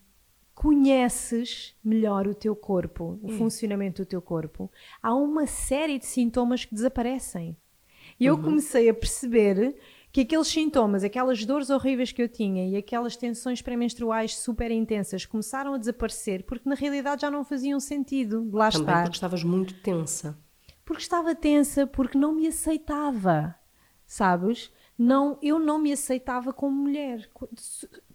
conheces 0.55 1.75
melhor 1.85 2.27
o 2.27 2.35
teu 2.35 2.57
corpo, 2.57 3.19
o 3.23 3.29
hum. 3.31 3.39
funcionamento 3.39 4.03
do 4.03 4.07
teu 4.07 4.23
corpo, 4.23 4.71
há 5.03 5.15
uma 5.15 5.47
série 5.47 5.99
de 5.99 6.07
sintomas 6.07 6.65
que 6.65 6.75
desaparecem. 6.75 7.57
E 8.19 8.27
eu 8.27 8.35
uhum. 8.35 8.43
comecei 8.43 8.89
a 8.89 8.95
perceber 8.95 9.77
que 10.13 10.23
aqueles 10.23 10.49
sintomas, 10.49 11.05
aquelas 11.05 11.45
dores 11.45 11.69
horríveis 11.69 12.11
que 12.11 12.23
eu 12.23 12.29
tinha 12.29 12.67
e 12.67 12.77
aquelas 12.77 13.17
tensões 13.17 13.61
pré-menstruais 13.61 14.37
super 14.37 14.71
intensas 14.71 15.27
começaram 15.27 15.75
a 15.75 15.79
desaparecer 15.79 16.45
porque 16.45 16.67
na 16.67 16.75
realidade 16.75 17.21
já 17.21 17.31
não 17.31 17.45
faziam 17.45 17.79
sentido. 17.79 18.49
Lá 18.51 18.71
Também 18.71 18.87
estar. 18.89 19.03
porque 19.03 19.17
estavas 19.17 19.45
muito 19.45 19.75
tensa. 19.83 20.39
Porque 20.87 21.03
estava 21.03 21.35
tensa, 21.35 21.85
porque 21.85 22.17
não 22.17 22.33
me 22.33 22.47
aceitava, 22.47 23.57
sabes? 24.07 24.73
Não, 24.97 25.37
eu 25.43 25.59
não 25.59 25.81
me 25.81 25.93
aceitava 25.93 26.53
como 26.53 26.77
mulher. 26.77 27.29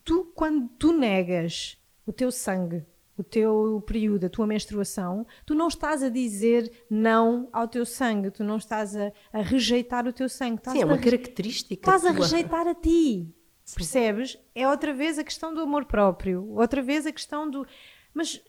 Tu, 0.06 0.24
quando 0.34 0.70
tu 0.80 0.94
negas 0.94 1.78
o 2.06 2.14
teu 2.14 2.32
sangue, 2.32 2.86
o 3.18 3.24
teu 3.24 3.84
período, 3.86 4.26
a 4.26 4.30
tua 4.30 4.48
menstruação, 4.48 5.28
tu 5.46 5.54
não 5.54 5.68
estás 5.68 6.02
a 6.02 6.08
dizer 6.08 6.72
não 6.90 7.50
ao 7.52 7.68
teu 7.68 7.86
sangue, 7.86 8.32
tu 8.32 8.42
não 8.42 8.56
estás 8.56 8.96
a, 8.96 9.12
a 9.34 9.42
rejeitar 9.42 10.08
o 10.08 10.14
teu 10.14 10.30
sangue. 10.30 10.60
Estás 10.60 10.78
Sim, 10.78 10.84
é 10.84 10.86
uma 10.86 10.98
característica. 10.98 11.74
Estás 11.74 12.04
tua. 12.04 12.12
a 12.12 12.14
rejeitar 12.14 12.68
a 12.68 12.74
ti. 12.74 13.36
Sim. 13.66 13.76
Percebes? 13.76 14.40
É 14.56 14.66
outra 14.66 14.94
vez 14.94 15.20
a 15.20 15.26
questão 15.26 15.54
do 15.54 15.60
amor 15.60 15.84
próprio, 15.84 16.50
outra 16.54 16.82
vez 16.82 17.06
a 17.06 17.12
questão 17.12 17.50
do. 17.50 17.68
Mas, 18.14 18.42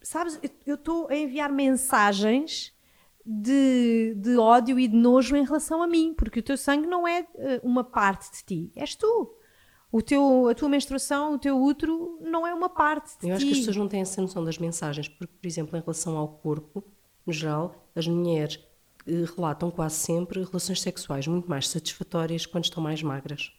sabes, 0.00 0.40
eu 0.64 0.76
estou 0.76 1.08
a 1.08 1.16
enviar 1.16 1.50
mensagens 1.50 2.72
de, 3.24 4.14
de 4.16 4.36
ódio 4.36 4.78
e 4.78 4.88
de 4.88 4.96
nojo 4.96 5.36
em 5.36 5.44
relação 5.44 5.82
a 5.82 5.86
mim, 5.86 6.14
porque 6.14 6.40
o 6.40 6.42
teu 6.42 6.56
sangue 6.56 6.86
não 6.86 7.06
é 7.06 7.26
eh, 7.36 7.60
uma 7.62 7.84
parte 7.84 8.30
de 8.32 8.44
ti, 8.44 8.72
és 8.76 8.94
tu 8.94 9.36
o 9.92 10.00
teu, 10.00 10.48
a 10.48 10.54
tua 10.54 10.70
menstruação, 10.70 11.34
o 11.34 11.38
teu 11.38 11.62
útero, 11.62 12.18
não 12.22 12.46
é 12.46 12.54
uma 12.54 12.70
parte 12.70 13.18
de 13.20 13.28
Eu 13.28 13.36
ti. 13.36 13.36
acho 13.36 13.46
que 13.46 13.52
as 13.52 13.58
pessoas 13.58 13.76
não 13.76 13.86
têm 13.86 14.00
essa 14.00 14.22
noção 14.22 14.42
das 14.42 14.56
mensagens, 14.56 15.06
porque, 15.06 15.34
por 15.38 15.46
exemplo, 15.46 15.76
em 15.76 15.82
relação 15.82 16.16
ao 16.16 16.26
corpo, 16.26 16.82
no 17.26 17.32
geral, 17.32 17.74
as 17.94 18.08
mulheres 18.08 18.58
eh, 19.06 19.24
relatam 19.36 19.70
quase 19.70 19.96
sempre 19.96 20.42
relações 20.42 20.80
sexuais 20.80 21.26
muito 21.26 21.48
mais 21.48 21.68
satisfatórias 21.68 22.46
quando 22.46 22.64
estão 22.64 22.82
mais 22.82 23.02
magras. 23.02 23.52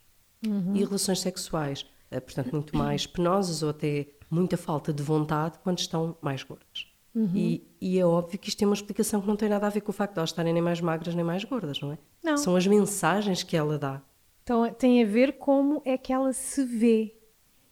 Uhum. 0.45 0.75
E 0.75 0.83
relações 0.83 1.19
sexuais, 1.19 1.85
eh, 2.09 2.19
portanto, 2.19 2.51
muito 2.51 2.75
mais 2.75 3.05
penosas 3.05 3.61
ou 3.61 3.69
até 3.69 4.07
muita 4.27 4.57
falta 4.57 4.91
de 4.91 5.03
vontade 5.03 5.59
quando 5.63 5.77
estão 5.77 6.17
mais 6.19 6.41
gordas. 6.41 6.87
Uhum. 7.15 7.31
E, 7.35 7.67
e, 7.79 7.99
é 7.99 8.05
óbvio 8.05 8.39
que 8.39 8.49
isto 8.49 8.57
tem 8.57 8.67
uma 8.67 8.73
explicação 8.73 9.21
que 9.21 9.27
não 9.27 9.35
tem 9.35 9.47
nada 9.47 9.67
a 9.67 9.69
ver 9.69 9.81
com 9.81 9.91
o 9.91 9.93
facto 9.93 10.13
de 10.13 10.19
elas 10.19 10.31
estarem 10.31 10.51
nem 10.51 10.63
mais 10.63 10.81
magras 10.81 11.13
nem 11.13 11.23
mais 11.23 11.43
gordas, 11.43 11.79
não 11.79 11.91
é? 11.91 11.97
Não. 12.23 12.37
São 12.37 12.55
as 12.55 12.65
mensagens 12.65 13.43
que 13.43 13.55
ela 13.55 13.77
dá. 13.77 14.01
Então 14.43 14.69
tem 14.73 15.03
a 15.03 15.05
ver 15.05 15.33
como 15.37 15.81
é 15.85 15.97
que 15.97 16.11
ela 16.11 16.33
se 16.33 16.63
vê. 16.63 17.15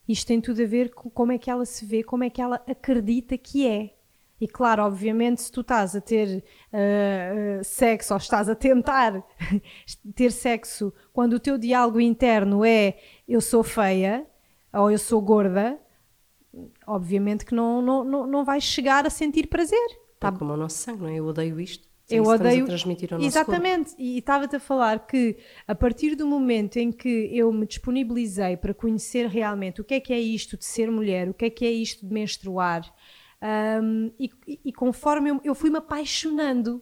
Isto 0.08 0.28
tem 0.28 0.40
tudo 0.40 0.62
a 0.62 0.66
ver 0.66 0.94
com 0.94 1.10
como 1.10 1.32
é 1.32 1.38
que 1.38 1.50
ela 1.50 1.66
se 1.66 1.86
vê, 1.86 2.04
como 2.04 2.24
é 2.24 2.30
que 2.30 2.42
ela 2.42 2.62
acredita 2.68 3.38
que 3.38 3.68
é. 3.68 3.96
E 4.40 4.48
claro, 4.48 4.84
obviamente, 4.84 5.42
se 5.42 5.52
tu 5.52 5.62
estás 5.62 5.96
a 5.96 6.02
ter 6.02 6.44
uh, 6.74 7.64
sexo 7.64 8.14
ou 8.14 8.18
estás 8.18 8.50
a 8.50 8.56
tentar 8.56 9.24
ter 10.16 10.32
sexo 10.32 10.92
quando 11.14 11.34
o 11.34 11.40
teu 11.40 11.60
diálogo 11.60 12.00
interno 12.00 12.66
é 12.66 12.98
eu 13.28 13.40
sou 13.40 13.64
feia 13.64 14.26
ou 14.74 14.90
eu 14.90 14.98
sou 14.98 15.22
gorda, 15.22 15.80
obviamente 16.92 17.46
que 17.46 17.56
não, 17.56 17.82
não, 17.82 18.04
não, 18.04 18.28
não 18.28 18.46
vais 18.46 18.64
chegar 18.64 19.06
a 19.06 19.10
sentir 19.10 19.48
prazer. 19.48 19.88
Tá? 20.20 20.28
É 20.28 20.32
como 20.32 20.54
o 20.54 20.58
nosso 20.58 20.78
sangue, 20.78 21.02
não 21.02 21.10
é? 21.10 21.16
Eu 21.16 21.26
odeio 21.26 21.60
isto 21.60 21.92
eu 22.10 22.26
odeio. 22.26 22.66
transmitir 22.66 23.14
ao 23.14 23.22
Exatamente, 23.22 23.90
corpo. 23.92 24.02
e 24.02 24.18
estava-te 24.18 24.56
a 24.56 24.60
falar 24.60 25.08
que 25.08 25.38
a 25.68 25.74
partir 25.74 26.16
do 26.16 26.28
momento 26.28 26.78
em 26.78 26.92
que 26.92 27.30
eu 27.32 27.52
me 27.54 27.66
disponibilizei 27.66 28.58
para 28.58 28.74
conhecer 28.74 29.28
realmente 29.28 29.82
o 29.82 29.84
que 29.84 29.94
é 29.94 30.00
que 30.00 30.14
é 30.14 30.20
isto 30.20 30.58
de 30.58 30.66
ser 30.66 30.92
mulher, 30.92 31.30
o 31.30 31.34
que 31.34 31.46
é 31.46 31.50
que 31.50 31.66
é 31.66 31.72
isto 31.72 32.06
de 32.06 32.14
menstruar, 32.14 32.84
um, 33.82 34.12
e, 34.20 34.30
e, 34.66 34.74
conforme 34.74 35.32
eu, 35.32 35.42
eu 35.44 35.56
fui-me 35.56 35.78
apaixonando. 35.78 36.82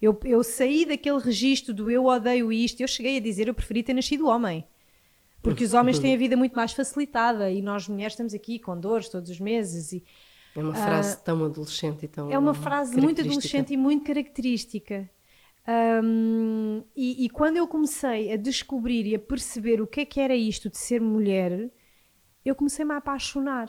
Eu, 0.00 0.18
eu 0.24 0.42
saí 0.42 0.84
daquele 0.84 1.18
registro 1.18 1.72
do 1.72 1.90
eu 1.90 2.06
odeio 2.06 2.52
isto, 2.52 2.80
eu 2.80 2.88
cheguei 2.88 3.18
a 3.18 3.20
dizer 3.20 3.46
eu 3.46 3.54
preferi 3.54 3.82
ter 3.82 3.94
nascido 3.94 4.26
homem. 4.26 4.64
Porque 5.42 5.64
os 5.64 5.74
homens 5.74 5.98
têm 5.98 6.14
a 6.14 6.16
vida 6.16 6.36
muito 6.36 6.54
mais 6.54 6.72
facilitada 6.72 7.50
e 7.50 7.60
nós 7.60 7.88
mulheres 7.88 8.12
estamos 8.12 8.32
aqui 8.32 8.58
com 8.58 8.78
dores 8.78 9.08
todos 9.08 9.28
os 9.28 9.40
meses 9.40 9.92
e 9.92 10.04
é 10.54 10.60
uma 10.60 10.74
frase 10.74 11.16
uh, 11.16 11.20
tão 11.24 11.44
adolescente 11.44 12.04
e 12.04 12.08
tão. 12.08 12.30
É 12.30 12.38
uma 12.38 12.54
frase 12.54 13.00
muito 13.00 13.20
adolescente 13.20 13.72
e 13.72 13.76
muito 13.76 14.04
característica. 14.04 15.10
Um, 15.66 16.82
e, 16.94 17.24
e, 17.24 17.30
quando 17.30 17.56
eu 17.56 17.68
comecei 17.68 18.32
a 18.32 18.36
descobrir 18.36 19.06
e 19.06 19.14
a 19.14 19.18
perceber 19.18 19.80
o 19.80 19.86
que 19.86 20.00
é 20.00 20.04
que 20.04 20.20
era 20.20 20.34
isto 20.34 20.68
de 20.68 20.76
ser 20.76 21.00
mulher, 21.00 21.70
eu 22.44 22.54
comecei-me 22.54 22.92
a 22.92 22.96
apaixonar. 22.96 23.68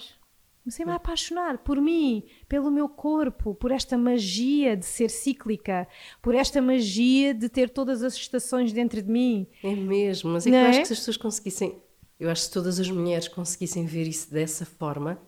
Comecei-me 0.64 0.94
a 0.94 0.96
apaixonar 0.96 1.58
por 1.58 1.82
mim, 1.82 2.24
pelo 2.48 2.72
meu 2.72 2.88
corpo, 2.88 3.54
por 3.54 3.70
esta 3.70 3.98
magia 3.98 4.78
de 4.78 4.86
ser 4.86 5.10
cíclica, 5.10 5.86
por 6.22 6.34
esta 6.34 6.62
magia 6.62 7.34
de 7.34 7.50
ter 7.50 7.70
todas 7.70 8.02
as 8.02 8.14
estações 8.14 8.72
dentro 8.72 9.02
de 9.02 9.12
mim. 9.12 9.46
É 9.62 9.76
mesmo, 9.76 10.32
mas 10.32 10.48
é 10.48 10.50
que 10.50 10.56
eu 10.56 10.62
acho 10.62 10.80
é? 10.80 10.82
que 10.82 10.88
se 10.88 10.94
as 10.94 11.00
pessoas 11.00 11.18
conseguissem, 11.18 11.82
eu 12.18 12.30
acho 12.30 12.44
que 12.44 12.48
se 12.48 12.54
todas 12.54 12.80
as 12.80 12.90
mulheres 12.90 13.28
conseguissem 13.28 13.86
ver 13.86 14.08
isso 14.08 14.32
dessa 14.32 14.66
forma, 14.66 15.20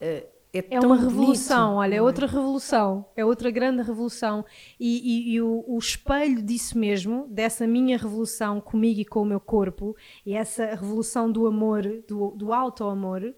uh, 0.00 0.40
é, 0.52 0.64
é 0.68 0.80
uma 0.80 0.96
revolução, 0.96 1.74
bonito, 1.74 1.78
olha, 1.78 1.94
é 1.94 2.02
outra 2.02 2.26
revolução, 2.26 3.06
é 3.14 3.24
outra 3.24 3.50
grande 3.52 3.82
revolução. 3.82 4.44
E, 4.78 5.30
e, 5.30 5.34
e 5.34 5.40
o, 5.40 5.64
o, 5.68 5.78
espelho 5.78 6.42
disso 6.42 6.76
mesmo, 6.76 7.28
dessa 7.28 7.64
minha 7.64 7.96
revolução 7.96 8.60
comigo 8.60 9.00
e 9.00 9.04
com 9.04 9.22
o 9.22 9.24
meu 9.24 9.38
corpo, 9.38 9.94
e 10.26 10.34
essa 10.34 10.66
revolução 10.66 11.30
do 11.30 11.46
amor, 11.46 11.84
do, 12.08 12.32
do 12.32 12.52
auto-amor, 12.52 13.32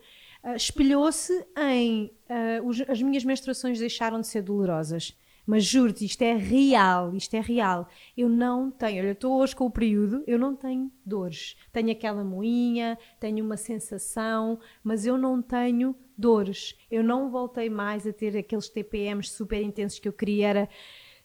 uh, 0.44 0.54
espelhou-se 0.54 1.32
em 1.56 2.12
uh, 2.28 2.66
os, 2.66 2.80
as 2.88 3.00
minhas 3.02 3.24
menstruações 3.24 3.78
deixaram 3.78 4.20
de 4.20 4.26
ser 4.26 4.42
dolorosas. 4.42 5.16
Mas 5.44 5.64
juro-te, 5.64 6.04
isto 6.04 6.22
é 6.22 6.36
real, 6.36 7.14
isto 7.16 7.34
é 7.34 7.40
real. 7.40 7.88
Eu 8.16 8.28
não 8.28 8.70
tenho, 8.70 9.02
olha, 9.02 9.10
estou 9.10 9.40
hoje 9.40 9.56
com 9.56 9.66
o 9.66 9.70
período, 9.70 10.22
eu 10.24 10.38
não 10.38 10.54
tenho 10.54 10.90
dores. 11.04 11.56
Tenho 11.72 11.90
aquela 11.90 12.22
moinha, 12.22 12.96
tenho 13.18 13.44
uma 13.44 13.56
sensação, 13.56 14.58
mas 14.84 15.04
eu 15.04 15.18
não 15.18 15.42
tenho 15.42 15.96
dores. 16.16 16.76
Eu 16.88 17.02
não 17.02 17.28
voltei 17.28 17.68
mais 17.68 18.06
a 18.06 18.12
ter 18.12 18.36
aqueles 18.36 18.68
TPMs 18.68 19.30
super 19.30 19.60
intensos 19.60 19.98
que 19.98 20.06
eu 20.06 20.12
queria 20.12 20.48
era 20.48 20.68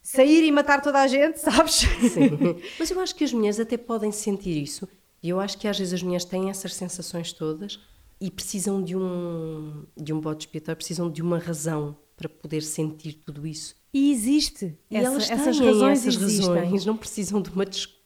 sair 0.02 0.44
e 0.44 0.52
matar 0.52 0.82
toda 0.82 1.00
a 1.00 1.08
gente, 1.08 1.38
sabes? 1.40 1.76
Sim. 1.76 2.30
Mas 2.80 2.90
eu 2.90 3.00
acho 3.00 3.16
que 3.16 3.24
as 3.24 3.32
mulheres 3.32 3.60
até 3.60 3.78
podem 3.78 4.12
sentir 4.12 4.62
isso. 4.62 4.88
E 5.22 5.30
eu 5.30 5.40
acho 5.40 5.60
que 5.60 5.68
às 5.68 5.78
vezes 5.78 5.94
as 5.94 6.02
mulheres 6.02 6.26
têm 6.26 6.50
essas 6.50 6.74
sensações 6.74 7.32
todas 7.34 7.80
e 8.20 8.32
precisam 8.32 8.82
de 8.82 8.96
um 8.96 9.86
de 9.96 10.14
um 10.14 10.20
bode 10.20 10.44
expiatório, 10.44 10.78
precisam 10.78 11.10
de 11.10 11.22
uma 11.22 11.38
razão 11.38 11.98
para 12.16 12.28
poder 12.28 12.62
sentir 12.62 13.14
tudo 13.14 13.46
isso. 13.46 13.76
E 13.94 14.12
existe. 14.12 14.78
E 14.90 14.98
Essa, 14.98 15.08
elas 15.08 15.30
essas 15.30 15.60
razões 15.60 16.00
essas 16.00 16.22
existem. 16.22 16.56
razões, 16.56 16.86
não 16.86 16.98
precisam 16.98 17.42
de 17.42 17.50
uma 17.50 17.66
desculpa 17.66 17.98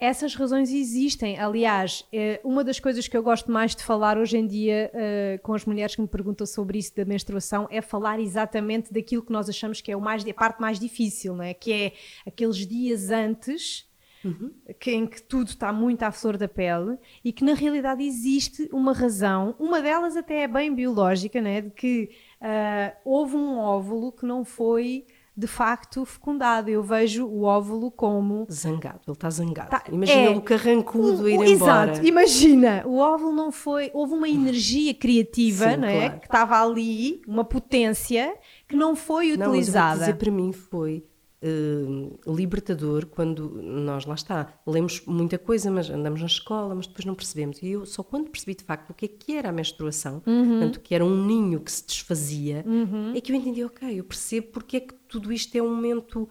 essas 0.00 0.34
razões 0.34 0.70
existem. 0.70 1.38
Aliás, 1.38 2.04
é 2.12 2.40
uma 2.42 2.64
das 2.64 2.80
coisas 2.80 3.06
que 3.06 3.16
eu 3.16 3.22
gosto 3.22 3.50
mais 3.50 3.74
de 3.76 3.82
falar 3.82 4.16
hoje 4.16 4.38
em 4.38 4.46
dia 4.46 4.90
uh, 4.94 5.42
com 5.42 5.52
as 5.52 5.64
mulheres 5.64 5.94
que 5.94 6.00
me 6.00 6.08
perguntam 6.08 6.46
sobre 6.46 6.78
isso 6.78 6.94
da 6.96 7.04
menstruação 7.04 7.68
é 7.70 7.82
falar 7.82 8.18
exatamente 8.18 8.92
daquilo 8.92 9.22
que 9.22 9.32
nós 9.32 9.48
achamos 9.48 9.80
que 9.80 9.92
é 9.92 9.96
o 9.96 10.00
mais, 10.00 10.26
a 10.26 10.34
parte 10.34 10.60
mais 10.60 10.78
difícil, 10.78 11.34
não 11.34 11.44
é? 11.44 11.52
que 11.52 11.72
é 11.72 11.92
aqueles 12.26 12.66
dias 12.66 13.10
antes 13.10 13.87
Uhum. 14.24 14.50
Que, 14.80 14.92
em 14.92 15.06
que 15.06 15.22
tudo 15.22 15.48
está 15.48 15.72
muito 15.72 16.02
à 16.02 16.10
flor 16.10 16.36
da 16.36 16.48
pele 16.48 16.98
e 17.24 17.32
que 17.32 17.44
na 17.44 17.54
realidade 17.54 18.02
existe 18.02 18.68
uma 18.72 18.92
razão, 18.92 19.54
uma 19.58 19.80
delas 19.80 20.16
até 20.16 20.42
é 20.42 20.48
bem 20.48 20.74
biológica, 20.74 21.40
né? 21.40 21.60
de 21.60 21.70
que 21.70 22.10
uh, 22.42 22.96
houve 23.04 23.36
um 23.36 23.58
óvulo 23.58 24.12
que 24.12 24.26
não 24.26 24.44
foi 24.44 25.06
de 25.38 25.46
facto 25.46 26.04
fecundado. 26.04 26.68
Eu 26.68 26.82
vejo 26.82 27.24
o 27.24 27.44
óvulo 27.44 27.92
como. 27.92 28.44
Zangado, 28.50 29.00
ele 29.06 29.12
está 29.12 29.30
zangado. 29.30 29.70
Tá, 29.70 29.84
imagina 29.88 30.20
é, 30.20 30.30
o 30.30 30.40
carrancudo 30.40 31.22
um, 31.22 31.28
ir 31.28 31.52
embora. 31.52 31.92
Exato, 31.92 32.06
imagina, 32.06 32.82
o 32.84 32.98
óvulo 32.98 33.32
não 33.32 33.52
foi. 33.52 33.88
Houve 33.94 34.14
uma 34.14 34.28
energia 34.28 34.92
criativa, 34.92 35.70
Sim, 35.70 35.76
não 35.76 35.88
é? 35.88 36.06
Claro. 36.08 36.20
Que 36.20 36.26
estava 36.26 36.60
ali, 36.60 37.22
uma 37.24 37.44
potência 37.44 38.34
que 38.66 38.74
não 38.74 38.96
foi 38.96 39.32
utilizada. 39.32 39.90
Não, 39.90 39.98
mas 39.98 39.98
dizer, 40.00 40.16
para 40.16 40.30
mim 40.32 40.52
foi 40.52 41.06
Uh, 41.40 42.18
libertador 42.26 43.06
quando 43.06 43.62
nós 43.62 44.04
lá 44.04 44.14
está, 44.16 44.52
lemos 44.66 45.02
muita 45.06 45.38
coisa, 45.38 45.70
mas 45.70 45.88
andamos 45.88 46.20
na 46.20 46.26
escola, 46.26 46.74
mas 46.74 46.88
depois 46.88 47.04
não 47.04 47.14
percebemos. 47.14 47.62
E 47.62 47.68
eu 47.68 47.86
só 47.86 48.02
quando 48.02 48.28
percebi 48.28 48.56
de 48.56 48.64
facto 48.64 48.90
o 48.90 48.94
que 48.94 49.04
é 49.04 49.08
que 49.08 49.36
era 49.36 49.50
a 49.50 49.52
menstruação, 49.52 50.20
uhum. 50.26 50.48
portanto, 50.48 50.80
que 50.80 50.94
era 50.94 51.04
um 51.04 51.24
ninho 51.24 51.60
que 51.60 51.70
se 51.70 51.86
desfazia, 51.86 52.64
uhum. 52.66 53.12
é 53.14 53.20
que 53.20 53.30
eu 53.30 53.36
entendi, 53.36 53.62
ok, 53.62 54.00
eu 54.00 54.02
percebo 54.02 54.48
porque 54.48 54.78
é 54.78 54.80
que 54.80 54.94
tudo 55.08 55.32
isto 55.32 55.54
é 55.54 55.62
um 55.62 55.72
momento 55.72 56.28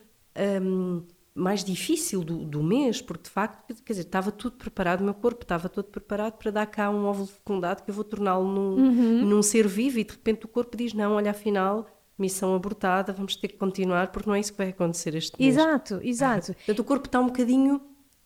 um, 0.62 1.04
mais 1.38 1.64
difícil 1.64 2.24
do, 2.24 2.38
do 2.44 2.64
mês, 2.64 3.02
porque 3.02 3.24
de 3.24 3.30
facto, 3.30 3.76
quer 3.84 3.94
dizer, 3.94 4.06
estava 4.06 4.32
tudo 4.32 4.58
preparado, 4.58 5.02
o 5.02 5.04
meu 5.04 5.14
corpo 5.14 5.44
estava 5.44 5.70
todo 5.70 5.86
preparado 5.86 6.34
para 6.34 6.52
dar 6.52 6.66
cá 6.66 6.90
um 6.90 7.06
óvulo 7.06 7.28
fecundado 7.28 7.84
que 7.84 7.92
eu 7.92 7.96
vou 7.96 8.04
torná-lo 8.04 8.44
num, 8.44 8.76
uhum. 8.76 9.26
num 9.26 9.42
ser 9.44 9.68
vivo 9.68 10.00
e 10.00 10.04
de 10.04 10.12
repente 10.12 10.46
o 10.46 10.48
corpo 10.48 10.76
diz: 10.76 10.94
não, 10.94 11.14
olha, 11.14 11.32
afinal 11.32 11.88
missão 12.18 12.56
abortada, 12.56 13.14
vamos 13.14 13.36
ter 13.36 13.48
que 13.50 13.58
continuar 13.58 14.12
porque 14.12 14.28
não 14.28 14.36
é 14.36 14.40
isso 14.40 14.52
que 14.52 14.58
vai 14.58 14.70
acontecer 14.70 15.16
este 15.16 15.40
mês. 15.40 15.56
Exato, 15.56 16.00
exato. 16.02 16.54
Portanto, 16.66 16.80
o 16.80 16.84
corpo 16.84 17.06
está 17.08 17.20
um 17.20 17.28
bocadinho 17.28 17.82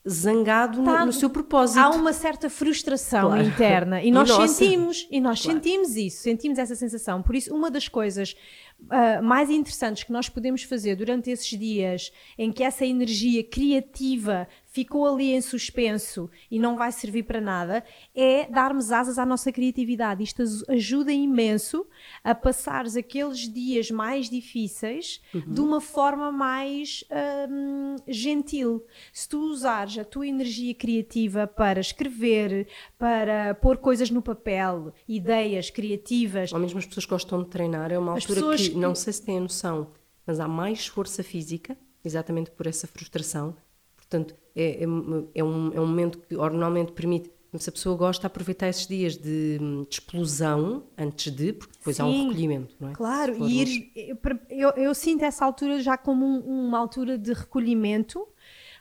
zangado 0.08 0.84
tá, 0.84 1.02
no, 1.02 1.08
no, 1.08 1.14
seu 1.14 1.30
propósito. 1.30 1.80
Há 1.80 1.89
uma 1.92 2.12
certa 2.14 2.50
frustração 2.50 3.30
claro. 3.30 3.44
interna 3.44 4.02
e 4.02 4.10
nós 4.12 4.32
sentimos, 4.32 5.08
e 5.12 5.22
nós 5.22 5.42
claro. 5.42 5.58
sentimos 5.58 5.96
isso, 5.96 6.24
sentimos 6.24 6.58
essa 6.58 6.76
sensação. 6.76 7.22
Por 7.22 7.36
isso, 7.36 7.54
uma 7.54 7.70
das 7.70 7.88
coisas 7.88 8.36
uh, 8.84 9.24
mais 9.24 9.50
interessantes 9.50 10.04
que 10.04 10.12
nós 10.12 10.30
podemos 10.30 10.64
fazer 10.64 10.96
durante 10.96 11.30
esses 11.30 11.58
dias 11.58 12.12
em 12.38 12.52
que 12.52 12.64
essa 12.64 12.86
energia 12.86 13.44
criativa 13.44 14.48
ficou 14.72 15.06
ali 15.06 15.34
em 15.34 15.42
suspenso 15.42 16.30
e 16.50 16.58
não 16.58 16.78
vai 16.78 16.92
servir 16.94 17.24
para 17.24 17.42
nada, 17.42 17.84
é 18.16 18.48
darmos 18.50 18.92
asas 18.92 19.20
à 19.20 19.26
nossa 19.26 19.52
criatividade. 19.52 20.24
Isto 20.24 20.44
ajuda 20.70 21.12
imenso 21.12 21.86
a 22.24 22.34
passares 22.34 22.96
aqueles 22.96 23.40
dias 23.52 23.92
mais 23.92 24.30
difíceis 24.30 25.22
uhum. 25.34 25.54
de 25.54 25.60
uma 25.60 25.82
forma 25.82 26.32
mais 26.32 27.04
hum, 27.50 27.98
gentil. 28.08 28.86
Se 29.12 29.28
tu 29.28 29.40
usares 29.42 29.98
a 29.98 30.06
tua 30.06 30.26
energia 30.26 30.74
criativa 30.74 31.46
para 31.46 31.82
escrever, 31.82 32.68
para 33.02 33.56
pôr 33.56 33.78
coisas 33.78 34.12
no 34.12 34.22
papel, 34.22 34.93
ideias 35.08 35.72
criativas. 35.72 36.54
Ou 36.54 36.60
mesmo 36.60 36.78
as 36.78 36.86
pessoas 36.86 37.06
gostam 37.06 37.41
de 37.41 37.49
treinar, 37.49 37.91
é 37.91 37.97
uma 37.97 38.12
altura 38.12 38.56
que, 38.56 38.70
que, 38.70 38.78
não 38.78 38.93
sei 38.93 39.12
se 39.12 39.24
têm 39.24 39.39
a 39.39 39.41
noção, 39.41 39.88
mas 40.26 40.39
há 40.39 40.47
mais 40.47 40.86
força 40.86 41.24
física, 41.24 41.76
exatamente 42.06 42.52
por 42.52 42.68
essa 42.68 42.86
frustração 42.86 43.56
Portanto, 44.12 44.36
é, 44.54 44.84
é, 44.84 44.84
é, 44.84 45.43
um, 45.43 45.72
é 45.74 45.80
um 45.80 45.88
momento 45.88 46.20
que 46.20 46.36
normalmente 46.36 46.91
permite, 46.91 47.32
se 47.56 47.70
a 47.70 47.72
pessoa 47.72 47.95
gosta, 47.95 48.28
aproveitar 48.28 48.68
esses 48.68 48.86
dias 48.86 49.16
de, 49.16 49.58
de 49.58 49.88
explosão 49.89 50.84
antes 50.97 51.32
de, 51.32 51.54
porque 51.54 51.78
depois 51.78 51.95
Sim, 51.95 52.02
há 52.02 52.06
um 52.06 52.28
recolhimento, 52.28 52.76
não 52.78 52.89
é? 52.89 52.93
Claro, 52.93 53.47
e 53.47 53.62
ir, 53.62 54.20
eu, 54.49 54.70
eu, 54.72 54.93
sinto 54.93 55.24
essa 55.24 55.45
altura 55.45 55.80
já 55.80 55.97
como 55.97 56.26
um, 56.26 56.68
uma 56.68 56.78
altura 56.78 57.18
de 57.18 57.32
recolhimento 57.32 58.28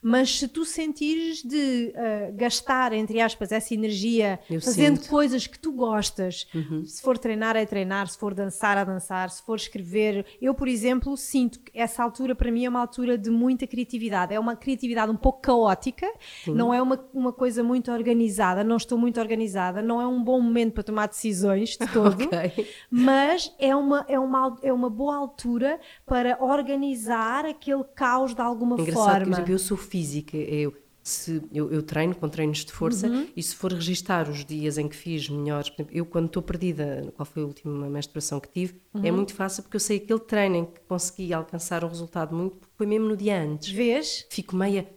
mas 0.03 0.39
se 0.39 0.49
tu 0.49 0.65
sentires 0.65 1.43
de 1.43 1.93
uh, 1.95 2.35
gastar, 2.37 2.93
entre 2.93 3.21
aspas, 3.21 3.53
essa 3.53 3.75
energia 3.75 4.41
Eu 4.49 4.61
fazendo 4.61 4.97
sinto. 4.97 5.09
coisas 5.09 5.47
que 5.47 5.59
tu 5.59 5.73
gostas, 5.73 6.47
uhum. 6.55 6.85
se 6.85 7.03
for 7.03 7.19
treinar 7.19 7.57
é 7.57 7.67
treinar, 7.67 8.09
se 8.09 8.19
for 8.19 8.33
dançar 8.35 8.79
a 8.79 8.85
dançar, 8.85 9.31
se 9.31 9.43
for 9.43 9.57
escrever. 9.57 10.25
Eu, 10.41 10.55
por 10.55 10.69
exemplo, 10.69 11.17
sinto 11.17 11.61
que 11.61 11.71
essa 11.75 12.03
altura 12.03 12.35
para 12.35 12.51
mim 12.51 12.65
é 12.65 12.69
uma 12.69 12.81
altura 12.81 13.19
de 13.19 13.31
muita 13.31 13.67
criatividade. 13.67 14.35
É 14.35 14.41
uma 14.41 14.57
criatividade 14.57 15.11
um 15.11 15.17
pouco 15.17 15.41
caótica, 15.41 16.07
Sim. 16.45 16.55
não 16.55 16.73
é 16.73 16.81
uma, 16.81 16.99
uma 17.13 17.33
coisa 17.33 17.63
muito 17.63 17.93
organizada, 17.93 18.65
não 18.65 18.77
estou 18.77 18.97
muito 18.97 19.21
organizada, 19.21 19.83
não 19.83 20.01
é 20.01 20.07
um 20.07 20.23
bom 20.23 20.41
momento 20.41 20.73
para 20.73 20.83
tomar 20.83 21.09
decisões 21.09 21.71
de 21.71 21.79
todo, 21.79 22.25
okay. 22.25 22.67
mas 22.91 23.55
é 23.59 23.75
uma, 23.77 24.05
é, 24.09 24.19
uma, 24.19 24.59
é 24.63 24.73
uma 24.73 24.89
boa 24.89 25.17
altura 25.17 25.79
para 26.07 26.43
organizar 26.43 27.45
aquele 27.45 27.85
caos 27.95 28.35
de 28.35 28.41
alguma 28.41 28.81
Engraçado, 28.81 29.05
forma. 29.05 29.25
Por 29.25 29.33
exemplo, 29.33 29.53
eu 29.53 29.59
sou 29.59 29.77
física. 29.91 30.37
Eu, 30.37 30.75
se, 31.03 31.43
eu, 31.53 31.71
eu 31.73 31.83
treino 31.83 32.15
com 32.15 32.29
treinos 32.29 32.65
de 32.65 32.73
força 32.73 33.09
uhum. 33.09 33.27
e 33.35 33.43
se 33.43 33.55
for 33.55 33.73
registar 33.73 34.29
os 34.29 34.45
dias 34.45 34.79
em 34.79 34.89
que 34.89 34.95
fiz 34.95 35.29
melhores, 35.29 35.71
exemplo, 35.73 35.97
eu 35.97 36.05
quando 36.07 36.27
estou 36.27 36.43
perdida, 36.43 37.13
qual 37.17 37.27
foi 37.27 37.43
a 37.43 37.47
última 37.47 37.89
menstruação 37.89 38.39
que 38.39 38.49
tive, 38.49 38.81
é 38.95 38.99
uhum. 38.99 39.05
é 39.07 39.11
muito 39.11 39.35
fácil 39.35 39.63
porque 39.63 39.77
eu 39.77 39.81
sei 39.81 39.97
aquele 39.97 40.21
treino 40.21 40.57
em 40.57 40.65
que 40.65 40.81
consegui 40.89 41.33
alcançar 41.33 41.85
o 41.85 41.89
resultado 41.89 42.35
muito, 42.35 42.57
porque 42.57 42.75
foi 42.77 42.87
mesmo 42.87 43.09
no 43.09 43.17
dia 43.17 43.43
antes. 43.43 43.71
Vês? 43.71 44.27
Fico 44.31 44.55
meia. 44.55 44.89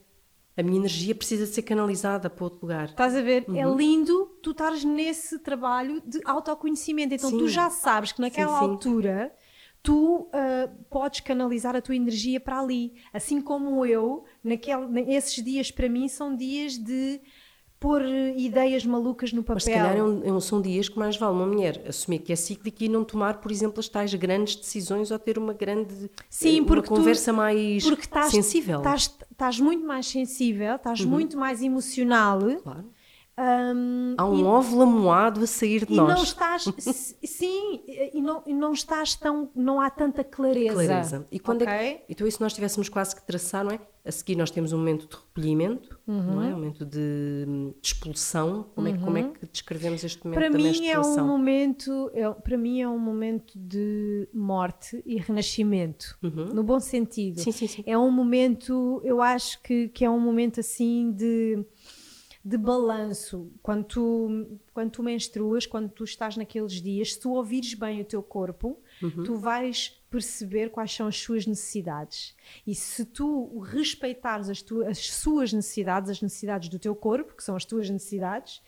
A 0.55 0.61
minha 0.61 0.77
energia 0.77 1.15
precisa 1.15 1.47
de 1.47 1.51
ser 1.51 1.63
canalizada 1.63 2.29
para 2.29 2.43
outro 2.43 2.59
lugar. 2.61 2.85
Estás 2.85 3.15
a 3.15 3.21
ver? 3.21 3.43
É 3.47 3.65
uhum. 3.65 3.73
É 3.73 3.75
lindo 3.75 4.25
tu 4.43 4.51
estares 4.51 4.83
nesse 4.83 5.39
trabalho 5.39 5.99
de 6.05 6.21
autoconhecimento. 6.25 7.15
Então 7.15 7.31
sim. 7.31 7.39
tu 7.39 7.47
já 7.47 7.71
sabes 7.71 8.11
que 8.11 8.21
naquela 8.21 8.59
sim, 8.59 8.65
sim. 8.65 8.71
altura 8.71 9.33
tu 9.83 10.29
uh, 10.29 10.85
podes 10.89 11.19
canalizar 11.19 11.75
a 11.75 11.81
tua 11.81 11.95
energia 11.95 12.39
para 12.39 12.59
ali. 12.59 12.93
Assim 13.13 13.41
como 13.41 13.85
eu, 13.85 14.23
naquele, 14.41 15.13
esses 15.13 15.43
dias 15.43 15.69
para 15.69 15.89
mim 15.89 16.07
são 16.07 16.33
dias 16.33 16.77
de 16.77 17.19
pôr 17.81 18.01
ideias 18.37 18.85
malucas 18.85 19.33
no 19.33 19.43
papel. 19.43 19.55
Mas 19.55 19.63
se 19.65 19.71
calhar 19.71 19.97
é 19.97 20.01
um, 20.01 20.37
é 20.37 20.39
são 20.39 20.61
dias 20.61 20.87
que 20.87 20.97
mais 20.97 21.17
vale 21.17 21.33
uma 21.33 21.45
mulher 21.45 21.83
assumir 21.85 22.19
que 22.19 22.31
é 22.31 22.35
cíclica 22.35 22.85
e 22.85 22.87
não 22.87 23.03
tomar, 23.03 23.41
por 23.41 23.51
exemplo, 23.51 23.81
as 23.81 23.89
tais 23.89 24.13
grandes 24.13 24.55
decisões 24.55 25.11
ou 25.11 25.19
ter 25.19 25.37
uma 25.37 25.53
grande 25.53 26.09
Sim, 26.29 26.61
uma 26.61 26.81
conversa 26.81 27.33
tu, 27.33 27.35
mais 27.35 27.83
porque 27.83 28.03
estás, 28.03 28.31
sensível. 28.31 28.77
Estás, 28.77 29.13
estás 29.29 29.59
muito 29.59 29.85
mais 29.85 30.05
sensível, 30.05 30.75
estás 30.75 31.01
uhum. 31.01 31.09
muito 31.09 31.37
mais 31.37 31.61
emocional. 31.61 32.39
Claro 32.63 32.92
um, 33.35 34.13
Há 34.15 34.25
um 34.25 34.39
e, 34.39 34.43
óvulo 34.43 34.83
amoado 34.83 35.43
a 35.43 35.47
sair 35.47 35.85
de 35.85 35.93
e 35.93 35.95
nós. 35.95 36.15
Não 36.15 36.23
estás, 36.23 36.65
sim, 37.25 37.81
e 37.87 38.21
não, 38.21 38.43
e 38.45 38.53
não 38.53 38.73
estás 38.73 39.15
tão. 39.15 39.49
Não 39.55 39.81
há 39.81 39.89
tanta 39.89 40.23
clareza. 40.23 40.73
clareza. 40.73 41.27
E 41.31 41.39
quando 41.39 41.63
okay. 41.63 41.73
é 41.73 41.93
que, 41.95 42.03
então, 42.09 42.27
isso 42.27 42.41
nós 42.43 42.53
tivéssemos 42.53 42.89
quase 42.89 43.15
que 43.15 43.25
traçar, 43.25 43.63
não 43.63 43.71
é? 43.71 43.79
A 44.05 44.11
seguir, 44.11 44.35
nós 44.35 44.51
temos 44.51 44.73
um 44.73 44.77
momento 44.77 45.07
de 45.07 45.15
recolhimento, 45.15 45.97
uhum. 46.05 46.35
não 46.35 46.43
é? 46.43 46.47
Um 46.47 46.57
momento 46.57 46.85
de, 46.85 47.45
de 47.81 47.87
expulsão. 47.87 48.69
Como, 48.75 48.87
uhum. 48.87 48.93
é, 48.93 48.97
como 48.99 49.17
é 49.17 49.23
que 49.23 49.47
descrevemos 49.47 50.03
este 50.03 50.23
momento 50.23 50.39
para 50.39 50.49
da 50.49 50.57
mim 50.57 50.87
é 50.87 50.99
um 50.99 51.25
momento 51.25 52.11
é, 52.13 52.29
Para 52.29 52.57
mim, 52.57 52.81
é 52.81 52.87
um 52.87 52.99
momento 52.99 53.53
de 53.55 54.27
morte 54.33 55.01
e 55.05 55.17
renascimento, 55.17 56.17
uhum. 56.21 56.53
no 56.53 56.63
bom 56.63 56.79
sentido. 56.79 57.39
Sim, 57.39 57.51
sim, 57.51 57.65
sim. 57.65 57.83
É 57.87 57.97
um 57.97 58.11
momento, 58.11 59.01
eu 59.03 59.21
acho 59.21 59.59
que, 59.63 59.87
que 59.87 60.03
é 60.03 60.09
um 60.09 60.19
momento 60.19 60.59
assim 60.59 61.11
de 61.13 61.65
de 62.43 62.57
balanço. 62.57 63.51
Quando 63.61 63.85
tu, 63.85 64.59
quando 64.73 64.91
tu 64.91 65.01
menstruas, 65.01 65.65
quando 65.65 65.89
tu 65.89 66.03
estás 66.03 66.35
naqueles 66.35 66.81
dias, 66.81 67.13
se 67.13 67.19
tu 67.19 67.31
ouvires 67.31 67.73
bem 67.73 68.01
o 68.01 68.05
teu 68.05 68.21
corpo, 68.21 68.77
uhum. 69.01 69.23
tu 69.23 69.35
vais 69.35 70.01
perceber 70.09 70.69
quais 70.69 70.91
são 70.91 71.07
as 71.07 71.17
suas 71.17 71.47
necessidades. 71.47 72.35
E 72.67 72.75
se 72.75 73.05
tu 73.05 73.59
respeitares 73.59 74.49
as, 74.49 74.61
tu, 74.61 74.83
as 74.83 75.09
suas 75.09 75.53
necessidades, 75.53 76.09
as 76.09 76.21
necessidades 76.21 76.67
do 76.67 76.77
teu 76.77 76.95
corpo, 76.95 77.33
que 77.35 77.43
são 77.43 77.55
as 77.55 77.63
tuas 77.63 77.89
necessidades, 77.89 78.61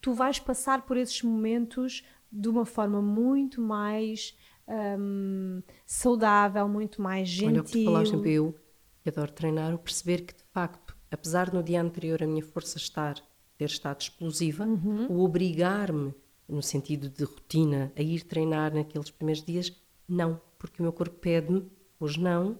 tu 0.00 0.12
vais 0.12 0.38
passar 0.38 0.82
por 0.82 0.98
esses 0.98 1.22
momentos 1.22 2.04
de 2.30 2.48
uma 2.48 2.66
forma 2.66 3.00
muito 3.00 3.62
mais 3.62 4.36
um, 4.68 5.62
saudável, 5.86 6.68
muito 6.68 7.00
mais 7.00 7.28
gentil. 7.28 7.48
Olha, 7.48 7.60
o 7.60 7.64
que 7.64 7.72
tu 7.72 7.84
falaste, 7.84 8.28
eu, 8.28 8.54
que 9.02 9.08
adoro 9.08 9.32
treinar, 9.32 9.74
o 9.74 9.78
perceber 9.78 10.22
que 10.22 10.34
de 10.34 10.44
facto 10.52 10.83
apesar 11.14 11.50
de 11.50 11.56
no 11.56 11.62
dia 11.62 11.80
anterior 11.80 12.22
a 12.22 12.26
minha 12.26 12.42
força 12.42 12.76
estar 12.76 13.14
ter 13.56 13.66
estado 13.66 14.00
explosiva, 14.00 14.64
uhum. 14.64 15.06
o 15.08 15.24
obrigar-me 15.24 16.12
no 16.48 16.62
sentido 16.62 17.08
de 17.08 17.24
rotina 17.24 17.92
a 17.96 18.02
ir 18.02 18.24
treinar 18.24 18.74
naqueles 18.74 19.10
primeiros 19.10 19.42
dias, 19.44 19.72
não, 20.08 20.40
porque 20.58 20.80
o 20.80 20.82
meu 20.82 20.92
corpo 20.92 21.16
pede-me, 21.16 21.64
hoje 21.98 22.20
não, 22.20 22.58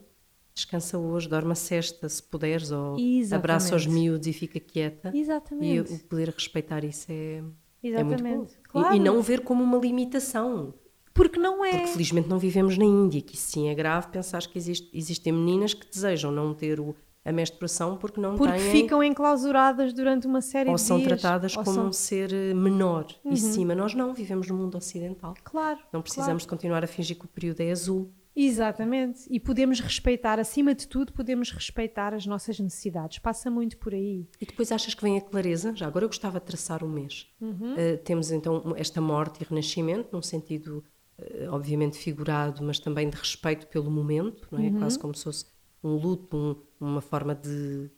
descansa 0.53 0.97
hoje, 0.97 1.27
dorme 1.27 1.51
a 1.51 1.55
cesta 1.55 2.07
se 2.07 2.23
puderes, 2.23 2.71
ou 2.71 2.97
Exatamente. 2.97 3.33
abraça 3.33 3.75
os 3.75 3.85
miúdos 3.85 4.27
e 4.27 4.33
fica 4.33 4.59
quieta. 4.59 5.11
Exatamente. 5.13 5.91
E 5.91 5.95
o 5.95 5.99
poder 5.99 6.29
respeitar 6.29 6.83
isso 6.83 7.07
é, 7.09 7.43
é 7.83 8.03
muito 8.03 8.23
bom. 8.23 8.47
Claro. 8.63 8.95
E, 8.95 8.97
e, 8.97 8.99
não 8.99 9.21
ver 9.21 9.41
como 9.41 9.63
uma 9.63 9.77
limitação. 9.77 10.73
Porque 11.13 11.37
não 11.39 11.63
é. 11.63 11.71
Porque 11.71 11.87
felizmente 11.87 12.27
não 12.27 12.39
vivemos 12.39 12.77
na 12.77 12.85
Índia, 12.85 13.21
que 13.21 13.35
isso 13.35 13.51
sim 13.51 13.69
é 13.69 13.75
grave 13.75 14.07
pensar 14.07 14.45
que 14.47 14.57
existe, 14.57 14.89
existem 14.93 15.31
meninas 15.31 15.73
que 15.73 15.87
desejam 15.89 16.31
não 16.31 16.53
ter 16.53 16.79
o, 16.79 16.95
a 17.25 17.31
menstruação 17.31 17.97
porque 17.97 18.21
não 18.21 18.35
porque 18.35 18.53
têm... 18.53 18.71
ficam 18.71 19.03
enclausuradas 19.03 19.91
durante 19.91 20.27
uma 20.27 20.41
série 20.41 20.69
ou 20.69 20.75
de 20.75 20.81
dias. 20.81 20.91
Ou 20.91 20.99
são 20.99 21.07
tratadas 21.07 21.55
como 21.55 21.73
são... 21.73 21.87
um 21.87 21.91
ser 21.91 22.31
eh, 22.31 22.53
menor 22.53 23.07
uhum. 23.25 23.33
e 23.33 23.37
cima. 23.37 23.73
Nós 23.73 23.95
não, 23.95 24.13
vivemos 24.13 24.47
no 24.47 24.55
mundo 24.55 24.77
ocidental. 24.77 25.33
Claro. 25.43 25.79
Não 25.91 26.03
precisamos 26.03 26.27
claro. 26.27 26.39
de 26.39 26.47
continuar 26.47 26.83
a 26.83 26.87
fingir 26.87 27.17
que 27.17 27.25
o 27.25 27.27
período 27.27 27.61
é 27.61 27.71
azul. 27.71 28.13
Exatamente. 28.35 29.21
E 29.29 29.39
podemos 29.39 29.79
respeitar, 29.79 30.39
acima 30.39 30.75
de 30.75 30.87
tudo, 30.87 31.13
podemos 31.13 31.51
respeitar 31.51 32.13
as 32.13 32.25
nossas 32.27 32.59
necessidades. 32.59 33.17
Passa 33.17 33.49
muito 33.49 33.77
por 33.77 33.93
aí. 33.93 34.27
E 34.39 34.45
depois 34.45 34.71
achas 34.71 34.93
que 34.93 35.01
vem 35.01 35.17
a 35.17 35.21
clareza? 35.21 35.73
Já 35.75 35.87
agora 35.87 36.05
eu 36.05 36.09
gostava 36.09 36.39
de 36.39 36.45
traçar 36.45 36.83
um 36.83 36.89
mês. 36.89 37.27
Uhum. 37.41 37.73
Uh, 37.73 37.97
temos 38.03 38.31
então 38.31 38.75
esta 38.77 38.99
morte 38.99 39.41
e 39.41 39.47
renascimento, 39.49 40.09
num 40.11 40.21
sentido, 40.21 40.83
uh, 41.17 41.53
obviamente, 41.53 41.97
figurado, 41.97 42.61
mas 42.61 42.77
também 42.77 43.09
de 43.09 43.15
respeito 43.15 43.67
pelo 43.67 43.89
momento, 43.89 44.47
não 44.51 44.59
é? 44.59 44.63
Uhum. 44.63 44.79
Quase 44.79 44.99
como 44.99 45.15
se 45.15 45.23
fosse 45.23 45.54
um 45.85 45.95
luto, 45.95 46.35
um, 46.35 46.55
uma 46.87 47.01
forma 47.01 47.35
de, 47.35 47.89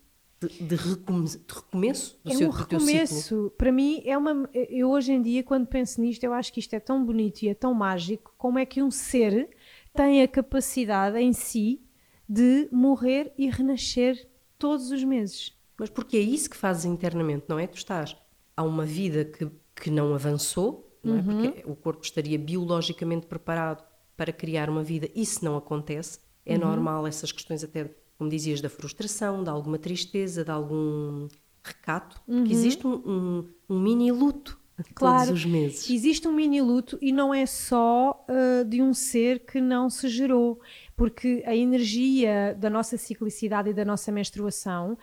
de, 0.42 0.64
de, 0.64 0.76
recomeço, 0.76 1.40
de 1.40 1.54
recomeço 1.54 2.20
do 2.24 2.32
é 2.32 2.36
seu 2.36 2.50
um 2.50 2.52
recomeço. 2.52 3.54
Para 3.58 3.72
mim, 3.72 4.02
é 4.06 4.18
uma. 4.18 4.50
Eu 4.54 4.90
hoje 4.90 5.14
em 5.14 5.22
dia, 5.22 5.42
quando 5.42 5.66
penso 5.66 6.02
nisto, 6.02 6.24
eu 6.24 6.34
acho 6.34 6.52
que 6.52 6.60
isto 6.60 6.74
é 6.74 6.80
tão 6.82 7.06
bonito 7.06 7.44
e 7.44 7.50
é 7.50 7.54
tão 7.54 7.74
mágico. 7.74 8.34
Como 8.38 8.60
é 8.60 8.66
que 8.66 8.84
um 8.84 8.92
ser 8.92 9.50
tem 9.94 10.22
a 10.22 10.28
capacidade 10.28 11.18
em 11.18 11.32
si 11.32 11.82
de 12.28 12.68
morrer 12.72 13.34
e 13.38 13.50
renascer 13.50 14.28
todos 14.60 14.92
os 14.92 15.04
meses? 15.04 15.58
Mas 15.80 15.90
porque 15.90 16.18
é 16.18 16.22
isso 16.22 16.50
que 16.50 16.58
fazes 16.58 16.84
internamente, 16.84 17.46
não 17.48 17.58
é? 17.58 17.66
Tu 17.68 17.78
estás. 17.78 18.18
Há 18.56 18.64
uma 18.64 18.86
vida 18.86 19.24
que, 19.24 19.50
que 19.76 19.90
não 19.90 20.14
avançou, 20.14 21.00
não 21.02 21.16
é? 21.16 21.20
Uhum. 21.20 21.24
Porque 21.24 21.64
o 21.72 21.76
corpo 21.76 22.04
estaria 22.04 22.38
biologicamente 22.38 23.28
preparado 23.28 23.86
para 24.18 24.34
criar 24.34 24.68
uma 24.68 24.84
vida, 24.84 25.08
isso 25.16 25.46
não 25.46 25.56
acontece 25.56 26.20
é 26.48 26.54
uhum. 26.54 26.60
normal 26.60 27.06
essas 27.08 27.32
questões 27.32 27.64
até 27.64 27.90
como 28.18 28.30
dizias, 28.30 28.62
da 28.62 28.70
frustração, 28.70 29.44
de 29.44 29.50
alguma 29.50 29.78
tristeza, 29.78 30.44
de 30.44 30.50
algum 30.52 31.28
recato, 31.64 32.20
Uhum. 32.28 32.44
que 32.46 32.52
existe 32.54 32.88
um, 32.88 32.94
um- 32.96 33.50
um 33.70 33.80
mini 33.80 34.12
luto 34.12 34.60
Claro. 34.96 35.26
todos 35.28 35.40
os 35.42 35.46
meses. 35.46 35.90
Existe 35.90 36.28
um 36.28 36.32
mini 36.32 36.62
luto 36.62 36.98
e 37.02 37.12
não 37.12 37.34
é 37.34 37.46
só 37.46 38.26
uh, 38.30 38.64
de 38.66 38.82
um 38.82 38.94
ser 38.94 39.40
que 39.46 39.60
não 39.60 39.90
se 39.90 40.08
gerou, 40.08 40.60
porque 40.96 41.44
a 41.46 41.56
energia 41.56 42.56
da 42.60 42.70
nossa 42.70 42.96
ciclicidade 42.98 43.70
e 43.70 43.74
da 43.74 43.84
nossa 43.86 44.12
menstruação 44.12 44.98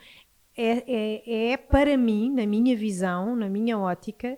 é, 0.57 0.83
é, 0.87 1.51
é, 1.51 1.57
para 1.57 1.97
mim, 1.97 2.31
na 2.33 2.45
minha 2.45 2.75
visão, 2.75 3.35
na 3.35 3.49
minha 3.49 3.77
ótica, 3.77 4.37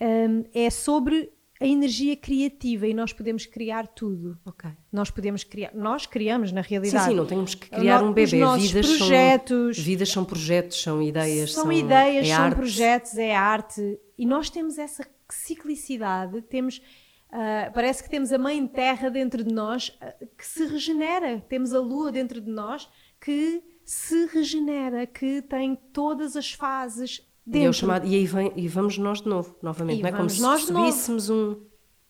um, 0.00 0.44
é 0.54 0.70
sobre 0.70 1.32
a 1.60 1.66
energia 1.66 2.16
criativa 2.16 2.86
e 2.86 2.92
nós 2.94 3.12
podemos 3.12 3.46
criar 3.46 3.86
tudo. 3.88 4.38
Ok. 4.44 4.70
Nós 4.92 5.10
podemos 5.10 5.42
criar, 5.44 5.74
nós 5.74 6.04
criamos 6.06 6.52
na 6.52 6.62
Sim, 6.62 6.68
realidade. 6.70 7.04
sim, 7.10 7.14
não 7.14 7.26
temos 7.26 7.54
que 7.54 7.68
criar 7.70 8.02
No- 8.02 8.10
um 8.10 8.12
bebê. 8.12 8.26
Vidas 8.58 8.86
projetos. 8.98 9.76
são, 9.76 9.84
vidas 9.84 10.08
são 10.10 10.24
projetos, 10.24 10.82
são 10.82 11.00
ideias. 11.02 11.52
são, 11.52 11.62
São, 11.64 11.72
ideias, 11.72 12.26
é 12.28 12.34
são 12.34 12.44
arte. 12.44 12.56
projetos, 12.56 13.16
é 13.18 13.34
arte. 13.34 13.98
E 14.18 14.26
nós 14.26 14.50
temos 14.50 14.76
essa 14.78 15.06
ciclicidade, 15.30 16.42
temos. 16.42 16.80
ah, 17.32 17.70
parece 17.74 18.02
que 18.02 18.10
temos 18.10 18.32
a 18.32 18.38
mãe 18.38 18.66
terra 18.66 19.08
dentro 19.10 19.42
de 19.42 19.52
nós 19.52 19.96
ah, 20.00 20.14
que 20.36 20.46
se 20.46 20.66
regenera. 20.66 21.40
Temos 21.48 21.72
a 21.74 21.80
lua 21.80 22.12
dentro 22.12 22.40
de 22.40 22.50
nós 22.50 22.88
que 23.20 23.62
se 23.84 24.26
regenera, 24.26 25.06
que 25.06 25.40
tem 25.42 25.74
todas 25.92 26.36
as 26.36 26.52
fases 26.52 27.22
E, 27.46 27.50
é 27.50 27.52
dentro. 27.52 27.70
o 27.70 27.72
chamado, 27.72 28.06
e 28.06 28.14
aí 28.14 28.26
vem, 28.26 28.52
e 28.56 28.66
vamos 28.68 28.98
nós 28.98 29.20
de 29.22 29.28
novo, 29.28 29.56
novamente. 29.62 30.00
E 30.00 30.02
não 30.02 30.08
é 30.08 30.12
como 30.12 30.28
se 30.28 30.40
novo. 30.40 30.58
subíssemos 30.58 31.30
um. 31.30 31.56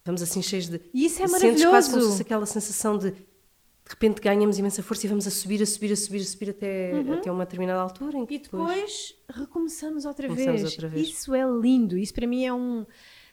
Vamos 0.04 0.22
assim 0.22 0.40
cheios 0.40 0.68
de. 0.68 0.80
E 0.94 1.04
isso 1.04 1.22
é 1.22 1.26
Sentes 1.28 1.40
quase 1.40 1.60
como 1.60 1.62
se 1.62 1.66
maravilhoso. 1.66 2.08
fosse 2.10 2.22
aquela 2.22 2.46
sensação 2.46 2.96
de. 2.98 3.10
De 3.10 3.90
repente 3.90 4.20
ganhamos 4.20 4.58
imensa 4.58 4.82
força 4.82 5.06
e 5.06 5.08
vamos 5.08 5.28
a 5.28 5.30
subir, 5.30 5.62
a 5.62 5.66
subir, 5.66 5.92
a 5.92 5.96
subir, 5.96 6.20
a 6.20 6.24
subir 6.24 6.50
até, 6.50 6.92
até 7.12 7.30
uma 7.30 7.44
determinada 7.44 7.80
altura. 7.80 8.18
Em 8.18 8.26
que 8.26 8.34
Uhum. 8.34 8.40
E 8.40 8.42
depois 8.42 9.14
recomeçamos 9.28 10.04
outra, 10.04 10.26
Começamos 10.26 10.60
vez. 10.62 10.72
outra 10.72 10.88
vez. 10.88 11.08
Isso 11.08 11.32
é 11.34 11.44
lindo. 11.48 11.96
Isso 11.96 12.12
para 12.12 12.26
mim 12.26 12.44
é 12.44 12.52
um, 12.52 12.84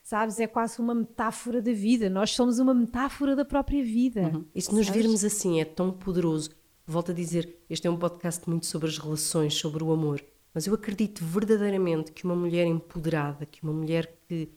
sabes, 0.04 0.40
é 0.40 0.46
quase 0.46 0.80
uma 0.80 0.94
metáfora 0.94 1.60
da 1.60 1.72
vida. 1.74 2.08
Nós 2.08 2.32
somos 2.36 2.60
uma 2.60 2.72
metáfora 2.74 3.36
da 3.36 3.44
própria 3.44 3.84
vida. 3.84 4.44
E 4.54 4.62
se 4.62 4.72
nos 4.76 4.88
virmos 4.90 5.24
assim, 5.26 5.60
é 5.60 5.66
tão 5.66 5.92
poderoso. 5.92 6.52
Volto 6.86 7.10
a 7.12 7.14
dizer, 7.16 7.58
este 7.68 7.88
é 7.88 7.90
um 7.90 7.98
podcast 7.98 8.48
muito 8.48 8.68
sobre 8.68 8.90
as 8.90 8.98
relações, 9.00 9.56
sobre 9.56 9.84
o 9.84 9.92
amor. 9.92 10.24
Mas 10.54 10.68
eu 10.68 10.74
acredito 10.74 11.24
verdadeiramente 11.26 12.12
que 12.12 12.24
uma 12.26 12.36
mulher 12.36 12.66
empoderada, 12.68 13.46
que 13.46 13.64
uma 13.64 13.74
mulher 13.74 14.14
que, 14.28 14.50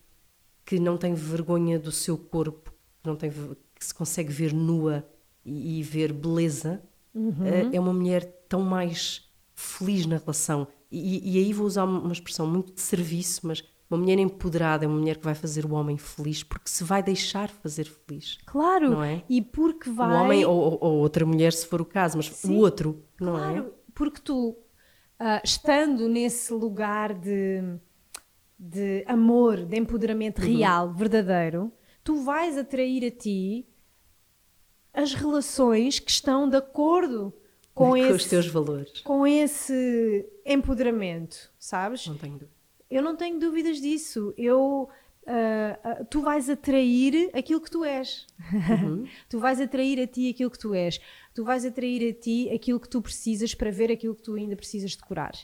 que 0.64 0.78
não 0.78 0.96
tem 0.96 1.14
vergonha 1.14 1.78
do 1.78 1.90
seu 1.92 2.18
corpo, 2.18 2.70
que, 3.02 3.08
não 3.08 3.16
tem, 3.16 3.30
que 3.30 3.84
se 3.84 3.94
consegue 3.94 4.32
ver 4.32 4.52
nua 4.52 5.06
e, 5.44 5.78
e 5.78 5.82
ver 5.82 6.12
beleza, 6.12 6.82
eh, 7.14 7.70
é 7.72 7.80
uma 7.80 7.94
mulher 7.94 8.24
tão 8.48 8.60
mais 8.60 9.26
feliz 9.54 10.04
na 10.06 10.18
relação. 10.18 10.66
E, 10.92 11.34
e 11.34 11.38
aí 11.42 11.52
vou 11.52 11.66
usar 11.66 11.84
uma 11.84 12.12
expressão 12.12 12.46
muito 12.46 12.72
de 12.74 12.80
serviço, 12.80 13.46
mas 13.46 13.64
uma 13.88 13.98
mulher 13.98 14.18
empoderada 14.18 14.84
é 14.84 14.88
uma 14.88 14.98
mulher 14.98 15.16
que 15.16 15.24
vai 15.24 15.34
fazer 15.34 15.64
o 15.64 15.72
homem 15.72 15.96
feliz 15.96 16.42
porque 16.42 16.68
se 16.68 16.84
vai 16.84 17.02
deixar 17.02 17.48
fazer 17.48 17.84
feliz. 17.84 18.36
Claro. 18.44 18.90
Não 18.90 19.02
é? 19.02 19.24
E 19.28 19.40
porque 19.40 19.88
vai. 19.88 20.08
O 20.10 20.20
homem 20.24 20.44
ou, 20.44 20.56
ou- 20.58 20.78
ou 20.80 20.92
outra 20.98 21.24
mulher, 21.24 21.52
se 21.52 21.66
for 21.66 21.80
o 21.80 21.84
caso, 21.86 22.16
mas 22.18 22.26
Sim, 22.28 22.54
o 22.54 22.58
outro, 22.58 23.02
não 23.20 23.36
é? 23.38 23.52
Claro, 23.52 23.74
porque 23.94 24.20
tu, 24.20 24.56
ah, 25.18 25.40
estando 25.44 26.08
nesse 26.08 26.52
lugar 26.52 27.14
de, 27.14 27.62
de 28.58 29.04
amor, 29.06 29.64
de 29.64 29.76
empoderamento 29.76 30.40
Uhum. 30.42 30.56
real, 30.56 30.92
verdadeiro, 30.92 31.72
tu 32.04 32.16
vais 32.22 32.56
atrair 32.58 33.04
a 33.06 33.10
ti 33.10 33.66
as 34.92 35.12
relações 35.14 35.98
que 35.98 36.10
estão 36.10 36.48
de 36.48 36.56
acordo 36.56 37.32
com, 37.74 37.90
Com, 37.90 37.96
esse, 37.96 38.12
os 38.12 38.24
teus 38.26 38.46
valores. 38.46 39.00
com 39.02 39.26
esse 39.26 40.26
empoderamento, 40.44 41.52
sabes? 41.58 42.06
Não 42.06 42.16
tenho 42.16 42.32
dúvida. 42.34 42.50
Eu 42.90 43.02
não 43.02 43.14
tenho 43.16 43.38
dúvidas 43.38 43.78
disso. 43.80 44.32
Eu, 44.38 44.88
ah, 45.26 45.78
ah, 45.84 46.04
tu 46.08 46.22
vais 46.22 46.48
atrair 46.48 47.30
aquilo 47.34 47.60
que 47.60 47.70
tu 47.70 47.84
és. 47.84 48.26
Uhum. 48.82 49.04
tu 49.28 49.38
vais 49.38 49.60
atrair 49.60 50.00
a 50.00 50.06
ti 50.06 50.30
aquilo 50.30 50.50
que 50.50 50.58
tu 50.58 50.72
és. 50.72 50.98
Tu 51.36 51.44
vais 51.44 51.66
atrair 51.66 52.08
a 52.08 52.18
ti 52.18 52.48
aquilo 52.48 52.80
que 52.80 52.88
tu 52.88 53.02
precisas 53.02 53.54
para 53.54 53.70
ver 53.70 53.92
aquilo 53.92 54.14
que 54.14 54.22
tu 54.22 54.36
ainda 54.36 54.56
precisas 54.56 54.92
de 54.92 55.02
curar. 55.02 55.34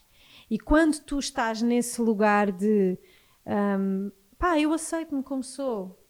E 0.51 0.59
quando 0.59 0.99
tu 1.05 1.19
estás 1.19 1.61
nesse 1.61 2.01
lugar 2.01 2.51
de 2.51 2.99
ahm, 3.45 4.11
pá, 4.39 4.59
eu 4.59 4.73
aceito-me 4.73 5.23
como 5.23 5.43
sou. 5.43 6.02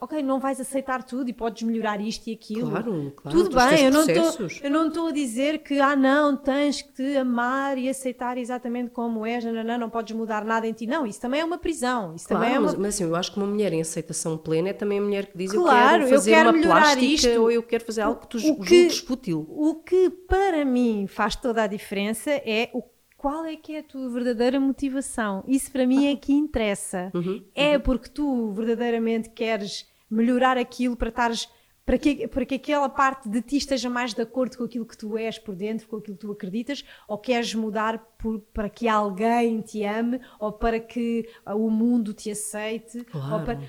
Ok, 0.00 0.22
não 0.22 0.38
vais 0.40 0.60
aceitar 0.60 1.02
tudo 1.02 1.28
e 1.28 1.32
podes 1.32 1.62
melhorar 1.62 2.00
isto 2.00 2.26
e 2.28 2.32
aquilo. 2.32 2.70
Claro, 2.70 3.12
claro. 3.16 3.38
Tudo 3.38 3.56
bem, 3.56 3.84
eu 3.84 3.92
não, 3.92 4.06
tô, 4.06 4.44
eu 4.62 4.70
não 4.70 4.88
estou 4.88 5.08
a 5.08 5.12
dizer 5.12 5.58
que, 5.58 5.78
ah, 5.80 5.94
não, 5.96 6.36
tens 6.36 6.82
que 6.82 6.92
te 6.92 7.16
amar 7.16 7.78
e 7.78 7.88
aceitar 7.88 8.38
exatamente 8.38 8.90
como 8.90 9.24
és, 9.26 9.44
não, 9.44 9.64
não, 9.64 9.78
não, 9.78 9.90
podes 9.90 10.14
mudar 10.16 10.44
nada 10.44 10.66
em 10.66 10.72
ti. 10.72 10.86
Não, 10.86 11.06
isso 11.06 11.20
também 11.20 11.40
é 11.40 11.44
uma 11.44 11.58
prisão. 11.58 12.14
Isso 12.14 12.26
Claro, 12.28 12.42
também 12.42 12.56
é 12.56 12.58
uma. 12.58 12.66
mas, 12.68 12.78
mas 12.78 12.94
assim, 12.94 13.04
eu 13.04 13.16
acho 13.16 13.32
que 13.32 13.38
uma 13.38 13.46
mulher 13.46 13.72
em 13.72 13.80
aceitação 13.80 14.36
plena 14.36 14.68
é 14.70 14.72
também 14.72 14.98
a 14.98 15.02
mulher 15.02 15.26
que 15.26 15.36
diz 15.38 15.52
Claro, 15.52 16.02
eu 16.04 16.08
eu 16.08 16.08
quero 16.08 16.10
fazer 16.16 16.30
quero 16.30 16.50
uma 16.50 16.62
plástica 16.62 17.04
isto. 17.04 17.40
ou 17.42 17.50
eu 17.50 17.62
quero 17.62 17.84
fazer 17.84 18.00
algo 18.02 18.20
que 18.20 18.28
tu 18.28 18.36
O 18.36 18.40
julgues 18.40 18.98
fútil. 18.98 19.46
O 19.48 19.74
que 19.76 20.10
para 20.10 20.64
mim 20.64 21.06
faz 21.08 21.36
toda 21.36 21.62
a 21.62 21.66
diferença 21.66 22.30
é 22.30 22.70
o 22.72 22.82
qual 23.26 23.44
é 23.44 23.56
que 23.56 23.74
é 23.74 23.80
a 23.80 23.82
tua 23.82 24.08
verdadeira 24.08 24.60
motivação. 24.60 25.42
Isso 25.48 25.72
para 25.72 25.84
mim 25.84 26.06
é 26.06 26.14
que 26.14 26.32
interessa. 26.32 27.10
Uhum, 27.12 27.42
É 27.56 27.76
porque 27.76 28.08
tu 28.08 28.52
verdadeiramente 28.52 29.30
queres 29.30 29.84
melhorar 30.08 30.56
aquilo 30.56 30.96
para 30.96 31.08
estares 31.08 31.48
para 31.84 31.98
que, 31.98 32.26
para 32.28 32.44
que 32.44 32.54
aquela 32.56 32.88
parte 32.88 33.28
de 33.28 33.40
ti 33.42 33.56
esteja 33.56 33.88
mais 33.90 34.12
de 34.14 34.20
acordo 34.22 34.56
com 34.56 34.64
aquilo 34.64 34.84
que 34.86 34.96
tu 34.96 35.16
és 35.18 35.38
por 35.38 35.54
dentro, 35.56 35.86
com 35.88 35.96
aquilo 35.96 36.16
que 36.16 36.20
tu 36.26 36.32
acreditas, 36.32 36.84
ou 37.08 37.16
queres 37.18 37.52
mudar 37.54 37.98
por- 38.18 38.40
para 38.54 38.68
que 38.68 38.86
alguém 38.88 39.60
te 39.60 39.84
ame, 39.84 40.20
ou 40.40 40.52
para 40.52 40.78
que 40.80 41.28
o 41.46 41.68
mundo 41.70 42.12
te 42.12 42.30
aceite. 42.30 43.04
Claro. 43.04 43.44
para- 43.44 43.60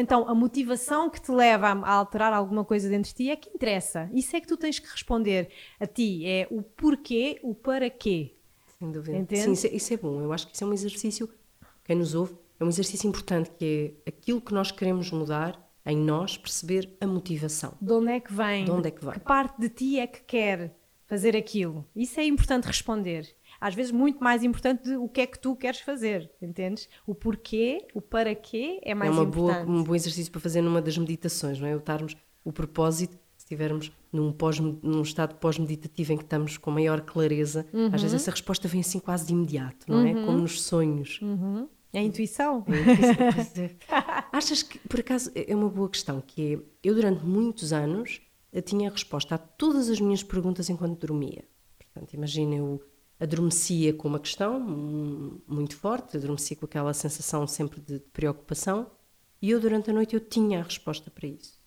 então, 0.00 0.26
a 0.28 0.34
motivação 0.34 1.08
que 1.10 1.20
te 1.20 1.32
leva 1.32 1.68
a, 1.68 1.72
a 1.72 1.92
alterar 1.92 2.32
alguma 2.32 2.64
coisa 2.64 2.88
dentro 2.90 3.10
de 3.10 3.14
ti 3.16 3.30
é 3.30 3.36
que 3.36 3.48
interessa. 3.50 4.08
Isso 4.12 4.34
é 4.36 4.40
que 4.40 4.46
tu 4.48 4.56
tens 4.58 4.78
que 4.78 4.88
responder 4.90 5.48
a 5.80 5.86
ti. 5.86 6.26
É 6.26 6.46
o 6.50 6.62
porquê, 6.62 7.38
o 7.42 7.54
para 7.54 7.88
quê. 7.90 8.36
Sem 8.82 8.90
dúvida. 8.90 9.16
Entende? 9.16 9.42
Sim, 9.42 9.52
isso 9.52 9.66
é, 9.68 9.70
isso 9.70 9.94
é 9.94 9.96
bom. 9.96 10.20
Eu 10.20 10.32
acho 10.32 10.48
que 10.48 10.56
isso 10.56 10.64
é 10.64 10.66
um 10.66 10.72
exercício, 10.72 11.30
quem 11.84 11.94
nos 11.94 12.16
ouve, 12.16 12.34
é 12.58 12.64
um 12.64 12.68
exercício 12.68 13.08
importante, 13.08 13.48
que 13.56 13.94
é 14.04 14.08
aquilo 14.08 14.40
que 14.40 14.52
nós 14.52 14.72
queremos 14.72 15.08
mudar 15.12 15.56
em 15.86 15.96
nós, 15.96 16.36
perceber 16.36 16.96
a 17.00 17.06
motivação. 17.06 17.74
De 17.80 17.92
onde 17.92 18.10
é 18.10 18.18
que 18.18 18.32
vem? 18.32 18.64
De 18.64 18.70
onde 18.72 18.88
é 18.88 18.90
que 18.90 19.04
vem? 19.04 19.14
Que 19.14 19.20
parte 19.20 19.60
de 19.60 19.68
ti 19.68 20.00
é 20.00 20.06
que 20.08 20.22
quer 20.22 20.76
fazer 21.06 21.36
aquilo? 21.36 21.86
Isso 21.94 22.18
é 22.18 22.24
importante 22.24 22.64
responder. 22.64 23.32
Às 23.60 23.74
vezes, 23.76 23.92
muito 23.92 24.22
mais 24.22 24.42
importante 24.42 24.90
do 24.90 25.08
que 25.08 25.20
é 25.20 25.26
que 25.26 25.38
tu 25.38 25.54
queres 25.54 25.78
fazer, 25.78 26.28
entendes? 26.42 26.88
O 27.06 27.14
porquê, 27.14 27.86
o 27.94 28.00
para 28.00 28.34
quê 28.34 28.80
é 28.82 28.94
mais 28.94 29.12
é 29.12 29.14
uma 29.14 29.22
importante. 29.22 29.70
um 29.70 29.84
bom 29.84 29.94
exercício 29.94 30.32
para 30.32 30.40
fazer 30.40 30.60
numa 30.60 30.82
das 30.82 30.98
meditações, 30.98 31.60
não 31.60 31.68
é? 31.68 31.74
O 31.76 31.78
estarmos 31.78 32.16
o 32.44 32.52
propósito, 32.52 33.16
estivermos 33.52 33.92
num, 34.12 34.32
pós, 34.32 34.58
num 34.58 35.02
estado 35.02 35.34
pós-meditativo 35.36 36.12
em 36.12 36.16
que 36.16 36.24
estamos 36.24 36.56
com 36.56 36.70
maior 36.70 37.00
clareza, 37.02 37.66
às 37.68 37.74
Uhum. 37.74 37.90
vezes 37.90 38.14
essa 38.14 38.30
resposta 38.30 38.66
vem 38.68 38.80
assim 38.80 38.98
quase 38.98 39.26
de 39.26 39.32
imediato, 39.32 39.86
não 39.88 40.00
é? 40.00 40.14
Como 40.14 40.38
nos 40.38 40.60
sonhos. 40.62 41.20
Uhum. 41.22 41.68
É 41.92 41.98
a 41.98 42.02
intuição. 42.02 42.62
Pois 42.62 43.58
é. 43.58 43.76
Achas 44.32 44.62
que, 44.62 44.78
por 44.88 45.00
acaso, 45.00 45.30
é 45.34 45.54
uma 45.54 45.68
boa 45.68 45.88
questão, 45.90 46.22
que 46.26 46.54
é, 46.54 46.58
eu 46.82 46.94
durante 46.94 47.24
muitos 47.24 47.72
anos 47.72 48.20
eu 48.52 48.62
tinha 48.62 48.88
a 48.88 48.92
resposta 48.92 49.34
a 49.34 49.38
todas 49.38 49.88
as 49.90 50.00
minhas 50.00 50.22
perguntas 50.22 50.68
enquanto 50.70 50.98
dormia. 51.06 51.44
Portanto, 51.78 52.14
imagina, 52.14 52.54
eu 52.56 52.82
adormecia 53.20 53.92
com 53.92 54.08
uma 54.08 54.18
questão 54.18 54.58
hum, 54.58 55.38
muito 55.46 55.76
forte, 55.76 56.16
adormecia 56.16 56.56
com 56.56 56.64
aquela 56.64 56.92
sensação 56.94 57.46
sempre 57.46 57.80
de, 57.80 57.94
de 57.94 58.00
preocupação, 58.12 58.86
e 59.40 59.50
eu 59.50 59.60
durante 59.60 59.90
a 59.90 59.92
noite 59.92 60.14
eu 60.14 60.20
tinha 60.20 60.60
a 60.60 60.62
resposta 60.62 61.10
para 61.10 61.26
isso. 61.28 61.60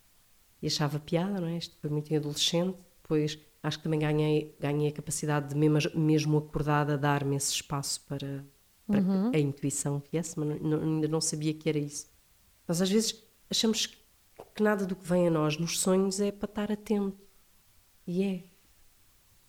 E 0.65 0.67
achava 0.67 0.97
piada, 0.99 1.39
não 1.39 1.47
é? 1.47 1.57
Isto 1.57 1.77
foi 1.79 1.91
muito 1.91 2.11
em 2.11 2.17
adolescente, 2.17 2.75
depois 3.03 3.37
acho 3.61 3.77
que 3.77 3.83
também 3.83 3.99
ganhei, 3.99 4.55
ganhei 4.59 4.87
a 4.89 4.91
capacidade 4.91 5.49
de, 5.49 5.55
mesmo, 5.55 5.91
mesmo 5.95 6.37
acordada, 6.39 6.97
dar-me 6.97 7.35
esse 7.35 7.51
espaço 7.51 8.03
para, 8.07 8.43
para 8.87 8.99
que 9.31 9.37
a 9.37 9.39
intuição 9.39 10.01
viesse, 10.11 10.39
mas 10.39 10.59
não- 10.59 10.81
ainda 10.81 11.07
não 11.07 11.21
sabia 11.21 11.53
que 11.53 11.69
era 11.69 11.77
isso. 11.77 12.07
Nós 12.67 12.81
às 12.81 12.89
vezes 12.89 13.23
achamos 13.47 13.85
que 14.55 14.63
nada 14.63 14.87
do 14.87 14.95
que 14.95 15.07
vem 15.07 15.27
a 15.27 15.29
nós 15.29 15.55
nos 15.59 15.79
sonhos 15.79 16.19
é 16.19 16.31
para 16.31 16.49
estar 16.49 16.71
atento. 16.71 17.15
E 18.07 18.23
é. 18.23 18.43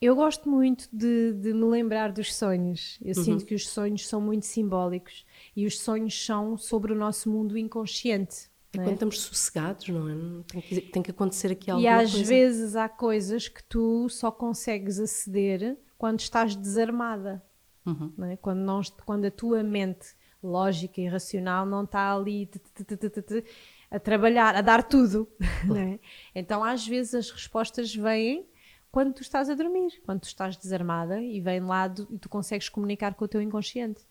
Eu 0.02 0.14
gosto 0.14 0.50
muito 0.50 0.86
de, 0.92 1.32
de 1.32 1.54
me 1.54 1.64
lembrar 1.64 2.12
dos 2.12 2.34
sonhos. 2.34 2.98
Uhum. 3.00 3.08
Eu 3.08 3.14
sinto 3.14 3.46
que 3.46 3.54
os 3.54 3.66
sonhos 3.70 4.06
são 4.06 4.20
muito 4.20 4.44
simbólicos 4.44 5.24
e 5.56 5.64
os 5.64 5.80
sonhos 5.80 6.26
são 6.26 6.58
sobre 6.58 6.92
o 6.92 6.96
nosso 6.96 7.30
mundo 7.30 7.56
inconsciente. 7.56 8.50
É 8.72 8.76
não 8.78 8.84
quando 8.84 8.94
estamos 8.94 9.20
sossegados, 9.20 9.88
não 9.88 10.08
é? 10.08 10.42
Tem 10.48 10.60
que, 10.60 10.80
tem 10.80 11.02
que 11.02 11.10
acontecer 11.10 11.52
aqui 11.52 11.70
alguma 11.70 11.88
E 11.88 11.92
às 11.92 12.10
coisa. 12.12 12.28
vezes 12.28 12.76
há 12.76 12.88
coisas 12.88 13.48
que 13.48 13.62
tu 13.64 14.08
só 14.08 14.30
consegues 14.30 14.98
aceder 15.00 15.78
quando 15.96 16.20
estás 16.20 16.54
desarmada. 16.54 17.42
Uhum. 17.86 18.12
não 18.18 18.26
é? 18.26 18.36
quando, 18.36 18.58
não, 18.58 18.80
quando 19.04 19.26
a 19.26 19.30
tua 19.30 19.62
mente 19.62 20.08
lógica 20.42 21.00
e 21.00 21.06
racional 21.06 21.64
não 21.64 21.84
está 21.84 22.12
ali 22.12 22.46
t- 22.46 22.58
t- 22.58 23.08
t- 23.22 23.44
a 23.88 24.00
trabalhar, 24.00 24.56
a 24.56 24.60
dar 24.60 24.82
tudo. 24.82 25.28
é? 25.76 25.98
Então 26.34 26.64
às 26.64 26.84
vezes 26.86 27.14
as 27.14 27.30
respostas 27.30 27.94
vêm 27.94 28.44
quando 28.90 29.14
tu 29.14 29.22
estás 29.22 29.48
a 29.48 29.54
dormir, 29.54 30.00
quando 30.04 30.20
tu 30.22 30.24
estás 30.26 30.56
desarmada 30.56 31.20
e 31.22 31.40
vem 31.40 31.60
lá 31.60 31.86
do, 31.86 32.08
e 32.10 32.18
tu 32.18 32.28
consegues 32.28 32.68
comunicar 32.68 33.14
com 33.14 33.24
o 33.24 33.28
teu 33.28 33.40
inconsciente. 33.40 34.02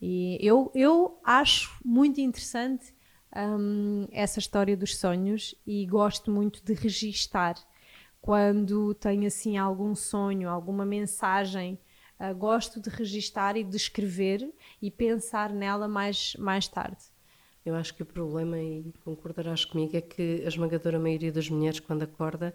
E 0.00 0.38
eu, 0.40 0.70
eu 0.74 1.20
acho 1.22 1.70
muito 1.84 2.18
interessante 2.20 2.94
um, 3.34 4.06
essa 4.10 4.38
história 4.38 4.76
dos 4.76 4.96
sonhos 4.96 5.54
e 5.66 5.86
gosto 5.86 6.30
muito 6.30 6.62
de 6.64 6.74
registar 6.74 7.56
quando 8.20 8.94
tenho 8.94 9.26
assim 9.26 9.56
algum 9.56 9.94
sonho, 9.94 10.48
alguma 10.48 10.86
mensagem. 10.86 11.78
Uh, 12.20 12.32
gosto 12.34 12.80
de 12.80 12.88
registar 12.88 13.56
e 13.56 13.64
de 13.64 13.76
escrever 13.76 14.48
e 14.80 14.90
pensar 14.92 15.50
nela 15.50 15.88
mais, 15.88 16.36
mais 16.36 16.68
tarde. 16.68 17.02
Eu 17.66 17.74
acho 17.74 17.94
que 17.94 18.02
o 18.02 18.06
problema, 18.06 18.58
e 18.58 18.92
concordarás 19.04 19.64
comigo, 19.64 19.96
é 19.96 20.00
que 20.00 20.42
a 20.44 20.48
esmagadora 20.48 21.00
maioria 21.00 21.32
das 21.32 21.48
mulheres, 21.48 21.80
quando 21.80 22.02
acorda, 22.02 22.54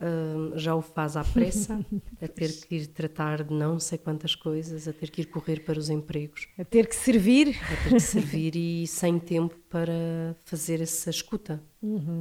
uh, 0.00 0.58
já 0.58 0.74
o 0.74 0.82
faz 0.82 1.16
à 1.16 1.24
pressa, 1.24 1.78
a 2.20 2.28
ter 2.28 2.52
que 2.52 2.76
ir 2.76 2.86
tratar 2.88 3.44
de 3.44 3.52
não 3.52 3.78
sei 3.78 3.98
quantas 3.98 4.34
coisas, 4.34 4.86
a 4.86 4.92
ter 4.92 5.10
que 5.10 5.22
ir 5.22 5.26
correr 5.26 5.60
para 5.64 5.78
os 5.78 5.90
empregos. 5.90 6.48
A 6.58 6.64
ter 6.64 6.86
que 6.86 6.96
servir. 6.96 7.56
A 7.62 7.84
ter 7.84 7.90
que 7.94 8.00
servir 8.00 8.56
e 8.56 8.86
sem 8.86 9.18
tempo 9.18 9.56
para 9.68 10.36
fazer 10.44 10.80
essa 10.80 11.10
escuta, 11.10 11.62
uhum. 11.82 12.20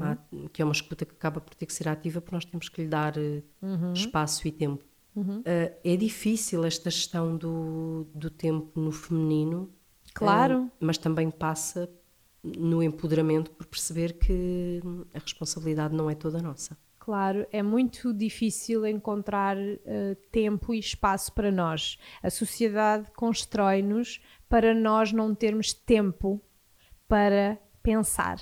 que 0.52 0.62
é 0.62 0.66
uma 0.66 0.74
escuta 0.74 1.06
que 1.06 1.14
acaba 1.14 1.40
por 1.40 1.54
ter 1.56 1.66
que 1.66 1.74
ser 1.74 1.88
ativa, 1.88 2.22
porque 2.22 2.36
nós 2.36 2.46
temos 2.46 2.70
que 2.70 2.82
lhe 2.82 2.88
dar 2.88 3.16
uhum. 3.18 3.94
espaço 3.94 4.48
e 4.48 4.52
tempo. 4.52 4.84
Uhum. 5.16 5.40
Uh, 5.40 5.74
é 5.82 5.96
difícil 5.96 6.66
esta 6.66 6.90
gestão 6.90 7.38
do, 7.38 8.06
do 8.14 8.30
tempo 8.30 8.78
no 8.78 8.92
feminino, 8.92 9.74
claro, 10.14 10.64
uh, 10.64 10.72
mas 10.78 10.98
também 10.98 11.32
passa 11.32 11.90
no 12.44 12.84
empoderamento 12.84 13.50
por 13.52 13.66
perceber 13.66 14.14
que 14.14 14.82
a 15.14 15.20
responsabilidade 15.20 15.96
não 15.96 16.10
é 16.10 16.16
toda 16.16 16.42
nossa. 16.42 16.78
Claro, 17.06 17.46
é 17.52 17.62
muito 17.62 18.12
difícil 18.12 18.84
encontrar 18.84 19.56
uh, 19.56 20.16
tempo 20.32 20.74
e 20.74 20.80
espaço 20.80 21.32
para 21.34 21.52
nós. 21.52 22.00
A 22.24 22.32
sociedade 22.32 23.12
constrói-nos 23.12 24.20
para 24.50 24.74
nós 24.74 25.12
não 25.12 25.36
termos 25.36 25.72
tempo 25.72 26.42
para 27.08 27.60
pensar 27.84 28.40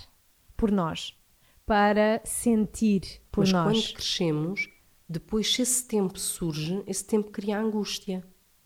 por 0.55 0.71
nós, 0.71 1.13
para 1.65 2.21
sentir 2.23 3.01
por 3.29 3.41
Mas 3.41 3.51
nós. 3.51 3.65
Mas 3.65 3.87
quando 3.87 3.95
crescemos, 3.95 4.69
depois, 5.09 5.53
se 5.53 5.61
esse 5.61 5.85
tempo 5.85 6.17
surge, 6.17 6.81
esse 6.87 7.05
tempo 7.05 7.31
cria 7.31 7.59
angústia. 7.59 8.23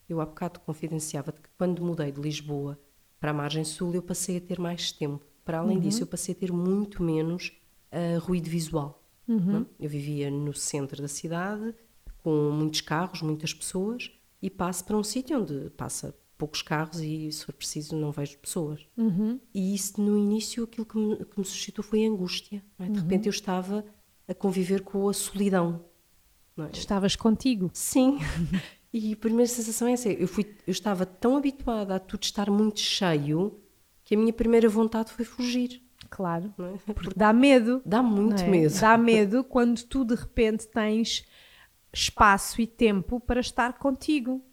Eu 0.07 0.21
há 0.21 0.27
bocado 0.27 0.59
confidenciava-te 0.59 1.41
que 1.41 1.49
quando 1.57 1.83
mudei 1.83 2.11
de 2.11 2.21
Lisboa 2.21 2.79
para 3.19 3.31
a 3.31 3.33
margem 3.33 3.63
sul, 3.63 3.95
eu 3.95 4.03
passei 4.03 4.37
a 4.37 4.41
ter 4.41 4.59
mais 4.59 4.91
tempo. 4.91 5.25
Para 5.43 5.57
além 5.57 5.77
uhum. 5.77 5.81
disso, 5.81 6.03
eu 6.03 6.07
passei 6.07 6.35
a 6.35 6.37
ter 6.37 6.51
muito 6.51 7.01
menos 7.01 7.51
uh, 7.91 8.19
ruído 8.19 8.47
visual. 8.47 9.06
Uhum. 9.27 9.65
Eu 9.79 9.89
vivia 9.89 10.31
no 10.31 10.53
centro 10.53 11.01
da 11.01 11.07
cidade, 11.07 11.73
com 12.23 12.51
muitos 12.51 12.81
carros, 12.81 13.21
muitas 13.21 13.53
pessoas, 13.53 14.11
e 14.41 14.49
passo 14.49 14.85
para 14.85 14.97
um 14.97 15.03
sítio 15.03 15.41
onde 15.41 15.69
passa 15.71 16.15
poucos 16.37 16.61
carros 16.61 16.99
e, 16.99 17.31
se 17.31 17.45
for 17.45 17.53
preciso, 17.53 17.95
não 17.95 18.11
vejo 18.11 18.37
pessoas. 18.37 18.85
Uhum. 18.95 19.39
E 19.53 19.73
isso, 19.73 19.99
no 19.99 20.17
início, 20.17 20.63
aquilo 20.63 20.85
que 20.85 20.97
me, 20.97 21.15
que 21.25 21.39
me 21.39 21.45
suscitou 21.45 21.83
foi 21.83 22.05
angústia. 22.05 22.63
É? 22.79 22.85
De 22.85 22.91
uhum. 22.91 22.95
repente, 23.03 23.27
eu 23.27 23.31
estava 23.31 23.83
a 24.27 24.33
conviver 24.33 24.81
com 24.81 25.09
a 25.09 25.13
solidão. 25.13 25.83
É? 26.57 26.69
Estavas 26.73 27.15
contigo? 27.15 27.69
Sim. 27.73 28.19
E 28.93 29.13
a 29.13 29.17
primeira 29.17 29.47
sensação 29.47 29.87
é 29.87 29.91
essa. 29.91 30.09
Eu, 30.09 30.27
fui, 30.27 30.45
eu 30.65 30.71
estava 30.71 31.05
tão 31.05 31.35
habituada 31.35 31.95
a 31.95 31.99
tudo 31.99 32.23
estar 32.23 32.49
muito 32.49 32.79
cheio 32.79 33.59
que 34.03 34.15
a 34.15 34.17
minha 34.17 34.31
primeira 34.31 34.69
vontade 34.69 35.11
foi 35.11 35.25
fugir. 35.25 35.83
Claro, 36.09 36.53
é? 36.59 36.93
porque 36.93 37.13
dá 37.15 37.31
medo. 37.33 37.81
Dá 37.85 38.01
muito 38.01 38.41
é? 38.43 38.47
medo. 38.47 38.79
Dá 38.79 38.97
medo 38.97 39.43
quando 39.43 39.83
tu 39.83 40.05
de 40.05 40.15
repente 40.15 40.67
tens 40.67 41.25
espaço 41.93 42.61
e 42.61 42.67
tempo 42.67 43.19
para 43.19 43.39
estar 43.39 43.73
contigo 43.79 44.43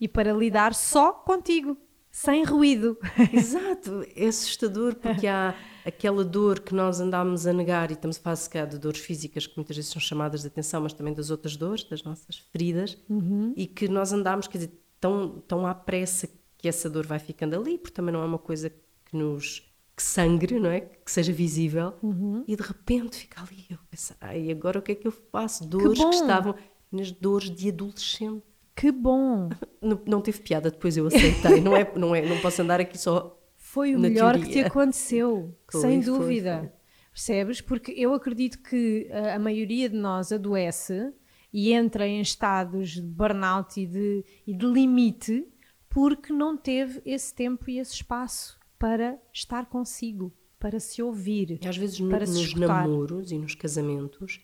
e 0.00 0.08
para 0.08 0.32
lidar 0.32 0.74
só 0.74 1.12
contigo, 1.12 1.76
sem 2.10 2.44
ruído. 2.44 2.98
Exato, 3.32 4.04
é 4.14 4.26
assustador 4.26 4.96
porque 4.96 5.26
há 5.26 5.54
aquela 5.84 6.24
dor 6.24 6.60
que 6.60 6.74
nós 6.74 7.00
andámos 7.00 7.46
a 7.46 7.52
negar 7.52 7.90
e 7.90 7.94
estamos 7.94 8.18
a 8.18 8.20
falar 8.20 8.36
se 8.36 8.66
de 8.66 8.78
dores 8.78 9.00
físicas 9.00 9.46
que 9.46 9.56
muitas 9.56 9.76
vezes 9.76 9.90
são 9.90 10.00
chamadas 10.00 10.42
de 10.42 10.48
atenção, 10.48 10.80
mas 10.82 10.92
também 10.92 11.14
das 11.14 11.30
outras 11.30 11.56
dores, 11.56 11.84
das 11.84 12.02
nossas 12.02 12.38
feridas, 12.38 12.98
uhum. 13.08 13.52
e 13.56 13.66
que 13.66 13.88
nós 13.88 14.12
andámos, 14.12 14.46
quer 14.46 14.58
dizer, 14.58 14.72
tão, 15.00 15.40
tão 15.46 15.66
à 15.66 15.74
pressa 15.74 16.28
que 16.56 16.68
essa 16.68 16.88
dor 16.88 17.06
vai 17.06 17.18
ficando 17.18 17.56
ali, 17.56 17.76
porque 17.76 17.94
também 17.94 18.12
não 18.12 18.22
é 18.22 18.26
uma 18.26 18.38
coisa 18.38 18.70
que 18.70 19.16
nos 19.16 19.71
que 19.96 20.02
sangre, 20.02 20.58
não 20.58 20.70
é? 20.70 20.80
Que 20.80 21.10
seja 21.10 21.32
visível, 21.32 21.94
uhum. 22.02 22.44
e 22.46 22.56
de 22.56 22.62
repente 22.62 23.16
fica 23.16 23.42
ali, 23.42 23.66
eu 23.70 23.78
penso, 23.90 24.14
ai, 24.20 24.50
agora 24.50 24.78
o 24.78 24.82
que 24.82 24.92
é 24.92 24.94
que 24.94 25.06
eu 25.06 25.12
faço? 25.12 25.66
Dores 25.66 25.98
que, 25.98 26.04
que 26.04 26.14
estavam 26.16 26.54
nas 26.90 27.10
dores 27.10 27.50
de 27.50 27.68
adolescente. 27.68 28.42
Que 28.74 28.90
bom! 28.90 29.50
Não, 29.82 30.00
não 30.06 30.20
teve 30.20 30.40
piada, 30.40 30.70
depois 30.70 30.96
eu 30.96 31.06
aceitei, 31.08 31.60
não 31.60 31.76
é, 31.76 31.92
não 31.96 32.14
é, 32.14 32.24
não 32.24 32.38
posso 32.40 32.62
andar 32.62 32.80
aqui 32.80 32.96
só 32.96 33.36
foi 33.72 33.96
o 33.96 33.98
melhor 33.98 34.34
teoria. 34.34 34.46
que 34.46 34.52
te 34.52 34.60
aconteceu, 34.60 35.56
foi, 35.66 35.80
sem 35.80 36.00
dúvida. 36.00 36.58
Foi, 36.58 36.68
foi. 36.68 36.76
Percebes? 37.10 37.60
Porque 37.60 37.92
eu 37.92 38.12
acredito 38.12 38.58
que 38.62 39.08
a, 39.10 39.36
a, 39.36 39.38
maioria 39.38 39.88
de 39.88 39.96
nós 39.96 40.30
adoece 40.30 41.12
e 41.50 41.72
entra 41.72 42.06
em 42.06 42.20
estados 42.20 42.90
de 42.90 43.02
burnout 43.02 43.80
e 43.80 43.86
de, 43.86 44.24
e 44.46 44.54
de 44.54 44.66
limite 44.66 45.48
porque 45.88 46.32
não 46.32 46.54
teve 46.54 47.00
esse 47.06 47.34
tempo 47.34 47.70
e 47.70 47.78
esse 47.78 47.94
espaço 47.94 48.60
para 48.82 49.16
estar 49.32 49.66
consigo, 49.66 50.32
para 50.58 50.80
se 50.80 51.00
ouvir. 51.00 51.56
E 51.62 51.68
às 51.68 51.76
vezes 51.76 52.00
no, 52.00 52.08
nos 52.08 52.30
escutar. 52.30 52.66
namoros 52.66 53.30
e 53.30 53.38
nos 53.38 53.54
casamentos, 53.54 54.40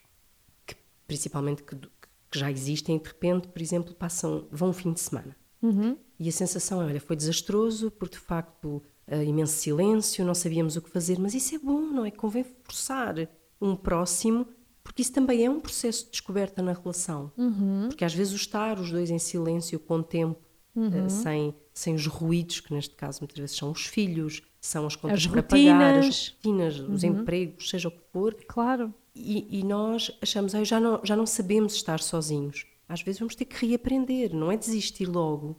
que, 0.65 0.77
principalmente 1.09 1.65
que, 1.65 1.75
que, 1.75 2.39
já 2.39 2.49
existem, 2.49 2.99
de 2.99 3.09
repente, 3.09 3.49
por 3.49 3.61
exemplo, 3.61 3.93
passam, 3.93 4.47
vão 4.53 4.69
um 4.69 4.73
fim 4.73 4.93
de 4.93 5.01
semana. 5.01 5.37
Uhum. 5.61 5.99
E 6.21 6.29
a 6.29 6.33
sensação 6.33 6.81
é, 6.81 6.85
olha, 6.85 7.01
foi 7.01 7.17
desastroso, 7.17 7.91
porque 7.91 8.15
de 8.15 8.23
facto 8.23 8.81
uh, 9.09 9.23
imenso 9.25 9.55
silêncio, 9.55 10.25
não 10.25 10.37
sabíamos 10.37 10.77
o 10.77 10.83
que 10.83 10.89
fazer, 10.89 11.19
mas 11.19 11.35
isso 11.35 11.57
é 11.57 11.59
bom, 11.59 11.81
não 11.81 12.05
é? 12.05 12.13
Convém 12.13 12.45
forçar 12.63 13.29
um 13.61 13.75
próximo, 13.75 14.47
porque 14.85 15.03
isso 15.03 15.13
também 15.13 15.47
é 15.47 15.51
um 15.51 15.59
processo 15.59 16.05
de 16.05 16.13
descoberta 16.13 16.63
na 16.63 16.75
relação. 16.75 17.33
Uhum. 17.37 17.89
Porque 17.89 18.05
às 18.05 18.15
vezes 18.15 18.33
o 18.35 18.37
estar 18.37 18.79
os 18.79 18.93
dois 18.93 19.11
em 19.11 19.19
silêncio 19.19 19.81
com 19.81 20.01
tempo, 20.01 20.39
uhum. 20.79 21.07
uh, 21.07 21.11
sem, 21.11 21.55
sem 21.73 21.95
os 21.95 22.07
ruídos, 22.07 22.61
que 22.61 22.73
neste 22.73 22.95
caso 22.95 23.21
muitas 23.21 23.39
vezes 23.39 23.57
são 23.57 23.71
os 23.71 23.87
filhos, 23.87 24.43
são 24.61 24.87
as 24.87 24.97
contas 24.97 25.19
as 25.19 25.27
para 25.27 25.41
rotinas. 25.41 25.73
pagar, 25.73 25.99
as 25.99 26.29
rotinas, 26.29 26.81
uhum. 26.81 26.93
os 26.95 27.05
empregos, 27.05 27.71
seja 27.71 27.89
o 27.89 27.91
que 27.91 28.03
for. 28.13 28.35
Claro. 28.47 28.95
E, 29.15 29.59
e 29.59 29.65
nós 29.65 30.11
achamos, 30.23 30.55
ah, 30.55 30.63
já, 30.65 30.79
não, 30.79 31.01
já 31.03 31.17
não 31.17 31.27
sabemos 31.27 31.75
estar 31.75 32.01
sozinhos. 32.01 32.67
Às 32.89 33.03
vezes 33.03 33.19
vamos 33.19 33.35
ter 33.35 33.45
que 33.45 33.67
reaprender, 33.67 34.35
não 34.35 34.51
é 34.51 34.57
desistir 34.57 35.07
logo. 35.07 35.57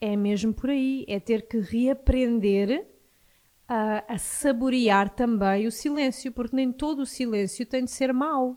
É 0.00 0.16
mesmo 0.16 0.52
por 0.52 0.70
aí, 0.70 1.04
é 1.08 1.18
ter 1.18 1.48
que 1.48 1.58
reaprender 1.58 2.86
a, 3.66 4.14
a 4.14 4.18
saborear 4.18 5.10
também 5.10 5.66
o 5.66 5.72
silêncio, 5.72 6.32
porque 6.32 6.54
nem 6.54 6.72
todo 6.72 7.00
o 7.00 7.06
silêncio 7.06 7.66
tem 7.66 7.84
de 7.84 7.90
ser 7.90 8.12
mau. 8.12 8.56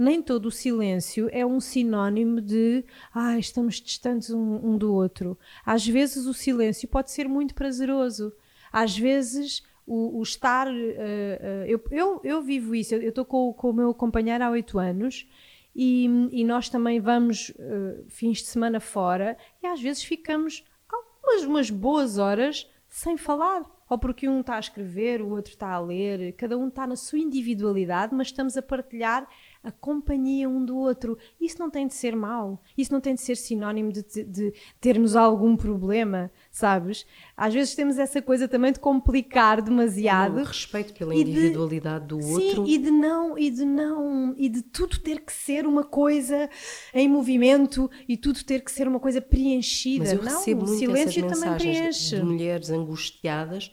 Nem 0.00 0.22
todo 0.22 0.46
o 0.46 0.50
silêncio 0.50 1.28
é 1.30 1.44
um 1.44 1.60
sinónimo 1.60 2.40
de 2.40 2.82
ah, 3.14 3.38
estamos 3.38 3.74
distantes 3.78 4.30
um, 4.30 4.70
um 4.70 4.78
do 4.78 4.94
outro. 4.94 5.38
Às 5.62 5.86
vezes 5.86 6.24
o 6.24 6.32
silêncio 6.32 6.88
pode 6.88 7.10
ser 7.10 7.28
muito 7.28 7.54
prazeroso. 7.54 8.32
Às 8.72 8.96
vezes 8.96 9.62
o, 9.86 10.18
o 10.18 10.22
estar. 10.22 10.68
Uh, 10.68 10.70
uh, 10.70 11.66
eu, 11.66 11.84
eu, 11.90 12.20
eu, 12.24 12.40
vivo 12.40 12.74
isso, 12.74 12.94
eu 12.94 13.10
estou 13.10 13.26
com, 13.26 13.52
com, 13.52 13.68
o 13.68 13.74
meu 13.74 13.92
companheiro 13.92 14.42
há 14.42 14.48
oito 14.48 14.78
anos 14.78 15.28
e, 15.76 16.06
e, 16.32 16.44
nós 16.44 16.70
também 16.70 16.98
vamos 16.98 17.50
uh, 17.50 18.02
fins 18.08 18.38
de 18.38 18.44
semana 18.44 18.80
fora 18.80 19.36
e 19.62 19.66
às 19.66 19.82
vezes 19.82 20.02
ficamos 20.02 20.64
algumas 20.90 21.44
umas 21.44 21.68
boas 21.68 22.16
horas 22.16 22.66
sem 22.88 23.18
falar. 23.18 23.64
Ou 23.90 23.98
porque 23.98 24.28
um 24.28 24.40
está 24.40 24.54
a 24.54 24.60
escrever, 24.60 25.20
o 25.20 25.30
outro 25.30 25.52
está 25.52 25.72
a 25.72 25.80
ler, 25.80 26.32
cada 26.34 26.56
um 26.56 26.68
está 26.68 26.86
na 26.86 26.94
sua 26.94 27.18
individualidade, 27.18 28.14
mas 28.14 28.28
estamos 28.28 28.56
a 28.56 28.62
partilhar 28.62 29.28
a 29.62 29.70
companhia 29.70 30.48
um 30.48 30.64
do 30.64 30.76
outro. 30.76 31.18
Isso 31.40 31.58
não 31.58 31.70
tem 31.70 31.86
de 31.86 31.94
ser 31.94 32.16
mau, 32.16 32.60
isso 32.76 32.92
não 32.92 33.00
tem 33.00 33.14
de 33.14 33.20
ser 33.20 33.36
sinónimo 33.36 33.92
de, 33.92 34.02
de, 34.02 34.24
de, 34.24 34.54
termos 34.80 35.14
algum 35.14 35.56
problema, 35.56 36.30
sabes? 36.50 37.06
Às 37.36 37.52
vezes 37.52 37.74
temos 37.74 37.98
essa 37.98 38.22
coisa 38.22 38.48
também 38.48 38.72
de 38.72 38.80
complicar 38.80 39.60
demasiado. 39.60 40.40
O 40.40 40.44
respeito 40.44 40.94
pela 40.94 41.14
individualidade 41.14 42.06
do 42.06 42.18
outro. 42.18 42.64
Sim, 42.64 42.72
e 42.72 42.78
de 42.78 42.90
não, 42.90 43.38
e 43.38 43.50
de 43.50 43.64
não, 43.64 44.34
e 44.36 44.48
de 44.48 44.62
tudo 44.62 44.98
ter 44.98 45.20
que 45.20 45.32
ser 45.32 45.66
uma 45.66 45.84
coisa 45.84 46.48
em 46.94 47.08
movimento 47.08 47.90
e 48.08 48.16
tudo 48.16 48.42
ter 48.42 48.64
que 48.64 48.72
ser 48.72 48.88
uma 48.88 48.98
coisa 48.98 49.20
preenchida. 49.20 50.04
Mas 50.04 50.12
eu 50.12 50.22
não, 50.22 50.38
recebo 50.38 50.64
o 50.64 50.68
muito 50.68 50.78
silêncio 50.78 51.26
essas 51.26 51.40
também 51.40 51.58
preenche. 51.58 52.16
de 52.16 52.22
mulheres 52.22 52.70
angustiadas 52.70 53.70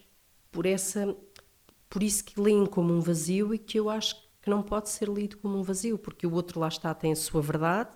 por 0.52 0.66
essa 0.66 1.16
por 1.90 2.04
isso 2.04 2.26
que 2.26 2.40
leem 2.40 2.66
como 2.66 2.94
um 2.94 3.00
vazio 3.00 3.54
e 3.54 3.58
que 3.58 3.80
eu 3.80 3.90
acho 3.90 4.27
que 4.48 4.50
não 4.50 4.64
pode 4.64 4.88
ser 4.88 5.10
lido 5.10 5.38
como 5.40 5.58
um 5.58 5.62
vazio, 5.62 5.98
porque 5.98 6.26
o 6.26 6.34
outro 6.34 6.58
lá 6.58 6.70
está, 6.70 6.94
tem 6.94 7.12
a 7.12 7.16
sua 7.18 7.42
verdade, 7.42 7.90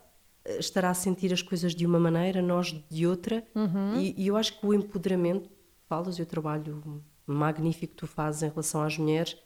eh, 0.44 0.60
estará 0.60 0.90
a 0.90 0.94
sentir 0.94 1.32
as 1.32 1.42
coisas 1.42 1.74
de 1.74 1.86
uma 1.86 1.98
maneira, 1.98 2.42
nós 2.42 2.76
de 2.90 3.08
outra, 3.08 3.48
uhum. 3.56 3.96
e, 3.96 4.14
e, 4.18 4.28
eu 4.28 4.36
acho 4.36 4.60
que 4.60 4.68
o 4.68 4.74
empoderamento, 4.74 5.50
falas 5.88 6.20
e 6.20 6.22
o 6.22 6.26
trabalho 6.26 7.02
magnífico 7.26 7.92
que 7.94 7.98
tu 8.00 8.06
fazes 8.06 8.44
em 8.44 8.50
relação 8.50 8.82
às 8.84 8.98
mulheres, 8.98 9.38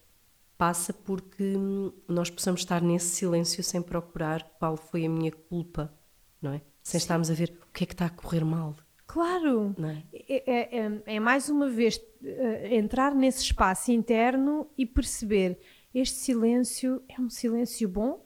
passa 0.57 0.91
porque 0.91 1.55
hum, 1.55 1.91
nós 2.07 2.31
possamos 2.31 2.61
estar 2.61 2.81
nesse 2.81 3.09
silêncio 3.09 3.63
sem 3.63 3.83
procurar 3.83 4.41
qual 4.57 4.75
foi 4.75 5.05
a 5.05 5.09
minha 5.09 5.31
culpa, 5.31 5.93
não 6.41 6.53
é? 6.53 6.61
Sem 6.81 6.97
estarmos 6.97 7.29
a 7.29 7.35
ver 7.35 7.55
o 7.69 7.71
que 7.71 7.83
é 7.83 7.87
que 7.87 7.93
está 7.93 8.07
a 8.07 8.09
correr 8.09 8.43
mal. 8.43 8.75
Claro! 9.05 9.75
É? 9.79 10.03
É, 10.27 10.51
é- 10.51 10.79
é- 10.79 11.01
é 11.05 11.19
mais 11.19 11.49
uma 11.49 11.69
vez 11.69 12.01
eh, 12.23 12.75
entrar 12.75 13.13
nesse 13.13 13.43
espaço 13.43 13.91
interno 13.91 14.67
e 14.75 14.85
perceber 14.87 15.59
este 15.99 16.17
silêncio 16.17 17.01
é 17.07 17.19
um 17.21 17.29
silêncio 17.29 17.87
bom 17.87 18.25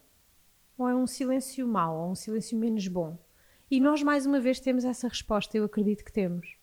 ou 0.78 0.88
é 0.88 0.96
um 0.96 1.06
silêncio 1.06 1.68
mau, 1.68 1.98
ou 1.98 2.12
um 2.12 2.16
silêncio 2.16 2.58
menos 2.58 2.88
bom? 2.88 3.18
E 3.70 3.80
nós 3.80 4.02
mais 4.02 4.26
uma 4.26 4.40
vez 4.40 4.60
temos 4.60 4.84
essa 4.84 5.08
resposta, 5.08 5.56
eu 5.56 5.66
acredito 5.66 6.04
que 6.04 6.12
temos. 6.12 6.58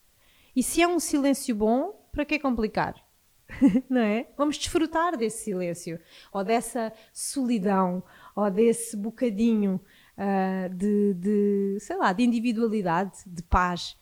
E 0.54 0.62
se 0.62 0.82
é 0.82 0.88
um 0.88 0.98
silêncio 0.98 1.54
bom, 1.54 2.08
para 2.10 2.24
que 2.24 2.38
complicar? 2.38 3.06
não 3.88 4.00
é? 4.00 4.26
Vamos 4.36 4.58
desfrutar 4.58 5.16
desse 5.16 5.44
silêncio, 5.44 6.00
ou 6.32 6.42
dessa 6.42 6.92
solidão, 7.12 8.02
ou 8.34 8.50
desse 8.50 8.96
bocadinho 8.96 9.80
ah, 10.16 10.68
de, 10.68 11.14
de, 11.14 11.78
sei 11.80 11.96
lá, 11.96 12.12
de 12.12 12.24
individualidade, 12.24 13.18
de 13.26 13.42
paz. 13.42 13.96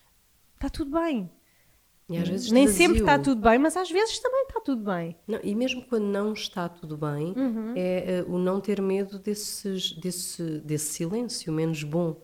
Está 0.55 0.71
tudo 0.71 0.99
bem. 0.99 1.31
E 2.09 2.19
às 2.19 2.29
vezes 2.29 2.51
Nem 2.51 2.69
sempre 2.69 3.01
está 3.01 3.19
tudo 3.19 3.41
bem, 3.41 3.59
mas 3.59 3.77
às 3.77 3.91
vezes 3.91 4.19
também 4.19 4.43
está 4.43 4.61
tudo 4.61 4.83
bem. 4.85 5.17
Não, 5.27 5.41
e 5.43 5.55
mesmo 5.55 5.83
quando 5.87 6.05
não 6.05 6.33
está 6.35 6.69
tudo 6.69 6.97
bem, 6.99 7.33
Uhum. 7.37 7.73
é 7.75 8.19
eh, 8.19 8.25
o 8.29 8.37
não 8.39 8.61
ter 8.61 8.83
medo 8.83 9.19
desses, 9.19 9.93
desse, 9.93 10.43
desse 10.61 10.93
silêncio 10.93 11.51
menos 11.53 11.83
bom 11.83 12.21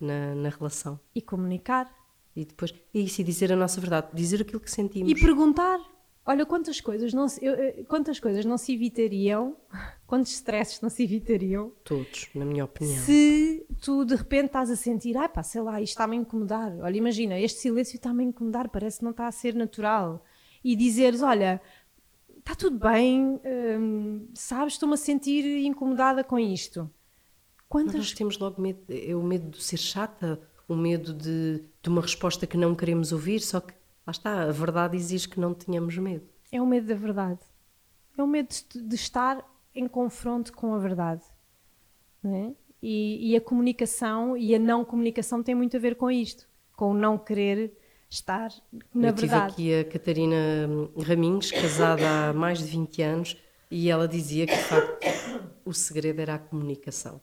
na, 0.00 0.34
na 0.36 0.48
relação. 0.50 1.00
E 1.14 1.20
comunicar. 1.20 1.92
E 2.36 2.44
depois, 2.44 2.72
é 2.94 2.98
isso, 2.98 3.20
e 3.20 3.24
dizer 3.24 3.52
a 3.52 3.56
nossa 3.56 3.80
verdade, 3.80 4.08
dizer 4.14 4.40
aquilo 4.42 4.60
que 4.60 4.70
sentimos. 4.70 5.10
E 5.10 5.14
perguntar. 5.14 5.78
Olha, 6.26 6.46
quantas 6.46 6.80
coisas 6.80 7.12
não 7.12 7.28
se, 7.28 7.44
eu- 7.44 7.84
quantas 7.86 8.18
coisas 8.18 8.44
não 8.46 8.56
se 8.56 8.72
evitariam, 8.74 9.56
quantos 10.06 10.32
stresses 10.32 10.80
não 10.80 10.88
se 10.88 11.02
evitariam, 11.04 11.70
Todos, 11.84 12.28
na 12.34 12.44
minha 12.46 12.64
opinião. 12.64 12.96
se 13.04 13.66
tu 13.82 14.04
de 14.06 14.14
repente 14.14 14.46
estás 14.46 14.70
a 14.70 14.76
sentir, 14.76 15.16
ai 15.18 15.28
pá, 15.28 15.42
sei 15.42 15.60
lá, 15.60 15.80
isto 15.82 15.92
está-me 15.92 16.16
a 16.16 16.20
incomodar. 16.20 16.74
Olha, 16.80 16.96
imagina, 16.96 17.38
este 17.38 17.60
silêncio 17.60 17.96
está-me 17.96 18.22
a 18.24 18.26
incomodar, 18.26 18.68
parece 18.70 18.98
que 18.98 19.04
não 19.04 19.10
está 19.10 19.26
a 19.26 19.32
ser 19.32 19.54
natural. 19.54 20.24
E 20.62 20.74
dizeres, 20.74 21.20
olha, 21.20 21.60
está 22.38 22.54
tudo 22.54 22.78
bem, 22.78 23.38
hum, 23.78 24.28
sabes, 24.34 24.74
estou-me 24.74 24.94
a 24.94 24.98
sentir 24.98 25.44
incomodada 25.66 26.24
com 26.24 26.38
isto. 26.38 26.80
Mas 26.80 27.64
Quantas 27.68 27.94
nós 27.96 28.12
temos 28.12 28.38
logo 28.38 28.62
medo, 28.62 28.80
é 28.88 29.14
o 29.14 29.22
medo 29.22 29.50
de 29.50 29.62
ser 29.62 29.76
chata, 29.76 30.40
o 30.66 30.74
medo 30.74 31.12
de, 31.12 31.62
de 31.82 31.88
uma 31.90 32.00
resposta 32.00 32.46
que 32.46 32.56
não 32.56 32.74
queremos 32.74 33.12
ouvir, 33.12 33.40
só 33.40 33.60
que 33.60 33.74
lá 34.06 34.10
está, 34.10 34.42
a 34.42 34.52
verdade 34.52 34.96
exige 34.96 35.28
que 35.28 35.40
não 35.40 35.54
tenhamos 35.54 35.96
medo. 35.98 36.26
É 36.52 36.60
o 36.60 36.66
medo 36.66 36.86
da 36.86 36.94
verdade. 36.94 37.40
É 38.16 38.22
o 38.22 38.26
medo 38.26 38.54
de, 38.74 38.94
estar 38.94 39.44
em 39.74 39.88
confronto 39.88 40.52
com 40.52 40.74
a 40.74 40.78
verdade. 40.78 41.22
Não 42.22 42.34
é? 42.34 42.54
e, 42.86 43.32
e 43.32 43.36
a 43.36 43.40
comunicação 43.40 44.36
e 44.36 44.54
a 44.54 44.58
não 44.58 44.84
comunicação 44.84 45.42
tem 45.42 45.54
muito 45.54 45.74
a 45.74 45.80
ver 45.80 45.94
com 45.94 46.10
isto, 46.10 46.46
com 46.76 46.90
o 46.90 46.94
não 46.94 47.16
querer 47.16 47.72
estar 48.10 48.52
na 48.92 49.08
Eu 49.08 49.14
tive 49.14 49.28
verdade. 49.28 49.52
aqui 49.52 49.74
a 49.74 49.84
Catarina 49.86 50.36
Raminhos, 51.02 51.50
casada 51.50 52.28
há 52.28 52.32
mais 52.34 52.58
de 52.58 52.66
20 52.66 53.02
anos, 53.02 53.36
e 53.70 53.88
ela 53.88 54.06
dizia 54.06 54.46
que 54.46 54.54
de 54.54 54.62
facto 54.64 54.98
o 55.64 55.72
segredo 55.72 56.20
era 56.20 56.34
a 56.34 56.38
comunicação. 56.38 57.22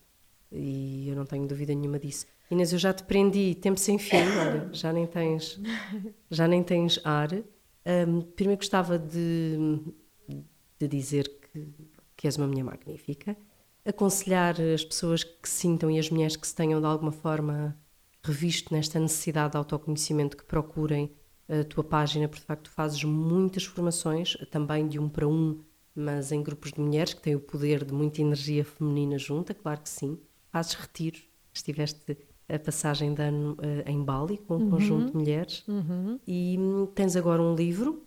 E 0.52 1.08
eu 1.08 1.16
não 1.16 1.26
tenho 1.26 1.48
dúvida 1.48 1.76
nenhuma 1.76 2.00
disso. 2.00 2.26
Inês, 2.52 2.74
eu 2.74 2.80
já 2.80 2.92
te 2.92 3.04
prendi 3.04 3.56
tempo 3.56 3.80
sem 3.80 3.98
fim, 3.98 4.18
olha, 4.18 4.70
já 4.74 4.92
nem 4.92 5.08
tens, 5.08 5.58
já 6.30 6.46
nem 6.50 6.62
tens 6.62 7.00
ar. 7.06 7.30
Ahm, 7.86 8.20
primeiro 8.36 8.60
gostava 8.60 9.00
de, 9.00 9.80
de 10.78 10.86
dizer 10.86 11.30
que, 11.30 11.66
que 12.18 12.28
és 12.28 12.36
uma 12.36 12.48
mulher 12.48 12.64
magnífica, 12.64 13.38
aconselhar 13.86 14.60
as 14.60 14.84
pessoas 14.84 15.24
que 15.24 15.48
sintam 15.48 15.90
e 15.90 15.98
as 15.98 16.10
mulheres 16.10 16.36
que 16.36 16.46
se 16.46 16.54
tenham 16.54 16.82
de 16.82 16.86
alguma 16.86 17.14
forma 17.14 17.80
revisto 18.22 18.74
nesta 18.74 19.00
necessidade 19.00 19.52
de 19.52 19.58
autoconhecimento 19.58 20.36
que 20.36 20.44
procurem 20.44 21.10
a 21.48 21.64
tua 21.64 21.86
página, 21.86 22.28
porque 22.28 22.42
de 22.42 22.48
facto 22.48 22.70
fazes 22.70 23.02
muitas 23.06 23.64
formações, 23.64 24.36
também 24.52 24.90
de 24.90 25.00
um 25.00 25.08
para 25.08 25.26
um, 25.26 25.64
mas 25.96 26.34
em 26.34 26.44
grupos 26.44 26.74
de 26.74 26.82
mulheres 26.82 27.14
que 27.14 27.22
têm 27.22 27.34
o 27.34 27.40
poder 27.40 27.86
de 27.86 27.94
muita 27.94 28.22
energia 28.22 28.66
feminina 28.66 29.18
junta, 29.18 29.54
claro 29.54 29.80
que 29.80 29.90
sim. 29.90 30.20
Fazes 30.52 30.74
retiros, 30.74 31.24
estiveste 31.54 32.18
a 32.54 32.60
passagem 32.60 33.14
de 33.14 33.22
ano 33.22 33.58
eh, 33.62 33.84
em 33.92 34.04
Bali 34.04 34.38
com 34.38 34.56
um 34.58 34.70
conjunto 34.70 35.12
de 35.12 35.18
mulheres 35.18 35.66
e 36.28 36.56
hum, 36.60 36.86
tens 36.94 37.16
agora 37.16 37.42
um 37.42 37.56
livro, 37.56 38.04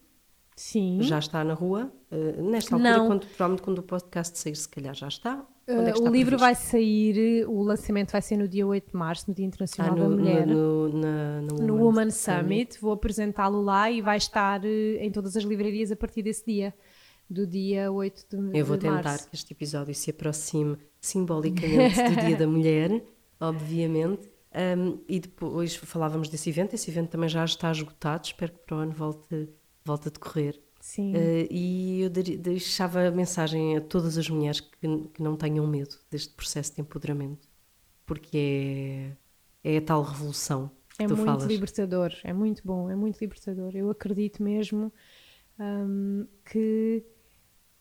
Sim. 0.56 0.98
já 1.02 1.18
está 1.18 1.42
na 1.42 1.54
rua, 1.54 1.92
eh, 2.10 2.40
nesta 2.42 2.74
altura, 2.76 2.96
Não. 2.98 3.06
quando, 3.08 3.26
provavelmente 3.26 3.62
quando 3.62 3.78
o 3.78 3.82
podcast 3.82 4.38
sair, 4.38 4.54
se 4.56 4.68
calhar 4.68 4.94
já 4.94 5.08
está. 5.08 5.44
Onde 5.66 5.90
é 5.90 5.94
Uh, 5.94 6.02
o 6.02 6.08
livro 6.08 6.36
vai 6.36 6.54
sair, 6.54 7.46
o 7.48 7.62
lançamento 7.62 8.12
vai 8.12 8.20
ser 8.20 8.36
no 8.36 8.46
dia 8.46 8.66
8 8.66 8.90
de 8.90 8.96
março, 8.96 9.24
no 9.28 9.34
Dia 9.34 9.46
Ah, 9.46 9.48
Internacional 9.48 9.96
no, 9.96 10.10
da 10.10 10.16
Mulher. 10.16 10.46
no, 10.46 10.88
no, 10.90 10.98
na, 11.00 11.40
no 11.40 11.56
no 11.66 11.76
Woman 11.82 12.10
Summit, 12.10 12.78
vou 12.82 12.92
apresentá-lo 12.92 13.62
lá 13.62 13.90
e 13.90 14.02
vai 14.02 14.18
estar 14.18 14.62
eh, 14.64 14.98
em 15.00 15.10
todas 15.10 15.36
as 15.38 15.42
livrarias 15.42 15.90
a 15.90 15.96
partir 15.96 16.22
desse 16.22 16.44
dia, 16.44 16.74
do 17.30 17.46
dia 17.46 17.90
8 17.90 18.26
de, 18.30 18.58
Eu 18.58 18.66
vou 18.66 18.76
tentar 18.76 19.02
março. 19.04 19.30
que 19.30 19.34
este 19.34 19.54
episódio 19.54 19.94
se 19.94 20.10
aproxime 20.10 20.76
simbolicamente 21.00 22.02
do 22.10 22.16
Dia 22.26 22.36
da 22.36 22.46
Mulher, 22.46 23.02
obviamente. 23.40 24.30
Um, 24.54 25.02
e 25.08 25.18
depois 25.18 25.74
falávamos 25.74 26.28
desse 26.28 26.48
evento, 26.48 26.74
esse 26.74 26.88
evento 26.88 27.10
também 27.10 27.28
já 27.28 27.44
está 27.44 27.72
esgotado, 27.72 28.26
espero 28.26 28.52
que 28.52 28.58
para 28.58 28.76
o 28.76 28.78
ano 28.78 28.92
volte, 28.92 29.48
volte 29.84 30.08
a 30.08 30.10
decorrer. 30.12 30.60
Sim. 30.80 31.12
Uh, 31.12 31.48
e 31.50 32.02
eu 32.02 32.10
deixava 32.10 33.08
a 33.08 33.10
mensagem 33.10 33.76
a 33.76 33.80
todas 33.80 34.16
as 34.16 34.28
mulheres 34.28 34.60
que, 34.60 35.08
que 35.14 35.22
não 35.22 35.36
tenham 35.36 35.66
medo 35.66 35.96
deste 36.10 36.32
processo 36.34 36.74
de 36.74 36.82
empoderamento, 36.82 37.48
porque 38.06 39.16
é, 39.64 39.74
é 39.74 39.76
a 39.78 39.82
tal 39.82 40.02
revolução 40.02 40.70
que 40.96 41.02
É 41.02 41.08
muito 41.08 41.24
falas. 41.24 41.44
libertador, 41.44 42.12
é 42.22 42.32
muito 42.32 42.62
bom, 42.64 42.88
é 42.88 42.94
muito 42.94 43.18
libertador. 43.20 43.72
Eu 43.74 43.90
acredito 43.90 44.42
mesmo 44.42 44.92
hum, 45.58 46.26
que 46.44 47.02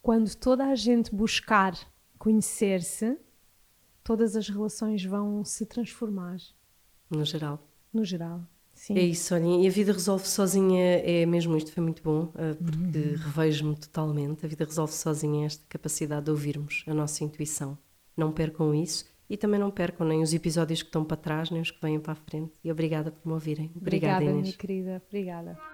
quando 0.01 0.34
toda 0.36 0.65
a 0.65 0.76
gente 0.76 1.13
buscar 1.13 1.78
conhecer-se, 2.17 3.17
todas 4.03 4.36
as 4.36 4.49
relações 4.49 5.03
vão 5.05 5.45
se 5.45 5.65
transformar, 5.65 6.38
No 7.14 7.26
geral. 7.26 7.59
no 7.93 8.03
geral. 8.03 8.41
Sim. 8.74 8.97
É 8.97 9.01
isso, 9.03 9.34
olhem, 9.36 9.64
e 9.64 9.68
a 9.68 9.72
vida 9.72 9.93
resolve 9.93 10.28
sozinha 10.28 10.82
é 11.05 11.26
mesmo 11.26 11.55
isto, 11.55 11.72
foi 11.72 11.84
muito 11.84 12.01
bom, 12.01 12.24
uh, 12.24 12.55
porque 12.61 13.16
revejo-me 13.16 13.76
totalmente. 13.76 14.45
A 14.45 14.49
vida 14.49 14.66
resolve 14.66 14.93
sozinha 14.93 15.45
esta 15.45 15.64
capacidade 15.70 16.26
de 16.26 16.32
ouvirmos 16.32 16.84
a 16.88 16.93
nossa 16.93 17.24
intuição. 17.24 17.78
Não 18.18 18.32
percam 18.32 18.74
isso 18.74 19.05
e 19.30 19.38
também 19.38 19.59
não 19.59 19.72
percam 19.72 20.05
nem 20.07 20.22
os 20.22 20.34
episódios 20.34 20.82
que 20.82 20.89
estão 20.89 21.05
para 21.05 21.18
trás, 21.18 21.49
nem 21.49 21.61
os 21.61 21.72
que 21.72 21.80
vêm 21.82 21.99
para 21.99 22.14
a 22.14 22.16
frente. 22.16 22.53
E 22.64 22.72
obrigada 22.72 23.11
por 23.11 23.26
me 23.26 23.34
ouvirem. 23.34 23.72
Obrigada, 23.76 24.16
Obrigada, 24.16 24.24
Inês. 24.26 24.41
minha 24.41 24.57
querida. 24.57 25.01
Obrigada. 25.07 25.72